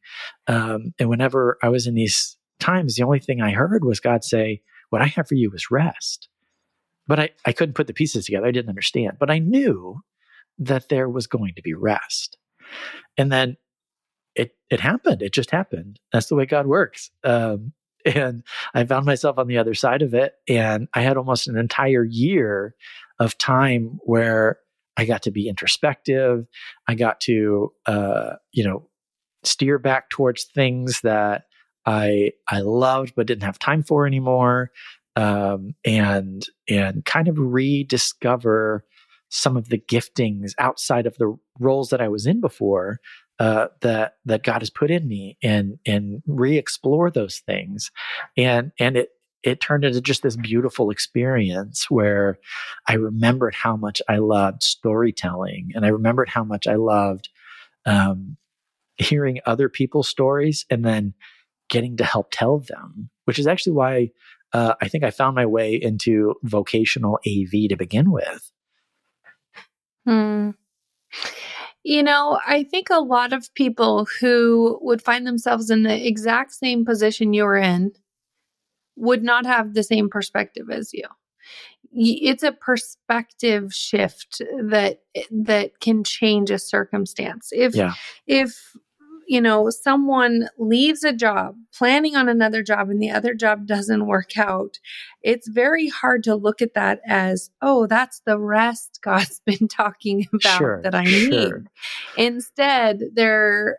um 0.48 0.94
and 1.00 1.10
whenever 1.10 1.58
I 1.64 1.70
was 1.70 1.88
in 1.88 1.96
these 1.96 2.38
times 2.60 2.96
the 2.96 3.04
only 3.04 3.20
thing 3.20 3.42
I 3.42 3.52
heard 3.52 3.84
was 3.84 4.00
God 4.00 4.24
say 4.24 4.62
what 4.90 5.02
I 5.02 5.08
have 5.08 5.28
for 5.28 5.36
you 5.36 5.52
is 5.54 5.72
rest 5.72 6.30
but 7.08 7.20
I 7.20 7.30
I 7.46 7.54
couldn't 7.54 7.76
put 7.76 7.88
the 7.88 7.94
pieces 7.94 8.26
together 8.26 8.48
I 8.48 8.52
didn't 8.52 8.70
understand 8.70 9.18
but 9.20 9.32
I 9.32 9.40
knew 9.40 10.02
that 10.58 10.90
there 10.90 11.10
was 11.10 11.28
going 11.28 11.54
to 11.56 11.62
be 11.62 11.74
rest 11.74 12.38
and 13.18 13.32
then 13.32 13.58
it 14.36 14.56
it 14.70 14.80
happened. 14.80 15.22
It 15.22 15.34
just 15.34 15.52
happened. 15.52 16.00
That's 16.12 16.28
the 16.28 16.36
way 16.36 16.46
God 16.46 16.68
works. 16.68 17.12
Um, 17.24 17.74
and 18.06 18.44
I 18.74 18.86
found 18.86 19.06
myself 19.06 19.38
on 19.38 19.48
the 19.48 19.58
other 19.58 19.74
side 19.74 20.02
of 20.02 20.14
it, 20.14 20.34
and 20.48 20.88
I 20.94 21.02
had 21.02 21.18
almost 21.18 21.48
an 21.48 21.58
entire 21.58 22.06
year 22.06 22.76
of 23.20 23.38
time 23.38 24.00
where 24.04 24.60
I 24.96 25.06
got 25.06 25.24
to 25.24 25.32
be 25.32 25.50
introspective. 25.50 26.48
I 26.88 26.96
got 26.96 27.20
to, 27.22 27.74
uh, 27.86 28.36
you 28.54 28.64
know, 28.64 28.88
steer 29.44 29.80
back 29.80 30.10
towards 30.10 30.46
things 30.46 31.02
that 31.02 31.44
I 31.86 32.32
I 32.50 32.60
loved 32.62 33.14
but 33.16 33.28
didn't 33.28 33.44
have 33.44 33.60
time 33.60 33.84
for 33.84 34.06
anymore, 34.06 34.72
um, 35.16 35.76
and 35.86 36.46
and 36.68 37.06
kind 37.06 37.28
of 37.28 37.38
rediscover 37.38 38.86
some 39.30 39.56
of 39.56 39.70
the 39.70 39.78
giftings 39.78 40.54
outside 40.58 41.06
of 41.06 41.18
the 41.18 41.38
roles 41.60 41.90
that 41.90 42.02
I 42.02 42.08
was 42.08 42.26
in 42.26 42.42
before 42.42 43.00
uh, 43.40 43.68
that 43.82 44.16
that 44.26 44.44
God 44.44 44.62
has 44.62 44.70
put 44.70 44.92
in 44.92 45.08
me 45.08 45.38
and 45.42 45.80
and 45.86 46.22
re-explore 46.28 47.10
those 47.10 47.40
things, 47.40 47.92
and 48.36 48.72
and 48.80 48.98
it 48.98 49.10
it 49.44 49.62
turned 49.62 49.86
into 49.86 50.02
just 50.02 50.22
this 50.24 50.36
beautiful 50.36 50.90
experience 50.90 51.90
where 51.90 52.38
I 52.88 52.96
remembered 52.96 53.56
how 53.56 53.78
much 53.78 54.02
I 54.10 54.18
loved 54.18 54.64
storytelling, 54.64 55.72
and 55.74 55.86
I 55.86 55.90
remembered 55.90 56.30
how 56.30 56.44
much 56.44 56.68
I 56.68 56.76
loved 56.76 57.30
um, 57.86 58.36
hearing 58.98 59.40
other 59.46 59.70
people's 59.70 60.10
stories, 60.10 60.66
and 60.70 60.84
then 60.84 61.14
getting 61.70 61.98
to 61.98 62.04
help 62.04 62.30
tell 62.32 62.60
them, 62.60 63.10
which 63.26 63.40
is 63.40 63.48
actually 63.48 63.74
why 63.74 64.10
uh, 64.54 64.74
I 64.82 64.88
think 64.88 65.04
I 65.04 65.12
found 65.12 65.36
my 65.36 65.46
way 65.46 65.76
into 65.76 66.36
vocational 66.44 67.20
AV 67.28 67.70
to 67.70 67.76
begin 67.78 68.12
with. 68.12 68.52
Hmm. 70.06 70.52
You 71.84 72.04
know, 72.04 72.40
I 72.46 72.64
think 72.64 72.90
a 72.90 73.00
lot 73.00 73.32
of 73.32 73.54
people 73.54 74.08
who 74.20 74.80
would 74.82 75.02
find 75.02 75.26
themselves 75.26 75.70
in 75.70 75.84
the 75.84 76.08
exact 76.08 76.54
same 76.54 76.86
position 76.86 77.34
you're 77.34 77.56
in 77.56 77.94
would 78.96 79.24
not 79.24 79.46
have 79.46 79.74
the 79.74 79.84
same 79.84 80.10
perspective 80.10 80.70
as 80.70 80.94
you. 80.94 81.06
It's 81.92 82.44
a 82.44 82.52
perspective 82.52 83.74
shift 83.74 84.42
that 84.62 85.02
that 85.32 85.80
can 85.80 86.04
change 86.04 86.52
a 86.52 86.60
circumstance. 86.60 87.50
If 87.52 87.76
yeah. 87.76 87.94
if 88.28 88.76
you 89.30 89.40
know, 89.40 89.70
someone 89.70 90.50
leaves 90.58 91.04
a 91.04 91.14
job 91.14 91.56
planning 91.72 92.16
on 92.16 92.28
another 92.28 92.64
job 92.64 92.90
and 92.90 93.00
the 93.00 93.12
other 93.12 93.36
job 93.36 93.68
doesn't 93.68 94.08
work 94.08 94.36
out, 94.40 94.80
it's 95.22 95.48
very 95.48 95.88
hard 95.88 96.24
to 96.24 96.34
look 96.34 96.64
at 96.64 96.74
that 96.74 97.00
as, 97.06 97.52
oh, 97.62 97.86
that's 97.86 98.22
the 98.26 98.40
rest 98.40 99.00
God's 99.04 99.40
been 99.46 99.68
talking 99.68 100.28
about 100.34 100.58
sure, 100.58 100.82
that 100.82 100.96
I 100.96 101.04
need. 101.04 101.54
Instead, 102.18 103.04
they're 103.14 103.78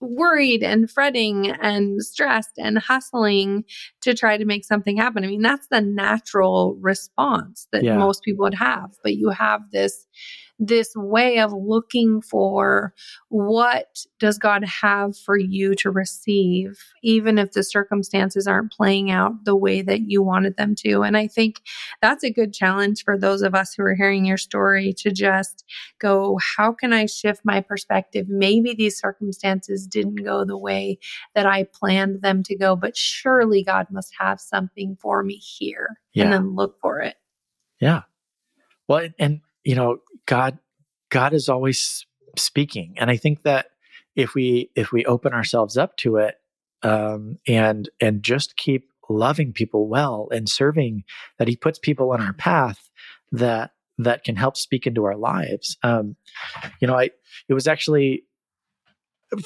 worried 0.00 0.62
and 0.62 0.88
fretting 0.88 1.50
and 1.50 2.00
stressed 2.00 2.56
and 2.56 2.78
hustling 2.78 3.64
to 4.02 4.14
try 4.14 4.36
to 4.36 4.44
make 4.44 4.64
something 4.64 4.96
happen. 4.96 5.24
I 5.24 5.26
mean, 5.26 5.42
that's 5.42 5.66
the 5.68 5.80
natural 5.80 6.76
response 6.80 7.66
that 7.72 7.82
yeah. 7.82 7.96
most 7.96 8.22
people 8.22 8.44
would 8.44 8.54
have. 8.54 8.94
But 9.02 9.16
you 9.16 9.30
have 9.30 9.62
this 9.72 10.06
this 10.58 10.94
way 10.94 11.38
of 11.38 11.52
looking 11.52 12.20
for 12.20 12.94
what 13.28 14.04
does 14.20 14.38
God 14.38 14.64
have 14.64 15.16
for 15.16 15.36
you 15.36 15.74
to 15.76 15.90
receive, 15.90 16.78
even 17.02 17.38
if 17.38 17.52
the 17.52 17.64
circumstances 17.64 18.46
aren't 18.46 18.72
playing 18.72 19.10
out 19.10 19.44
the 19.44 19.56
way 19.56 19.82
that 19.82 20.02
you 20.08 20.22
wanted 20.22 20.56
them 20.56 20.74
to. 20.76 21.02
And 21.02 21.16
I 21.16 21.26
think 21.26 21.60
that's 22.00 22.22
a 22.22 22.30
good 22.30 22.52
challenge 22.54 23.02
for 23.04 23.18
those 23.18 23.42
of 23.42 23.54
us 23.54 23.74
who 23.74 23.82
are 23.82 23.94
hearing 23.94 24.24
your 24.24 24.36
story 24.36 24.92
to 24.98 25.10
just 25.10 25.64
go, 25.98 26.38
how 26.56 26.72
can 26.72 26.92
I 26.92 27.06
shift 27.06 27.40
my 27.44 27.60
perspective? 27.60 28.28
Maybe 28.28 28.74
these 28.74 28.98
circumstances 28.98 29.86
didn't 29.86 30.24
go 30.24 30.44
the 30.44 30.58
way 30.58 30.98
that 31.34 31.46
I 31.46 31.64
planned 31.64 32.22
them 32.22 32.42
to 32.44 32.56
go, 32.56 32.76
but 32.76 32.96
surely 32.96 33.64
God 33.64 33.88
must 33.90 34.12
have 34.18 34.40
something 34.40 34.96
for 35.00 35.22
me 35.24 35.34
here. 35.36 35.98
Yeah. 36.12 36.24
And 36.24 36.32
then 36.32 36.54
look 36.54 36.78
for 36.80 37.00
it. 37.00 37.16
Yeah. 37.80 38.02
Well, 38.86 39.08
and 39.18 39.40
you 39.64 39.74
know, 39.74 39.98
God, 40.26 40.58
God 41.10 41.32
is 41.32 41.48
always 41.48 42.06
speaking. 42.36 42.94
And 42.96 43.10
I 43.10 43.16
think 43.16 43.42
that 43.42 43.66
if 44.14 44.34
we, 44.34 44.70
if 44.74 44.92
we 44.92 45.04
open 45.04 45.32
ourselves 45.32 45.76
up 45.76 45.96
to 45.98 46.16
it, 46.16 46.36
um, 46.82 47.38
and, 47.48 47.88
and 48.00 48.22
just 48.22 48.56
keep 48.56 48.90
loving 49.08 49.52
people 49.52 49.88
well 49.88 50.28
and 50.30 50.48
serving 50.48 51.04
that 51.38 51.48
he 51.48 51.56
puts 51.56 51.78
people 51.78 52.12
on 52.12 52.20
our 52.20 52.34
path 52.34 52.90
that, 53.32 53.72
that 53.98 54.24
can 54.24 54.36
help 54.36 54.56
speak 54.56 54.86
into 54.86 55.04
our 55.04 55.16
lives. 55.16 55.76
Um, 55.82 56.16
you 56.80 56.88
know, 56.88 56.98
I, 56.98 57.10
it 57.48 57.54
was 57.54 57.66
actually 57.66 58.24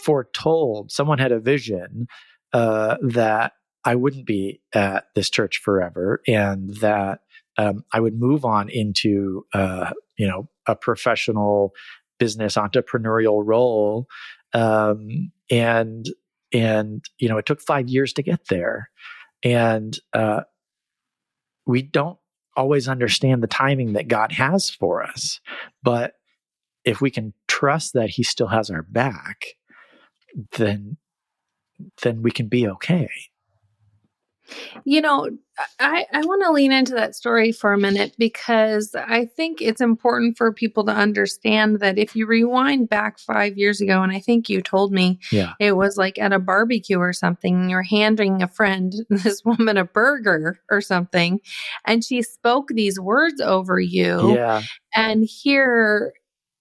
foretold, 0.02 0.90
someone 0.90 1.18
had 1.18 1.32
a 1.32 1.38
vision, 1.38 2.08
uh, 2.52 2.96
that 3.02 3.52
I 3.84 3.94
wouldn't 3.94 4.26
be 4.26 4.60
at 4.74 5.06
this 5.14 5.30
church 5.30 5.58
forever, 5.58 6.20
and 6.26 6.74
that 6.76 7.20
um, 7.56 7.84
I 7.92 8.00
would 8.00 8.18
move 8.18 8.44
on 8.44 8.68
into 8.68 9.46
uh, 9.52 9.92
you 10.18 10.26
know 10.26 10.48
a 10.66 10.76
professional 10.76 11.72
business 12.18 12.56
entrepreneurial 12.56 13.42
role, 13.44 14.06
um, 14.52 15.32
and 15.50 16.06
and 16.52 17.04
you 17.18 17.28
know 17.28 17.38
it 17.38 17.46
took 17.46 17.60
five 17.60 17.88
years 17.88 18.12
to 18.14 18.22
get 18.22 18.48
there, 18.48 18.90
and 19.42 19.98
uh, 20.12 20.42
we 21.66 21.82
don't 21.82 22.18
always 22.56 22.88
understand 22.88 23.42
the 23.42 23.46
timing 23.46 23.92
that 23.92 24.08
God 24.08 24.32
has 24.32 24.68
for 24.68 25.02
us, 25.02 25.40
but 25.82 26.14
if 26.84 27.00
we 27.00 27.10
can 27.10 27.32
trust 27.46 27.92
that 27.94 28.10
He 28.10 28.22
still 28.22 28.48
has 28.48 28.70
our 28.70 28.82
back, 28.82 29.44
then 30.56 30.96
then 32.02 32.22
we 32.22 32.30
can 32.30 32.48
be 32.48 32.66
okay. 32.66 33.08
You 34.84 35.00
know, 35.00 35.28
I, 35.80 36.06
I 36.12 36.20
want 36.24 36.42
to 36.44 36.52
lean 36.52 36.72
into 36.72 36.94
that 36.94 37.16
story 37.16 37.52
for 37.52 37.72
a 37.72 37.78
minute 37.78 38.14
because 38.18 38.94
I 38.94 39.24
think 39.24 39.60
it's 39.60 39.80
important 39.80 40.36
for 40.36 40.52
people 40.52 40.84
to 40.84 40.92
understand 40.92 41.80
that 41.80 41.98
if 41.98 42.14
you 42.14 42.26
rewind 42.26 42.88
back 42.88 43.18
five 43.18 43.58
years 43.58 43.80
ago, 43.80 44.02
and 44.02 44.12
I 44.12 44.20
think 44.20 44.48
you 44.48 44.62
told 44.62 44.92
me 44.92 45.18
yeah. 45.32 45.54
it 45.58 45.76
was 45.76 45.96
like 45.96 46.18
at 46.18 46.32
a 46.32 46.38
barbecue 46.38 46.98
or 46.98 47.12
something, 47.12 47.68
you're 47.68 47.82
handing 47.82 48.42
a 48.42 48.48
friend, 48.48 48.94
this 49.10 49.44
woman, 49.44 49.76
a 49.76 49.84
burger 49.84 50.60
or 50.70 50.80
something, 50.80 51.40
and 51.84 52.04
she 52.04 52.22
spoke 52.22 52.68
these 52.68 53.00
words 53.00 53.40
over 53.40 53.80
you. 53.80 54.34
Yeah. 54.34 54.62
And 54.94 55.24
here 55.24 56.12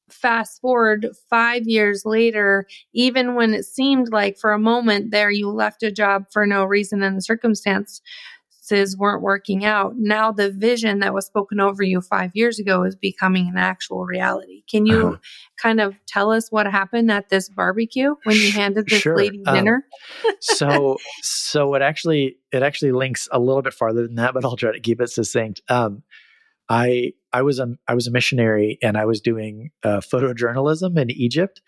fast 0.10 0.62
forward 0.62 1.08
five 1.30 1.64
years 1.68 2.04
later, 2.06 2.66
even 2.94 3.36
when 3.36 3.54
it 3.54 3.66
seemed 3.66 4.10
like 4.12 4.38
for 4.38 4.52
a 4.52 4.60
moment 4.60 5.12
there 5.12 5.30
you 5.30 5.50
left 5.50 5.84
a 5.84 5.92
job 5.92 6.26
for 6.32 6.46
no 6.48 6.64
reason 6.64 7.04
and 7.04 7.18
the 7.18 7.22
circumstances 8.68 8.98
weren't 8.98 9.22
working 9.22 9.66
out, 9.66 9.94
now 9.98 10.32
the 10.32 10.52
vision 10.52 11.00
that 11.00 11.14
was 11.14 11.26
spoken 11.26 11.60
over 11.60 11.84
you 11.84 12.02
five 12.02 12.32
years 12.34 12.60
ago 12.60 12.84
is 12.84 12.96
becoming 12.96 13.48
an 13.48 13.58
actual 13.58 14.06
reality. 14.06 14.64
Can 14.70 14.86
you 14.86 15.08
uh-huh. 15.08 15.18
kind 15.62 15.80
of 15.80 15.96
tell 16.08 16.32
us 16.32 16.52
what 16.52 16.68
happened 16.68 17.12
at 17.12 17.30
this 17.30 17.50
barbecue 17.50 18.16
when 18.24 18.36
you 18.36 18.52
handed 18.52 18.88
this 18.88 19.02
sure. 19.02 19.16
lady 19.16 19.42
um, 19.46 19.56
dinner? 19.56 19.86
Um, 20.26 20.34
so, 20.40 20.98
so 21.22 21.74
it 21.76 21.82
actually 21.82 22.38
it 22.52 22.64
actually 22.64 22.92
links 22.92 23.28
a 23.32 23.40
little 23.40 23.62
bit 23.62 23.74
farther 23.74 24.04
than 24.04 24.16
that, 24.16 24.34
but 24.34 24.44
I'll 24.46 24.56
try 24.56 24.72
to 24.72 24.80
keep 24.80 25.02
it 25.02 25.10
succinct. 25.10 25.62
Um, 25.70 26.04
I 26.70 27.14
I 27.34 27.42
was 27.42 27.60
a 27.60 27.76
I 27.88 27.94
was 27.94 28.08
a 28.08 28.12
missionary 28.12 28.78
and 28.82 28.98
I 28.98 29.06
was 29.06 29.22
doing 29.22 29.72
uh, 29.84 30.02
photojournalism 30.02 30.98
in 30.98 31.12
Egypt 31.12 31.62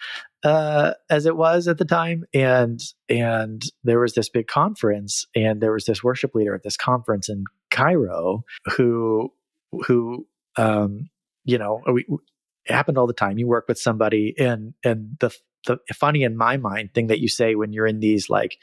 uh, 0.43 0.93
as 1.10 1.26
it 1.26 1.36
was 1.36 1.68
at 1.68 1.78
the 1.78 1.86
time, 1.86 2.24
and 2.34 2.80
and 3.10 3.64
there 3.84 4.00
was 4.00 4.14
this 4.14 4.30
big 4.30 4.47
conference, 4.47 5.26
and 5.36 5.62
there 5.62 5.74
was 5.74 5.86
this 5.86 6.04
worship 6.04 6.34
leader 6.34 6.56
at 6.56 6.64
this 6.64 6.78
conference 6.78 7.30
in 7.30 7.43
Cairo 7.72 8.43
who 8.78 9.32
who 9.86 10.26
um, 10.58 11.10
you 11.43 11.58
know 11.58 11.82
we, 11.91 12.06
it 12.66 12.74
happened 12.74 12.97
all 12.97 13.08
the 13.08 13.14
time. 13.14 13.38
You 13.38 13.47
work 13.47 13.66
with 13.68 13.80
somebody, 13.80 14.34
and 14.38 14.74
and 14.84 15.18
the 15.20 15.36
the 15.68 15.78
funny 15.93 16.24
in 16.24 16.38
my 16.38 16.56
mind 16.56 16.93
thing 16.93 17.08
that 17.08 17.20
you 17.20 17.28
say 17.28 17.56
when 17.56 17.74
you're 17.74 17.88
in 17.88 18.00
these 18.00 18.30
like 18.30 18.58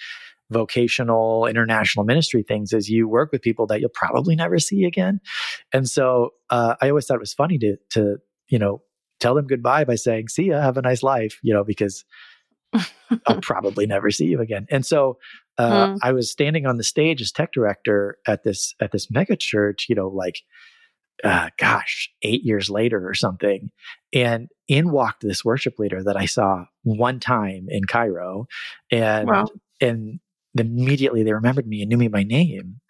vocational 0.51 1.47
international 1.47 2.05
ministry 2.05 2.43
things 2.43 2.73
is 2.73 2.89
you 2.89 3.09
work 3.09 3.33
with 3.33 3.43
people 3.43 3.67
that 3.67 3.81
you'll 3.81 3.91
probably 3.91 4.37
never 4.37 4.59
see 4.59 4.85
again 4.85 5.21
and 5.73 5.89
so 5.89 6.31
uh, 6.51 6.75
i 6.81 6.89
always 6.89 7.07
thought 7.07 7.17
it 7.17 7.21
was 7.21 7.35
funny 7.35 7.59
to 7.59 7.77
to 7.91 8.17
you 8.49 8.59
know 8.59 8.81
tell 9.19 9.35
them 9.35 9.47
goodbye 9.47 9.85
by 9.85 9.95
saying 9.95 10.29
see 10.29 10.45
ya 10.45 10.61
have 10.61 10.77
a 10.77 10.83
nice 10.83 11.03
life 11.03 11.39
you 11.43 11.53
know 11.53 11.65
because 11.65 12.05
i'll 13.27 13.41
probably 13.41 13.87
never 13.87 14.11
see 14.11 14.27
you 14.27 14.41
again 14.41 14.67
and 14.71 14.87
so 14.87 15.19
uh, 15.59 15.89
mm. 15.89 15.99
i 16.03 16.13
was 16.13 16.31
standing 16.31 16.67
on 16.67 16.77
the 16.77 16.85
stage 16.85 17.21
as 17.21 17.33
tech 17.33 17.53
director 17.53 18.19
at 18.27 18.45
this 18.45 18.75
at 18.81 18.93
this 18.93 19.11
mega 19.11 19.37
church 19.37 19.87
you 19.89 19.95
know 19.95 20.09
like 20.09 20.43
uh, 21.25 21.51
gosh, 21.59 22.11
eight 22.23 22.43
years 22.43 22.69
later 22.71 23.09
or 23.09 23.15
something. 23.15 23.71
And 24.13 24.49
in 24.69 24.91
walked 24.91 25.23
this 25.23 25.45
worship 25.45 25.79
leader 25.79 26.03
that 26.05 26.17
I 26.17 26.27
saw 26.27 26.67
one 26.83 27.21
time 27.21 27.67
in 27.69 27.85
Cairo. 27.85 28.47
And, 28.91 29.29
wow. 29.29 29.47
and 29.81 30.21
immediately 30.61 31.23
they 31.23 31.33
remembered 31.33 31.67
me 31.67 31.83
and 31.83 31.89
knew 31.89 31.97
me 31.97 32.09
by 32.09 32.23
name, 32.23 32.81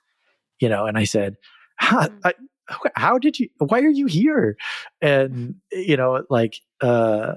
you 0.60 0.68
know, 0.68 0.86
and 0.86 0.98
I 0.98 1.04
said, 1.04 1.36
how, 1.76 2.06
mm. 2.06 2.18
I, 2.24 2.34
how 2.94 3.18
did 3.18 3.38
you, 3.38 3.48
why 3.58 3.80
are 3.80 3.88
you 3.88 4.06
here? 4.06 4.56
And, 5.00 5.56
you 5.72 5.96
know, 5.96 6.24
like, 6.30 6.56
uh, 6.80 7.34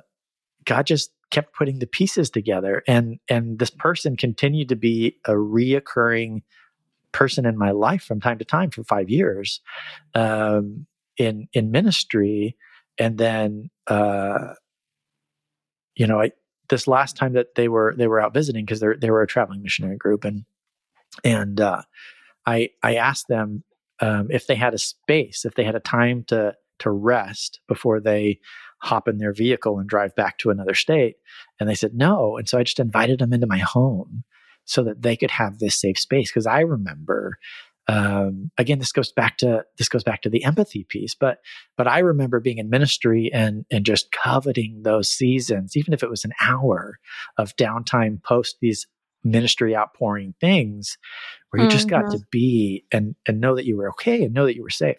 God 0.66 0.88
just 0.88 1.12
kept 1.32 1.56
putting 1.56 1.80
the 1.80 1.88
pieces 1.88 2.30
together 2.30 2.84
and, 2.88 3.20
and 3.30 3.60
this 3.60 3.70
person 3.70 4.16
continued 4.16 4.70
to 4.70 4.76
be 4.76 5.18
a 5.26 5.34
reoccurring 5.34 6.42
person 7.12 7.46
in 7.46 7.58
my 7.58 7.72
life 7.72 8.04
from 8.04 8.20
time 8.20 8.40
to 8.40 8.46
time 8.46 8.72
for 8.72 8.84
five 8.84 9.10
years, 9.10 9.62
um, 10.16 10.88
in, 11.18 11.48
in 11.54 11.72
ministry. 11.72 12.58
And 12.98 13.18
then, 13.18 13.70
uh, 13.88 14.54
you 15.96 16.08
know, 16.08 16.22
I, 16.22 16.32
this 16.70 16.88
last 16.88 17.16
time 17.16 17.34
that 17.34 17.56
they 17.56 17.68
were 17.68 17.94
they 17.98 18.08
were 18.08 18.20
out 18.20 18.34
visiting 18.34 18.66
because 18.66 18.80
they 18.80 18.88
they 19.00 19.12
were 19.12 19.22
a 19.22 19.28
traveling 19.28 19.62
missionary 19.62 19.98
group 19.98 20.24
and 20.24 20.46
and 21.24 21.60
uh, 21.60 21.82
I 22.46 22.70
I 22.84 22.96
asked 22.96 23.28
them 23.28 23.64
um, 24.00 24.28
if 24.30 24.48
they 24.48 24.56
had 24.56 24.74
a 24.74 24.80
space 24.80 25.46
if 25.46 25.56
they 25.56 25.64
had 25.64 25.76
a 25.76 25.82
time 25.82 26.24
to 26.28 26.56
to 26.80 26.92
rest 26.92 27.60
before 27.68 28.00
they 28.00 28.40
hop 28.82 29.08
in 29.08 29.18
their 29.18 29.34
vehicle 29.34 29.78
and 29.78 29.90
drive 29.90 30.16
back 30.16 30.38
to 30.38 30.50
another 30.50 30.74
state 30.74 31.18
and 31.60 31.68
they 31.68 31.76
said 31.76 31.94
no 31.94 32.38
and 32.38 32.48
so 32.48 32.58
I 32.58 32.64
just 32.64 32.80
invited 32.80 33.20
them 33.20 33.34
into 33.34 33.48
my 33.48 33.58
home 33.58 34.24
so 34.64 34.84
that 34.84 35.02
they 35.02 35.18
could 35.18 35.32
have 35.32 35.60
this 35.60 35.76
safe 35.80 36.00
space 36.00 36.32
because 36.32 36.46
I 36.46 36.62
remember 36.62 37.38
um, 37.90 38.52
again, 38.60 38.78
this 38.78 38.92
goes 38.92 39.12
back 39.12 39.38
to 39.38 39.64
this 39.80 39.90
goes 39.90 40.04
back 40.04 40.22
to 40.22 40.30
the 40.30 40.44
empathy 40.44 40.86
piece. 40.88 41.16
But 41.16 41.40
but 41.76 41.88
I 41.88 42.00
remember 42.00 42.40
being 42.40 42.60
in 42.60 42.70
ministry 42.70 43.32
and 43.34 43.66
and 43.72 43.84
just 43.84 44.12
coveting 44.12 44.84
those 44.84 45.10
seasons, 45.10 45.76
even 45.76 45.94
if 45.94 46.04
it 46.04 46.10
was 46.10 46.24
an 46.24 46.34
hour 46.40 47.00
of 47.40 47.56
downtime 47.56 48.24
post 48.24 48.58
these 48.62 48.86
ministry 49.24 49.76
outpouring 49.76 50.36
things 50.40 50.98
where 51.50 51.62
you 51.62 51.68
mm-hmm. 51.68 51.76
just 51.76 51.90
got 51.90 52.02
to 52.12 52.18
mm-hmm. 52.18 52.30
be 52.32 52.86
and 52.92 53.16
and 53.28 53.42
know 53.42 53.56
that 53.56 53.66
you 53.66 53.76
were 53.76 53.90
okay 53.90 54.24
and 54.24 54.34
know 54.34 54.46
that 54.46 54.56
you 54.56 54.64
were 54.64 54.70
safe 54.70 54.96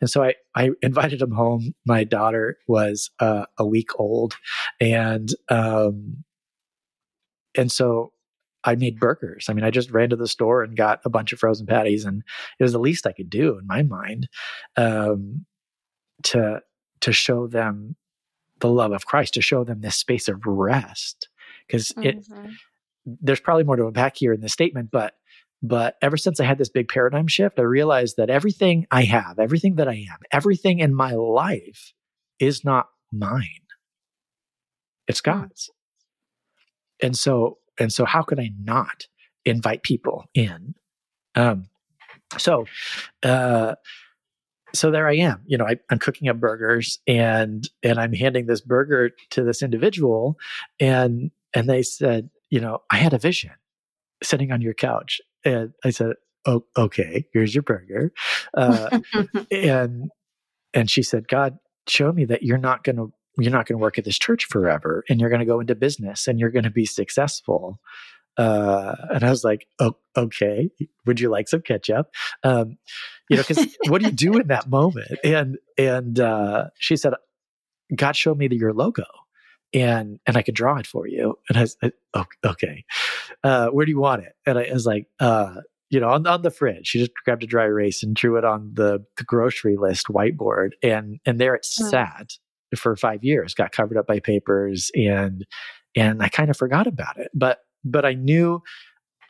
and 0.00 0.08
so 0.08 0.22
i 0.22 0.32
i 0.54 0.70
invited 0.80 1.20
him 1.20 1.32
home 1.32 1.74
my 1.84 2.02
daughter 2.02 2.56
was 2.66 3.10
uh, 3.20 3.44
a 3.58 3.66
week 3.66 3.90
old 4.00 4.36
and 4.80 5.34
um 5.50 6.24
and 7.58 7.70
so 7.70 8.10
I 8.64 8.74
made 8.74 8.98
burgers. 8.98 9.46
I 9.48 9.52
mean, 9.52 9.64
I 9.64 9.70
just 9.70 9.90
ran 9.90 10.10
to 10.10 10.16
the 10.16 10.28
store 10.28 10.62
and 10.62 10.76
got 10.76 11.00
a 11.04 11.10
bunch 11.10 11.32
of 11.32 11.38
frozen 11.38 11.66
patties, 11.66 12.04
and 12.04 12.22
it 12.58 12.62
was 12.62 12.72
the 12.72 12.78
least 12.78 13.06
I 13.06 13.12
could 13.12 13.30
do 13.30 13.58
in 13.58 13.66
my 13.66 13.82
mind 13.82 14.28
um, 14.76 15.44
to 16.24 16.60
to 17.00 17.12
show 17.12 17.46
them 17.46 17.96
the 18.60 18.68
love 18.68 18.92
of 18.92 19.06
Christ, 19.06 19.34
to 19.34 19.42
show 19.42 19.64
them 19.64 19.80
this 19.80 19.96
space 19.96 20.28
of 20.28 20.44
rest. 20.44 21.28
Because 21.66 21.88
mm-hmm. 21.90 22.02
it 22.02 22.50
there's 23.20 23.40
probably 23.40 23.64
more 23.64 23.76
to 23.76 23.86
unpack 23.86 24.16
here 24.16 24.32
in 24.32 24.40
this 24.40 24.52
statement, 24.52 24.90
but 24.90 25.14
but 25.62 25.96
ever 26.02 26.16
since 26.16 26.38
I 26.38 26.44
had 26.44 26.58
this 26.58 26.68
big 26.68 26.88
paradigm 26.88 27.26
shift, 27.26 27.58
I 27.58 27.62
realized 27.62 28.16
that 28.16 28.30
everything 28.30 28.86
I 28.90 29.02
have, 29.04 29.38
everything 29.38 29.76
that 29.76 29.88
I 29.88 29.94
am, 29.94 30.18
everything 30.30 30.78
in 30.78 30.94
my 30.94 31.12
life 31.12 31.94
is 32.38 32.64
not 32.64 32.88
mine. 33.12 33.42
It's 35.08 35.20
mm. 35.20 35.24
God's. 35.24 35.70
And 37.02 37.16
so 37.16 37.58
and 37.78 37.92
so 37.92 38.04
how 38.04 38.22
could 38.22 38.40
I 38.40 38.50
not 38.62 39.06
invite 39.44 39.82
people 39.82 40.24
in? 40.34 40.74
Um, 41.34 41.68
so, 42.36 42.66
uh, 43.22 43.74
so 44.74 44.90
there 44.90 45.08
I 45.08 45.16
am. 45.16 45.42
You 45.46 45.58
know, 45.58 45.66
I, 45.66 45.76
am 45.90 45.98
cooking 45.98 46.28
up 46.28 46.38
burgers, 46.38 46.98
and 47.06 47.68
and 47.82 47.98
I'm 47.98 48.12
handing 48.12 48.46
this 48.46 48.60
burger 48.60 49.10
to 49.30 49.42
this 49.42 49.62
individual, 49.62 50.36
and 50.78 51.30
and 51.54 51.68
they 51.68 51.82
said, 51.82 52.30
you 52.50 52.60
know, 52.60 52.82
I 52.90 52.96
had 52.96 53.14
a 53.14 53.18
vision 53.18 53.52
sitting 54.22 54.52
on 54.52 54.60
your 54.60 54.74
couch, 54.74 55.20
and 55.44 55.72
I 55.84 55.90
said, 55.90 56.14
oh, 56.44 56.64
okay, 56.76 57.24
here's 57.32 57.54
your 57.54 57.62
burger, 57.62 58.12
uh, 58.56 59.00
and 59.50 60.10
and 60.74 60.90
she 60.90 61.02
said, 61.02 61.28
God, 61.28 61.58
show 61.88 62.12
me 62.12 62.26
that 62.26 62.42
you're 62.42 62.58
not 62.58 62.84
going 62.84 62.96
to 62.96 63.12
you're 63.38 63.52
not 63.52 63.66
going 63.66 63.78
to 63.78 63.82
work 63.82 63.98
at 63.98 64.04
this 64.04 64.18
church 64.18 64.46
forever 64.46 65.04
and 65.08 65.20
you're 65.20 65.30
going 65.30 65.40
to 65.40 65.46
go 65.46 65.60
into 65.60 65.74
business 65.74 66.26
and 66.26 66.38
you're 66.40 66.50
going 66.50 66.64
to 66.64 66.70
be 66.70 66.86
successful. 66.86 67.80
Uh, 68.36 68.94
and 69.14 69.24
I 69.24 69.30
was 69.30 69.44
like, 69.44 69.66
oh, 69.80 69.96
okay, 70.16 70.70
would 71.06 71.20
you 71.20 71.28
like 71.28 71.48
some 71.48 71.60
ketchup? 71.62 72.08
Um, 72.44 72.78
you 73.28 73.36
know, 73.36 73.42
because 73.46 73.76
what 73.88 74.00
do 74.00 74.06
you 74.06 74.12
do 74.12 74.38
in 74.38 74.48
that 74.48 74.68
moment? 74.68 75.18
And 75.24 75.58
and 75.76 76.18
uh, 76.20 76.66
she 76.78 76.96
said, 76.96 77.14
God 77.94 78.14
showed 78.14 78.38
me 78.38 78.46
the, 78.46 78.56
your 78.56 78.72
logo, 78.72 79.04
and 79.74 80.20
and 80.24 80.36
I 80.36 80.42
could 80.42 80.54
draw 80.54 80.78
it 80.78 80.86
for 80.86 81.08
you. 81.08 81.36
And 81.48 81.58
I 81.58 81.64
said, 81.64 81.92
oh, 82.14 82.26
okay, 82.44 82.84
uh, 83.42 83.68
where 83.68 83.84
do 83.84 83.90
you 83.90 84.00
want 84.00 84.22
it? 84.22 84.34
And 84.46 84.56
I, 84.56 84.64
I 84.64 84.72
was 84.72 84.86
like, 84.86 85.06
uh, 85.18 85.56
you 85.90 85.98
know, 85.98 86.10
on, 86.10 86.26
on 86.26 86.42
the 86.42 86.50
fridge. 86.50 86.86
She 86.86 87.00
just 87.00 87.12
grabbed 87.24 87.42
a 87.42 87.46
dry 87.46 87.64
erase 87.64 88.02
and 88.02 88.14
drew 88.14 88.36
it 88.36 88.44
on 88.44 88.72
the, 88.74 89.04
the 89.16 89.24
grocery 89.24 89.76
list 89.76 90.06
whiteboard, 90.06 90.70
and 90.82 91.18
and 91.26 91.40
there 91.40 91.56
it 91.56 91.66
oh. 91.80 91.88
sat 91.88 92.34
for 92.76 92.96
five 92.96 93.24
years, 93.24 93.54
got 93.54 93.72
covered 93.72 93.96
up 93.96 94.06
by 94.06 94.20
papers 94.20 94.90
and 94.94 95.46
and 95.96 96.22
I 96.22 96.28
kind 96.28 96.50
of 96.50 96.56
forgot 96.56 96.86
about 96.86 97.18
it. 97.18 97.30
But 97.34 97.58
but 97.84 98.04
I 98.04 98.14
knew 98.14 98.62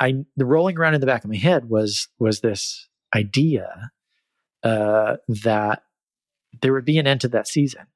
I 0.01 0.25
the 0.37 0.47
rolling 0.47 0.79
around 0.79 0.95
in 0.95 1.01
the 1.01 1.07
back 1.07 1.25
of 1.25 1.31
my 1.31 1.37
head 1.37 1.69
was 1.69 2.09
was 2.19 2.41
this 2.41 2.89
idea 3.15 3.91
uh, 4.63 5.17
that 5.29 5.83
there 6.61 6.73
would 6.73 6.85
be 6.85 6.99
an 6.99 7.07
end 7.07 7.21
to 7.23 7.29
that 7.29 7.49
season. 7.49 7.87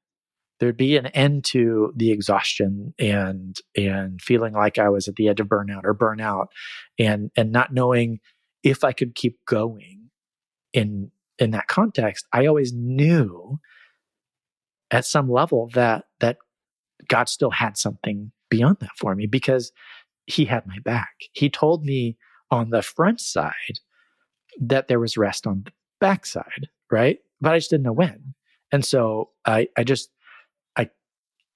There'd 0.59 0.77
be 0.77 0.97
an 0.97 1.07
end 1.07 1.45
to 1.45 1.91
the 1.95 2.11
exhaustion 2.11 2.93
and 2.99 3.57
and 3.75 4.21
feeling 4.21 4.53
like 4.53 4.77
I 4.77 4.89
was 4.89 5.07
at 5.07 5.15
the 5.15 5.27
edge 5.27 5.39
of 5.39 5.47
burnout 5.47 5.83
or 5.83 5.95
burnout, 5.95 6.47
and 6.99 7.31
and 7.35 7.51
not 7.51 7.73
knowing 7.73 8.19
if 8.63 8.83
I 8.83 8.93
could 8.93 9.15
keep 9.15 9.39
going 9.45 10.09
in 10.73 11.11
in 11.39 11.51
that 11.51 11.67
context. 11.67 12.27
I 12.31 12.45
always 12.45 12.71
knew 12.73 13.59
at 14.93 15.05
some 15.05 15.29
level 15.29 15.69
that 15.73 16.05
that 16.19 16.37
God 17.09 17.27
still 17.27 17.51
had 17.51 17.77
something 17.77 18.31
beyond 18.49 18.77
that 18.79 18.95
for 18.97 19.13
me 19.15 19.25
because 19.25 19.73
he 20.25 20.45
had 20.45 20.65
my 20.67 20.77
back. 20.85 21.15
He 21.33 21.49
told 21.49 21.83
me 21.83 22.15
on 22.49 22.69
the 22.69 22.83
front 22.83 23.19
side 23.19 23.79
that 24.61 24.87
there 24.87 24.99
was 24.99 25.17
rest 25.17 25.47
on 25.47 25.63
the 25.65 25.71
backside, 25.99 26.69
right? 26.91 27.17
But 27.41 27.53
I 27.53 27.57
just 27.57 27.71
didn't 27.71 27.83
know 27.83 27.91
when. 27.91 28.35
And 28.71 28.85
so 28.85 29.31
I 29.45 29.67
I 29.75 29.83
just 29.83 30.11
I 30.77 30.89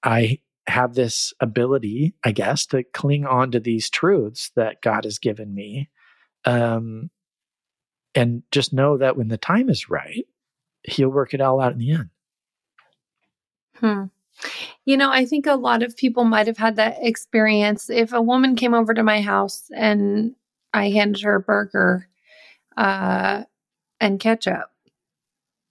I 0.03 0.39
have 0.65 0.95
this 0.95 1.31
ability, 1.39 2.15
I 2.25 2.31
guess, 2.31 2.65
to 2.67 2.83
cling 2.83 3.25
on 3.25 3.51
to 3.51 3.59
these 3.59 3.89
truths 3.89 4.51
that 4.55 4.81
God 4.81 5.05
has 5.05 5.19
given 5.19 5.53
me. 5.53 5.89
Um 6.43 7.11
and 8.15 8.41
just 8.51 8.73
know 8.73 8.97
that 8.97 9.15
when 9.15 9.27
the 9.27 9.37
time 9.37 9.69
is 9.69 9.91
right, 9.91 10.25
he'll 10.83 11.09
work 11.09 11.35
it 11.35 11.41
all 11.41 11.61
out 11.61 11.73
in 11.73 11.77
the 11.77 11.91
end. 11.91 12.09
Hmm. 13.79 14.05
You 14.85 14.97
know, 14.97 15.11
I 15.11 15.25
think 15.25 15.47
a 15.47 15.55
lot 15.55 15.83
of 15.83 15.97
people 15.97 16.23
might 16.23 16.47
have 16.47 16.57
had 16.57 16.75
that 16.75 16.97
experience. 17.01 17.89
If 17.89 18.13
a 18.13 18.21
woman 18.21 18.55
came 18.55 18.73
over 18.73 18.93
to 18.93 19.03
my 19.03 19.21
house 19.21 19.69
and 19.75 20.35
I 20.73 20.89
handed 20.89 21.21
her 21.23 21.35
a 21.35 21.41
burger 21.41 22.07
uh, 22.75 23.43
and 23.99 24.19
ketchup, 24.19 24.69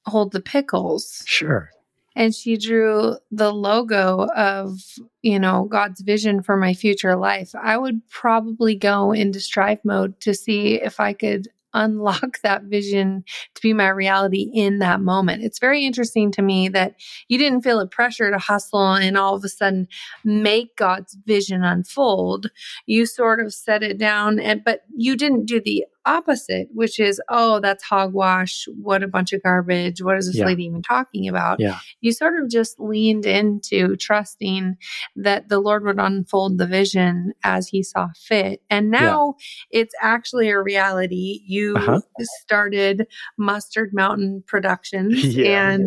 hold 0.06 0.32
the 0.32 0.40
pickles. 0.40 1.22
Sure. 1.26 1.70
And 2.16 2.34
she 2.34 2.56
drew 2.56 3.18
the 3.30 3.52
logo 3.52 4.26
of, 4.34 4.80
you 5.22 5.38
know, 5.38 5.64
God's 5.64 6.00
vision 6.00 6.42
for 6.42 6.56
my 6.56 6.72
future 6.72 7.14
life. 7.14 7.54
I 7.54 7.76
would 7.76 8.08
probably 8.08 8.74
go 8.74 9.12
into 9.12 9.38
strive 9.38 9.84
mode 9.84 10.18
to 10.22 10.34
see 10.34 10.80
if 10.80 10.98
I 10.98 11.12
could 11.12 11.48
unlock 11.76 12.40
that 12.42 12.64
vision 12.64 13.24
to 13.54 13.62
be 13.62 13.72
my 13.72 13.88
reality 13.88 14.50
in 14.52 14.78
that 14.78 15.00
moment. 15.00 15.44
It's 15.44 15.58
very 15.58 15.84
interesting 15.84 16.32
to 16.32 16.42
me 16.42 16.68
that 16.70 16.96
you 17.28 17.38
didn't 17.38 17.62
feel 17.62 17.80
a 17.80 17.86
pressure 17.86 18.30
to 18.30 18.38
hustle 18.38 18.94
and 18.94 19.16
all 19.16 19.34
of 19.34 19.44
a 19.44 19.48
sudden 19.48 19.88
make 20.24 20.76
God's 20.76 21.16
vision 21.26 21.62
unfold. 21.62 22.50
You 22.86 23.06
sort 23.06 23.40
of 23.40 23.52
set 23.54 23.82
it 23.82 23.98
down 23.98 24.40
and 24.40 24.64
but 24.64 24.82
you 24.96 25.16
didn't 25.16 25.46
do 25.46 25.60
the 25.60 25.84
opposite, 26.06 26.68
which 26.72 26.98
is, 27.00 27.20
oh, 27.28 27.60
that's 27.60 27.84
hogwash. 27.84 28.66
What 28.80 29.02
a 29.02 29.08
bunch 29.08 29.32
of 29.32 29.42
garbage. 29.42 30.00
What 30.02 30.16
is 30.16 30.26
this 30.28 30.36
Yeah. 30.36 30.46
lady 30.46 30.64
even 30.64 30.82
talking 30.82 31.28
about? 31.28 31.60
Yeah. 31.60 31.78
You 32.00 32.12
sort 32.12 32.40
of 32.40 32.48
just 32.48 32.78
leaned 32.80 33.26
into 33.26 33.96
trusting 33.96 34.76
that 35.16 35.48
the 35.48 35.58
Lord 35.60 35.84
would 35.84 35.98
unfold 35.98 36.58
the 36.58 36.66
vision 36.66 37.32
as 37.42 37.68
he 37.68 37.82
saw 37.82 38.08
fit. 38.16 38.62
And 38.70 38.90
now 38.90 39.34
it's 39.70 39.94
actually 40.00 40.48
a 40.48 40.62
reality. 40.62 41.40
You 41.46 41.76
Uh-huh. 41.76 42.00
started 42.42 43.06
Mustard 43.36 43.90
Mountain 43.92 44.44
Productions 44.46 45.12
Yeah. 45.36 45.70
and 45.70 45.86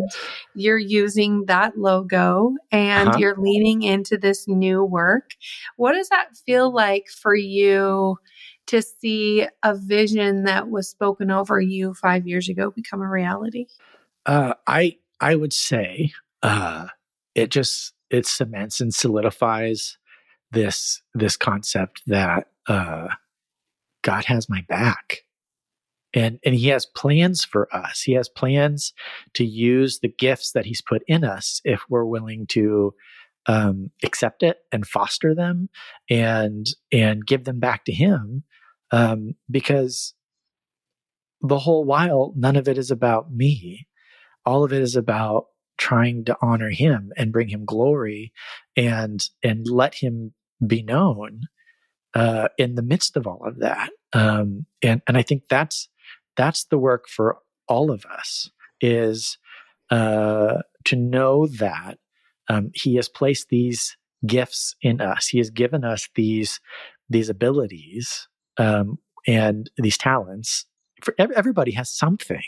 you're 0.54 0.78
using 0.78 1.46
that 1.46 1.78
logo 1.78 2.52
and 2.70 3.08
Uh-huh. 3.08 3.18
you're 3.18 3.36
leaning 3.38 3.82
into 3.82 4.18
this 4.18 4.46
new 4.46 4.84
work. 4.84 5.30
What 5.76 5.92
does 5.92 6.08
that 6.10 6.36
feel 6.44 6.72
like 6.72 7.06
for 7.08 7.34
you 7.34 8.18
to 8.70 8.80
see 8.80 9.46
a 9.64 9.74
vision 9.74 10.44
that 10.44 10.70
was 10.70 10.88
spoken 10.88 11.28
over 11.28 11.60
you 11.60 11.92
five 11.92 12.26
years 12.26 12.48
ago 12.48 12.70
become 12.70 13.02
a 13.02 13.10
reality? 13.10 13.66
Uh, 14.26 14.54
I 14.68 14.98
I 15.20 15.34
would 15.34 15.52
say 15.52 16.12
uh, 16.44 16.86
it 17.34 17.50
just 17.50 17.92
it 18.10 18.26
cements 18.26 18.80
and 18.80 18.94
solidifies 18.94 19.98
this 20.52 21.02
this 21.14 21.36
concept 21.36 22.02
that 22.06 22.46
uh, 22.68 23.08
God 24.02 24.24
has 24.26 24.48
my 24.48 24.64
back, 24.68 25.24
and 26.14 26.38
and 26.44 26.54
He 26.54 26.68
has 26.68 26.86
plans 26.86 27.44
for 27.44 27.68
us. 27.74 28.02
He 28.02 28.12
has 28.12 28.28
plans 28.28 28.92
to 29.34 29.44
use 29.44 29.98
the 29.98 30.14
gifts 30.16 30.52
that 30.52 30.66
He's 30.66 30.80
put 30.80 31.02
in 31.08 31.24
us 31.24 31.60
if 31.64 31.82
we're 31.88 32.04
willing 32.04 32.46
to 32.50 32.94
um, 33.46 33.90
accept 34.04 34.44
it 34.44 34.58
and 34.70 34.86
foster 34.86 35.34
them 35.34 35.70
and 36.08 36.68
and 36.92 37.26
give 37.26 37.44
them 37.44 37.58
back 37.58 37.84
to 37.86 37.92
Him, 37.92 38.44
um, 38.90 39.34
because 39.50 40.14
the 41.40 41.58
whole 41.58 41.84
while 41.84 42.32
none 42.36 42.56
of 42.56 42.68
it 42.68 42.78
is 42.78 42.90
about 42.90 43.32
me. 43.32 43.86
All 44.44 44.64
of 44.64 44.72
it 44.72 44.82
is 44.82 44.96
about 44.96 45.46
trying 45.78 46.24
to 46.26 46.36
honor 46.42 46.70
him 46.70 47.12
and 47.16 47.32
bring 47.32 47.48
him 47.48 47.64
glory 47.64 48.32
and 48.76 49.24
and 49.42 49.66
let 49.66 49.94
him 49.94 50.34
be 50.66 50.82
known 50.82 51.42
uh, 52.14 52.48
in 52.58 52.74
the 52.74 52.82
midst 52.82 53.16
of 53.16 53.26
all 53.26 53.44
of 53.46 53.58
that. 53.60 53.90
Um, 54.12 54.66
and 54.82 55.00
and 55.06 55.16
I 55.16 55.22
think 55.22 55.44
that's 55.48 55.88
that's 56.36 56.64
the 56.64 56.78
work 56.78 57.08
for 57.08 57.38
all 57.68 57.90
of 57.90 58.04
us 58.06 58.50
is 58.80 59.38
uh, 59.90 60.58
to 60.84 60.96
know 60.96 61.46
that 61.46 61.98
um, 62.48 62.70
he 62.74 62.96
has 62.96 63.08
placed 63.08 63.48
these 63.48 63.96
gifts 64.26 64.74
in 64.82 65.00
us. 65.00 65.28
He 65.28 65.38
has 65.38 65.50
given 65.50 65.84
us 65.84 66.08
these 66.14 66.60
these 67.08 67.28
abilities 67.28 68.28
um, 68.58 68.98
and 69.26 69.70
these 69.76 69.98
talents 69.98 70.66
for 71.02 71.14
ev- 71.18 71.32
everybody 71.32 71.72
has 71.72 71.90
something 71.90 72.42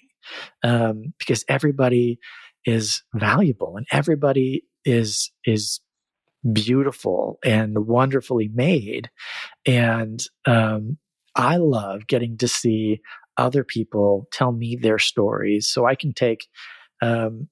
um, 0.63 1.13
because 1.19 1.45
everybody 1.49 2.19
is 2.65 3.03
valuable 3.15 3.77
and 3.77 3.87
everybody 3.93 4.65
is 4.85 5.31
is 5.45 5.81
beautiful 6.53 7.39
and 7.45 7.87
wonderfully 7.87 8.51
made. 8.53 9.09
And 9.67 10.23
um, 10.47 10.99
i 11.35 11.57
love 11.57 12.07
getting 12.07 12.37
to 12.39 12.49
see 12.49 13.01
other 13.37 13.65
people 13.65 14.27
tell 14.33 14.53
me 14.53 14.77
their 14.77 14.99
stories 14.99 15.69
so 15.69 15.87
i 15.87 15.95
can 15.95 16.13
take 16.13 16.47
um, 17.01 17.49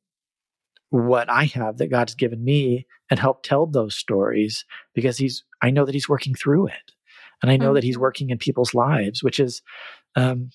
what 0.90 1.30
i 1.30 1.44
have 1.44 1.78
that 1.78 1.90
god's 1.90 2.14
given 2.14 2.44
me 2.44 2.86
and 3.10 3.18
help 3.18 3.42
tell 3.42 3.66
those 3.66 3.96
stories 3.96 4.64
because 4.94 5.18
he's 5.18 5.44
i 5.62 5.70
know 5.70 5.84
that 5.84 5.94
he's 5.94 6.08
working 6.08 6.34
through 6.34 6.66
it 6.66 6.92
and 7.42 7.50
i 7.50 7.56
know 7.56 7.74
that 7.74 7.84
he's 7.84 7.98
working 7.98 8.30
in 8.30 8.38
people's 8.38 8.74
lives 8.74 9.22
which 9.22 9.40
is 9.40 9.62
um, 10.16 10.50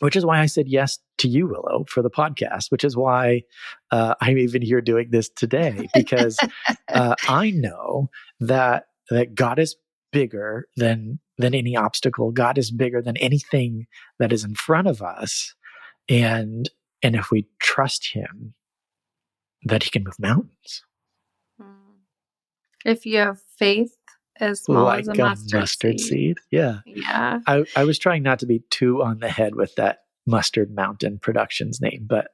which 0.00 0.16
is 0.16 0.26
why 0.26 0.40
I 0.40 0.46
said 0.46 0.68
yes 0.68 0.98
to 1.18 1.28
you, 1.28 1.46
Willow, 1.46 1.84
for 1.88 2.02
the 2.02 2.10
podcast, 2.10 2.70
which 2.70 2.84
is 2.84 2.96
why 2.96 3.42
uh, 3.90 4.14
I'm 4.20 4.38
even 4.38 4.62
here 4.62 4.80
doing 4.80 5.10
this 5.10 5.28
today 5.28 5.88
because 5.94 6.38
uh, 6.88 7.14
I 7.28 7.50
know 7.50 8.10
that 8.40 8.86
that 9.10 9.34
God 9.34 9.58
is 9.58 9.76
bigger 10.12 10.66
than 10.76 11.20
than 11.38 11.54
any 11.54 11.76
obstacle. 11.76 12.32
God 12.32 12.58
is 12.58 12.70
bigger 12.70 13.00
than 13.00 13.16
anything 13.18 13.86
that 14.18 14.32
is 14.32 14.44
in 14.44 14.54
front 14.54 14.88
of 14.88 15.00
us, 15.00 15.54
and 16.08 16.68
and 17.02 17.14
if 17.14 17.30
we 17.30 17.46
trust 17.60 18.12
Him, 18.12 18.54
that 19.62 19.84
He 19.84 19.90
can 19.90 20.04
move 20.04 20.18
mountains. 20.18 20.82
If 22.84 23.06
you 23.06 23.18
have 23.18 23.40
faith 23.56 23.96
as 24.40 24.62
small 24.62 24.84
like 24.84 25.00
as 25.00 25.08
a 25.08 25.14
mustard, 25.14 25.60
mustard 25.60 26.00
seed. 26.00 26.38
Yeah, 26.50 26.78
Yeah. 26.86 27.40
I, 27.46 27.64
I 27.76 27.84
was 27.84 27.98
trying 27.98 28.22
not 28.22 28.38
to 28.40 28.46
be 28.46 28.62
too 28.70 29.02
on 29.02 29.20
the 29.20 29.28
head 29.28 29.54
with 29.54 29.74
that 29.76 29.98
Mustard 30.26 30.74
Mountain 30.74 31.18
Productions 31.18 31.80
name, 31.80 32.06
but 32.08 32.28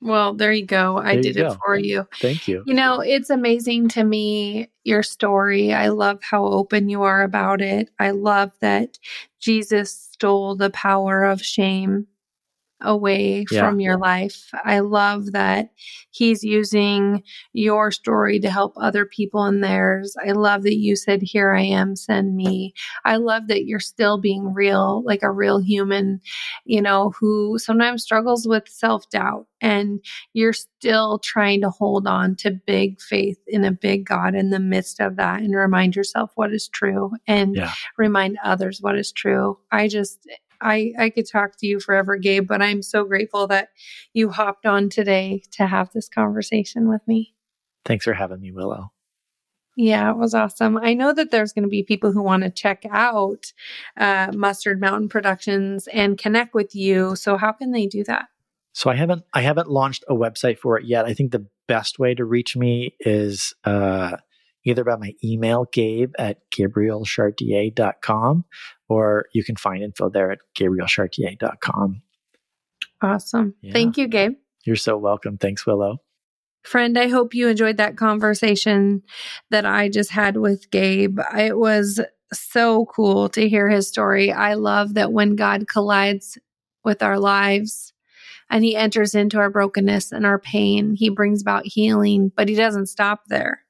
Well, 0.00 0.34
there 0.34 0.52
you 0.52 0.66
go. 0.66 0.98
I 0.98 1.14
There 1.14 1.22
did 1.22 1.36
go. 1.36 1.52
it 1.52 1.58
for 1.64 1.76
you. 1.78 2.06
thank 2.20 2.46
you. 2.46 2.62
You 2.66 2.74
know, 2.74 3.00
it's 3.00 3.30
amazing 3.30 3.88
to 3.90 4.04
me, 4.04 4.68
your 4.84 5.02
story. 5.02 5.72
I 5.72 5.88
love 5.88 6.22
how 6.22 6.44
open 6.44 6.88
you 6.88 7.02
are 7.02 7.22
about 7.22 7.60
it. 7.60 7.90
I 7.98 8.10
love 8.10 8.52
that 8.60 8.98
Jesus 9.40 9.90
stole 10.12 10.54
the 10.54 10.70
power 10.70 11.24
of 11.24 11.42
shame 11.42 12.06
away 12.80 13.44
Yeah. 13.50 13.60
from 13.60 13.80
your 13.80 13.96
life. 13.96 14.50
I 14.64 14.80
love 14.80 15.32
that 15.32 15.70
he's 16.10 16.42
using 16.44 17.22
your 17.52 17.90
story 17.90 18.38
to 18.40 18.50
help 18.50 18.74
other 18.76 19.04
people 19.04 19.44
in 19.46 19.60
theirs. 19.60 20.14
I 20.26 20.32
love 20.32 20.62
that 20.62 20.76
you 20.76 20.96
said, 20.96 21.20
Here 21.22 21.52
I 21.52 21.62
am, 21.62 21.96
send 21.96 22.36
me. 22.36 22.72
I 23.04 23.16
love 23.16 23.48
that 23.48 23.64
you're 23.64 23.80
still 23.80 24.18
being 24.18 24.52
real, 24.54 25.02
like 25.04 25.22
a 25.22 25.30
real 25.30 25.58
human, 25.58 26.20
you 26.64 26.80
know, 26.82 27.12
who 27.18 27.58
sometimes 27.58 28.02
struggles 28.02 28.46
with 28.46 28.68
self 28.68 29.08
doubt. 29.10 29.46
And 29.60 30.00
you're 30.34 30.52
still 30.52 31.18
trying 31.18 31.60
to 31.62 31.70
hold 31.70 32.06
on 32.06 32.36
to 32.36 32.52
big 32.66 33.00
faith 33.00 33.38
in 33.48 33.64
a 33.64 33.72
big 33.72 34.04
God 34.06 34.36
in 34.36 34.50
the 34.50 34.60
midst 34.60 35.00
of 35.00 35.16
that 35.16 35.40
and 35.42 35.54
remind 35.54 35.96
yourself 35.96 36.30
what 36.36 36.52
is 36.52 36.68
true 36.68 37.10
and 37.26 37.56
Yeah. 37.56 37.72
remind 37.96 38.38
others 38.44 38.78
what 38.80 38.96
is 38.96 39.10
true. 39.10 39.58
I 39.72 39.88
just, 39.88 40.20
I, 40.60 40.92
I 40.98 41.10
could 41.10 41.28
talk 41.28 41.56
to 41.58 41.66
you 41.66 41.80
forever, 41.80 42.16
Gabe, 42.16 42.46
but 42.46 42.62
I'm 42.62 42.82
so 42.82 43.04
grateful 43.04 43.46
that 43.48 43.70
you 44.12 44.30
hopped 44.30 44.66
on 44.66 44.88
today 44.88 45.42
to 45.52 45.66
have 45.66 45.90
this 45.92 46.08
conversation 46.08 46.88
with 46.88 47.02
me. 47.06 47.34
Thanks 47.84 48.04
for 48.04 48.12
having 48.12 48.40
me, 48.40 48.52
Willow. 48.52 48.92
Yeah, 49.76 50.10
it 50.10 50.16
was 50.16 50.34
awesome. 50.34 50.76
I 50.76 50.94
know 50.94 51.14
that 51.14 51.30
there's 51.30 51.52
going 51.52 51.62
to 51.62 51.68
be 51.68 51.84
people 51.84 52.10
who 52.10 52.20
want 52.20 52.42
to 52.42 52.50
check 52.50 52.84
out 52.90 53.52
uh, 53.96 54.32
Mustard 54.34 54.80
Mountain 54.80 55.08
Productions 55.08 55.86
and 55.92 56.18
connect 56.18 56.52
with 56.52 56.74
you. 56.74 57.14
So 57.14 57.36
how 57.36 57.52
can 57.52 57.70
they 57.70 57.86
do 57.86 58.02
that? 58.04 58.26
So 58.72 58.90
I 58.90 58.96
haven't 58.96 59.22
I 59.32 59.42
haven't 59.42 59.70
launched 59.70 60.04
a 60.08 60.14
website 60.14 60.58
for 60.58 60.78
it 60.78 60.84
yet. 60.84 61.04
I 61.04 61.14
think 61.14 61.30
the 61.30 61.46
best 61.68 61.98
way 61.98 62.14
to 62.14 62.24
reach 62.24 62.56
me 62.56 62.96
is 63.00 63.54
uh, 63.64 64.16
either 64.68 64.84
by 64.84 64.96
my 64.96 65.12
email, 65.24 65.66
gabe 65.72 66.12
at 66.18 66.38
gabrielchartier.com, 66.56 68.44
or 68.88 69.26
you 69.32 69.44
can 69.44 69.56
find 69.56 69.82
info 69.82 70.08
there 70.10 70.30
at 70.30 70.38
gabrielchartier.com. 70.58 72.02
Awesome. 73.00 73.54
Yeah. 73.62 73.72
Thank 73.72 73.96
you, 73.96 74.08
Gabe. 74.08 74.34
You're 74.64 74.76
so 74.76 74.96
welcome. 74.96 75.38
Thanks, 75.38 75.66
Willow. 75.66 75.98
Friend, 76.64 76.98
I 76.98 77.08
hope 77.08 77.34
you 77.34 77.48
enjoyed 77.48 77.76
that 77.78 77.96
conversation 77.96 79.02
that 79.50 79.64
I 79.64 79.88
just 79.88 80.10
had 80.10 80.36
with 80.36 80.70
Gabe. 80.70 81.18
It 81.36 81.56
was 81.56 82.00
so 82.32 82.86
cool 82.86 83.28
to 83.30 83.48
hear 83.48 83.68
his 83.68 83.88
story. 83.88 84.32
I 84.32 84.54
love 84.54 84.94
that 84.94 85.12
when 85.12 85.36
God 85.36 85.66
collides 85.68 86.36
with 86.84 87.02
our 87.02 87.18
lives 87.18 87.92
and 88.50 88.64
he 88.64 88.76
enters 88.76 89.14
into 89.14 89.38
our 89.38 89.50
brokenness 89.50 90.12
and 90.12 90.26
our 90.26 90.38
pain, 90.38 90.94
he 90.94 91.08
brings 91.08 91.40
about 91.40 91.66
healing, 91.66 92.32
but 92.36 92.48
he 92.48 92.54
doesn't 92.54 92.86
stop 92.86 93.22
there. 93.28 93.64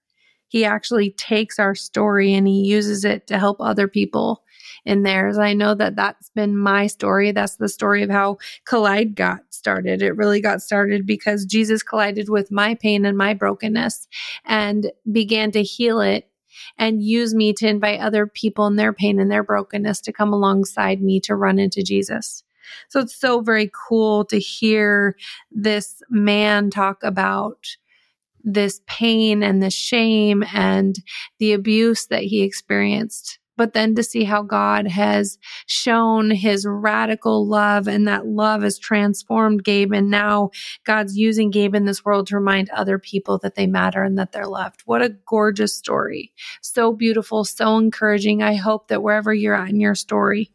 He 0.49 0.65
actually 0.65 1.11
takes 1.11 1.59
our 1.59 1.75
story 1.75 2.35
and 2.35 2.47
he 2.47 2.65
uses 2.65 3.05
it 3.05 3.27
to 3.29 3.39
help 3.39 3.61
other 3.61 3.89
people 3.89 4.43
in 4.85 5.03
theirs. 5.03 5.39
I 5.39 5.53
know 5.53 5.75
that 5.75 5.97
that's 5.97 6.31
been 6.31 6.57
my 6.57 6.87
story. 6.87 7.33
That's 7.33 7.57
the 7.57 7.69
story 7.69 8.03
of 8.03 8.11
how 8.11 8.39
Collide 8.65 9.15
got 9.15 9.41
started. 9.51 10.03
It 10.03 10.17
really 10.17 10.41
got 10.41 10.63
started 10.63 11.07
because 11.07 11.45
Jesus 11.45 11.83
collided 11.83 12.29
with 12.29 12.51
my 12.51 12.75
pain 12.75 13.05
and 13.05 13.17
my 13.17 13.35
brokenness 13.35 14.09
and 14.45 14.91
began 15.11 15.51
to 15.53 15.63
heal 15.63 16.01
it 16.01 16.31
and 16.79 17.03
use 17.03 17.35
me 17.35 17.53
to 17.55 17.69
invite 17.69 18.01
other 18.01 18.27
people 18.27 18.67
in 18.67 18.77
their 18.77 18.93
pain 18.93 19.21
and 19.21 19.31
their 19.31 19.45
brokenness 19.45 20.01
to 20.01 20.13
come 20.13 20.33
alongside 20.33 21.03
me 21.03 21.21
to 21.21 21.37
run 21.37 21.59
into 21.59 21.83
Jesus. 21.83 22.43
So 22.89 23.01
it's 23.01 23.15
so 23.15 23.41
very 23.41 23.71
cool 23.89 24.25
to 24.27 24.39
hear 24.39 25.17
this 25.51 26.03
man 26.11 26.71
talk 26.71 27.03
about 27.03 27.67
this 28.45 28.81
pain 28.87 29.43
and 29.43 29.63
the 29.63 29.71
shame 29.71 30.45
and 30.55 30.97
the 31.39 31.53
abuse 31.53 32.07
that 32.07 32.23
he 32.23 32.43
experienced 32.43 33.39
but 33.59 33.75
then 33.75 33.97
to 33.97 34.03
see 34.03 34.25
how 34.25 34.43
God 34.43 34.87
has 34.87 35.37
shown 35.67 36.31
his 36.31 36.65
radical 36.65 37.47
love 37.47 37.89
and 37.89 38.09
that 38.09 38.25
love 38.25 38.63
has 38.63 38.79
transformed 38.79 39.65
Gabe. 39.65 39.93
And 39.93 40.11
now 40.11 40.51
God's 40.85 41.19
using 41.19 41.51
Gabe 41.51 41.75
in 41.75 41.85
this 41.85 42.05
world 42.05 42.29
to 42.29 42.37
remind 42.37 42.71
other 42.71 42.99
people 42.99 43.37
that 43.39 43.57
they 43.57 43.67
matter 43.67 44.03
and 44.03 44.17
that 44.17 44.33
they're 44.33 44.47
loved. 44.47 44.83
What 44.87 45.03
a 45.03 45.11
gorgeous 45.27 45.75
story. 45.75 46.33
So 46.63 46.93
beautiful, 46.93 47.45
so 47.45 47.77
encouraging. 47.77 48.43
I 48.43 48.55
hope 48.55 48.89
that 48.89 49.03
wherever 49.03 49.35
you're 49.35 49.57
at 49.57 49.71
in 49.71 49.81
your 49.81 49.97
story, 49.97 50.53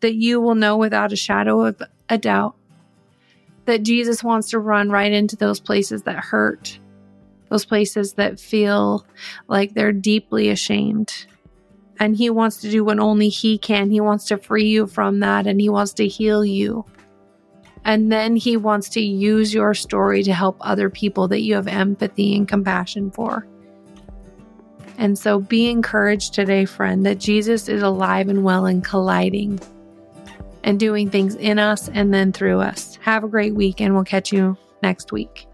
that 0.00 0.14
you 0.14 0.40
will 0.40 0.54
know 0.54 0.76
without 0.76 1.12
a 1.12 1.16
shadow 1.16 1.64
of 1.64 1.82
a 2.10 2.18
doubt 2.18 2.56
that 3.66 3.82
Jesus 3.82 4.22
wants 4.22 4.50
to 4.50 4.58
run 4.58 4.90
right 4.90 5.12
into 5.12 5.36
those 5.36 5.60
places 5.60 6.02
that 6.02 6.16
hurt, 6.16 6.78
those 7.50 7.64
places 7.64 8.14
that 8.14 8.40
feel 8.40 9.06
like 9.48 9.74
they're 9.74 9.92
deeply 9.92 10.50
ashamed 10.50 11.26
and 12.00 12.16
he 12.16 12.30
wants 12.30 12.58
to 12.58 12.70
do 12.70 12.84
what 12.84 12.98
only 12.98 13.28
he 13.28 13.58
can. 13.58 13.90
He 13.90 14.00
wants 14.00 14.26
to 14.26 14.36
free 14.36 14.66
you 14.66 14.86
from 14.86 15.20
that 15.20 15.46
and 15.46 15.60
he 15.60 15.68
wants 15.68 15.92
to 15.94 16.08
heal 16.08 16.44
you. 16.44 16.84
And 17.84 18.10
then 18.10 18.36
he 18.36 18.56
wants 18.56 18.88
to 18.90 19.00
use 19.00 19.52
your 19.52 19.74
story 19.74 20.22
to 20.22 20.32
help 20.32 20.56
other 20.60 20.88
people 20.88 21.28
that 21.28 21.42
you 21.42 21.54
have 21.54 21.68
empathy 21.68 22.34
and 22.34 22.48
compassion 22.48 23.10
for. 23.10 23.46
And 24.96 25.18
so 25.18 25.40
be 25.40 25.68
encouraged 25.68 26.34
today, 26.34 26.64
friend, 26.64 27.04
that 27.04 27.18
Jesus 27.18 27.68
is 27.68 27.82
alive 27.82 28.28
and 28.28 28.42
well 28.42 28.66
and 28.66 28.82
colliding 28.82 29.60
and 30.64 30.80
doing 30.80 31.08
things 31.08 31.36
in 31.36 31.58
us 31.58 31.88
and 31.90 32.12
then 32.12 32.32
through 32.32 32.60
us. 32.60 32.98
Have 33.02 33.22
a 33.22 33.28
great 33.28 33.54
week, 33.54 33.80
and 33.80 33.94
we'll 33.94 34.04
catch 34.04 34.32
you 34.32 34.56
next 34.82 35.12
week. 35.12 35.46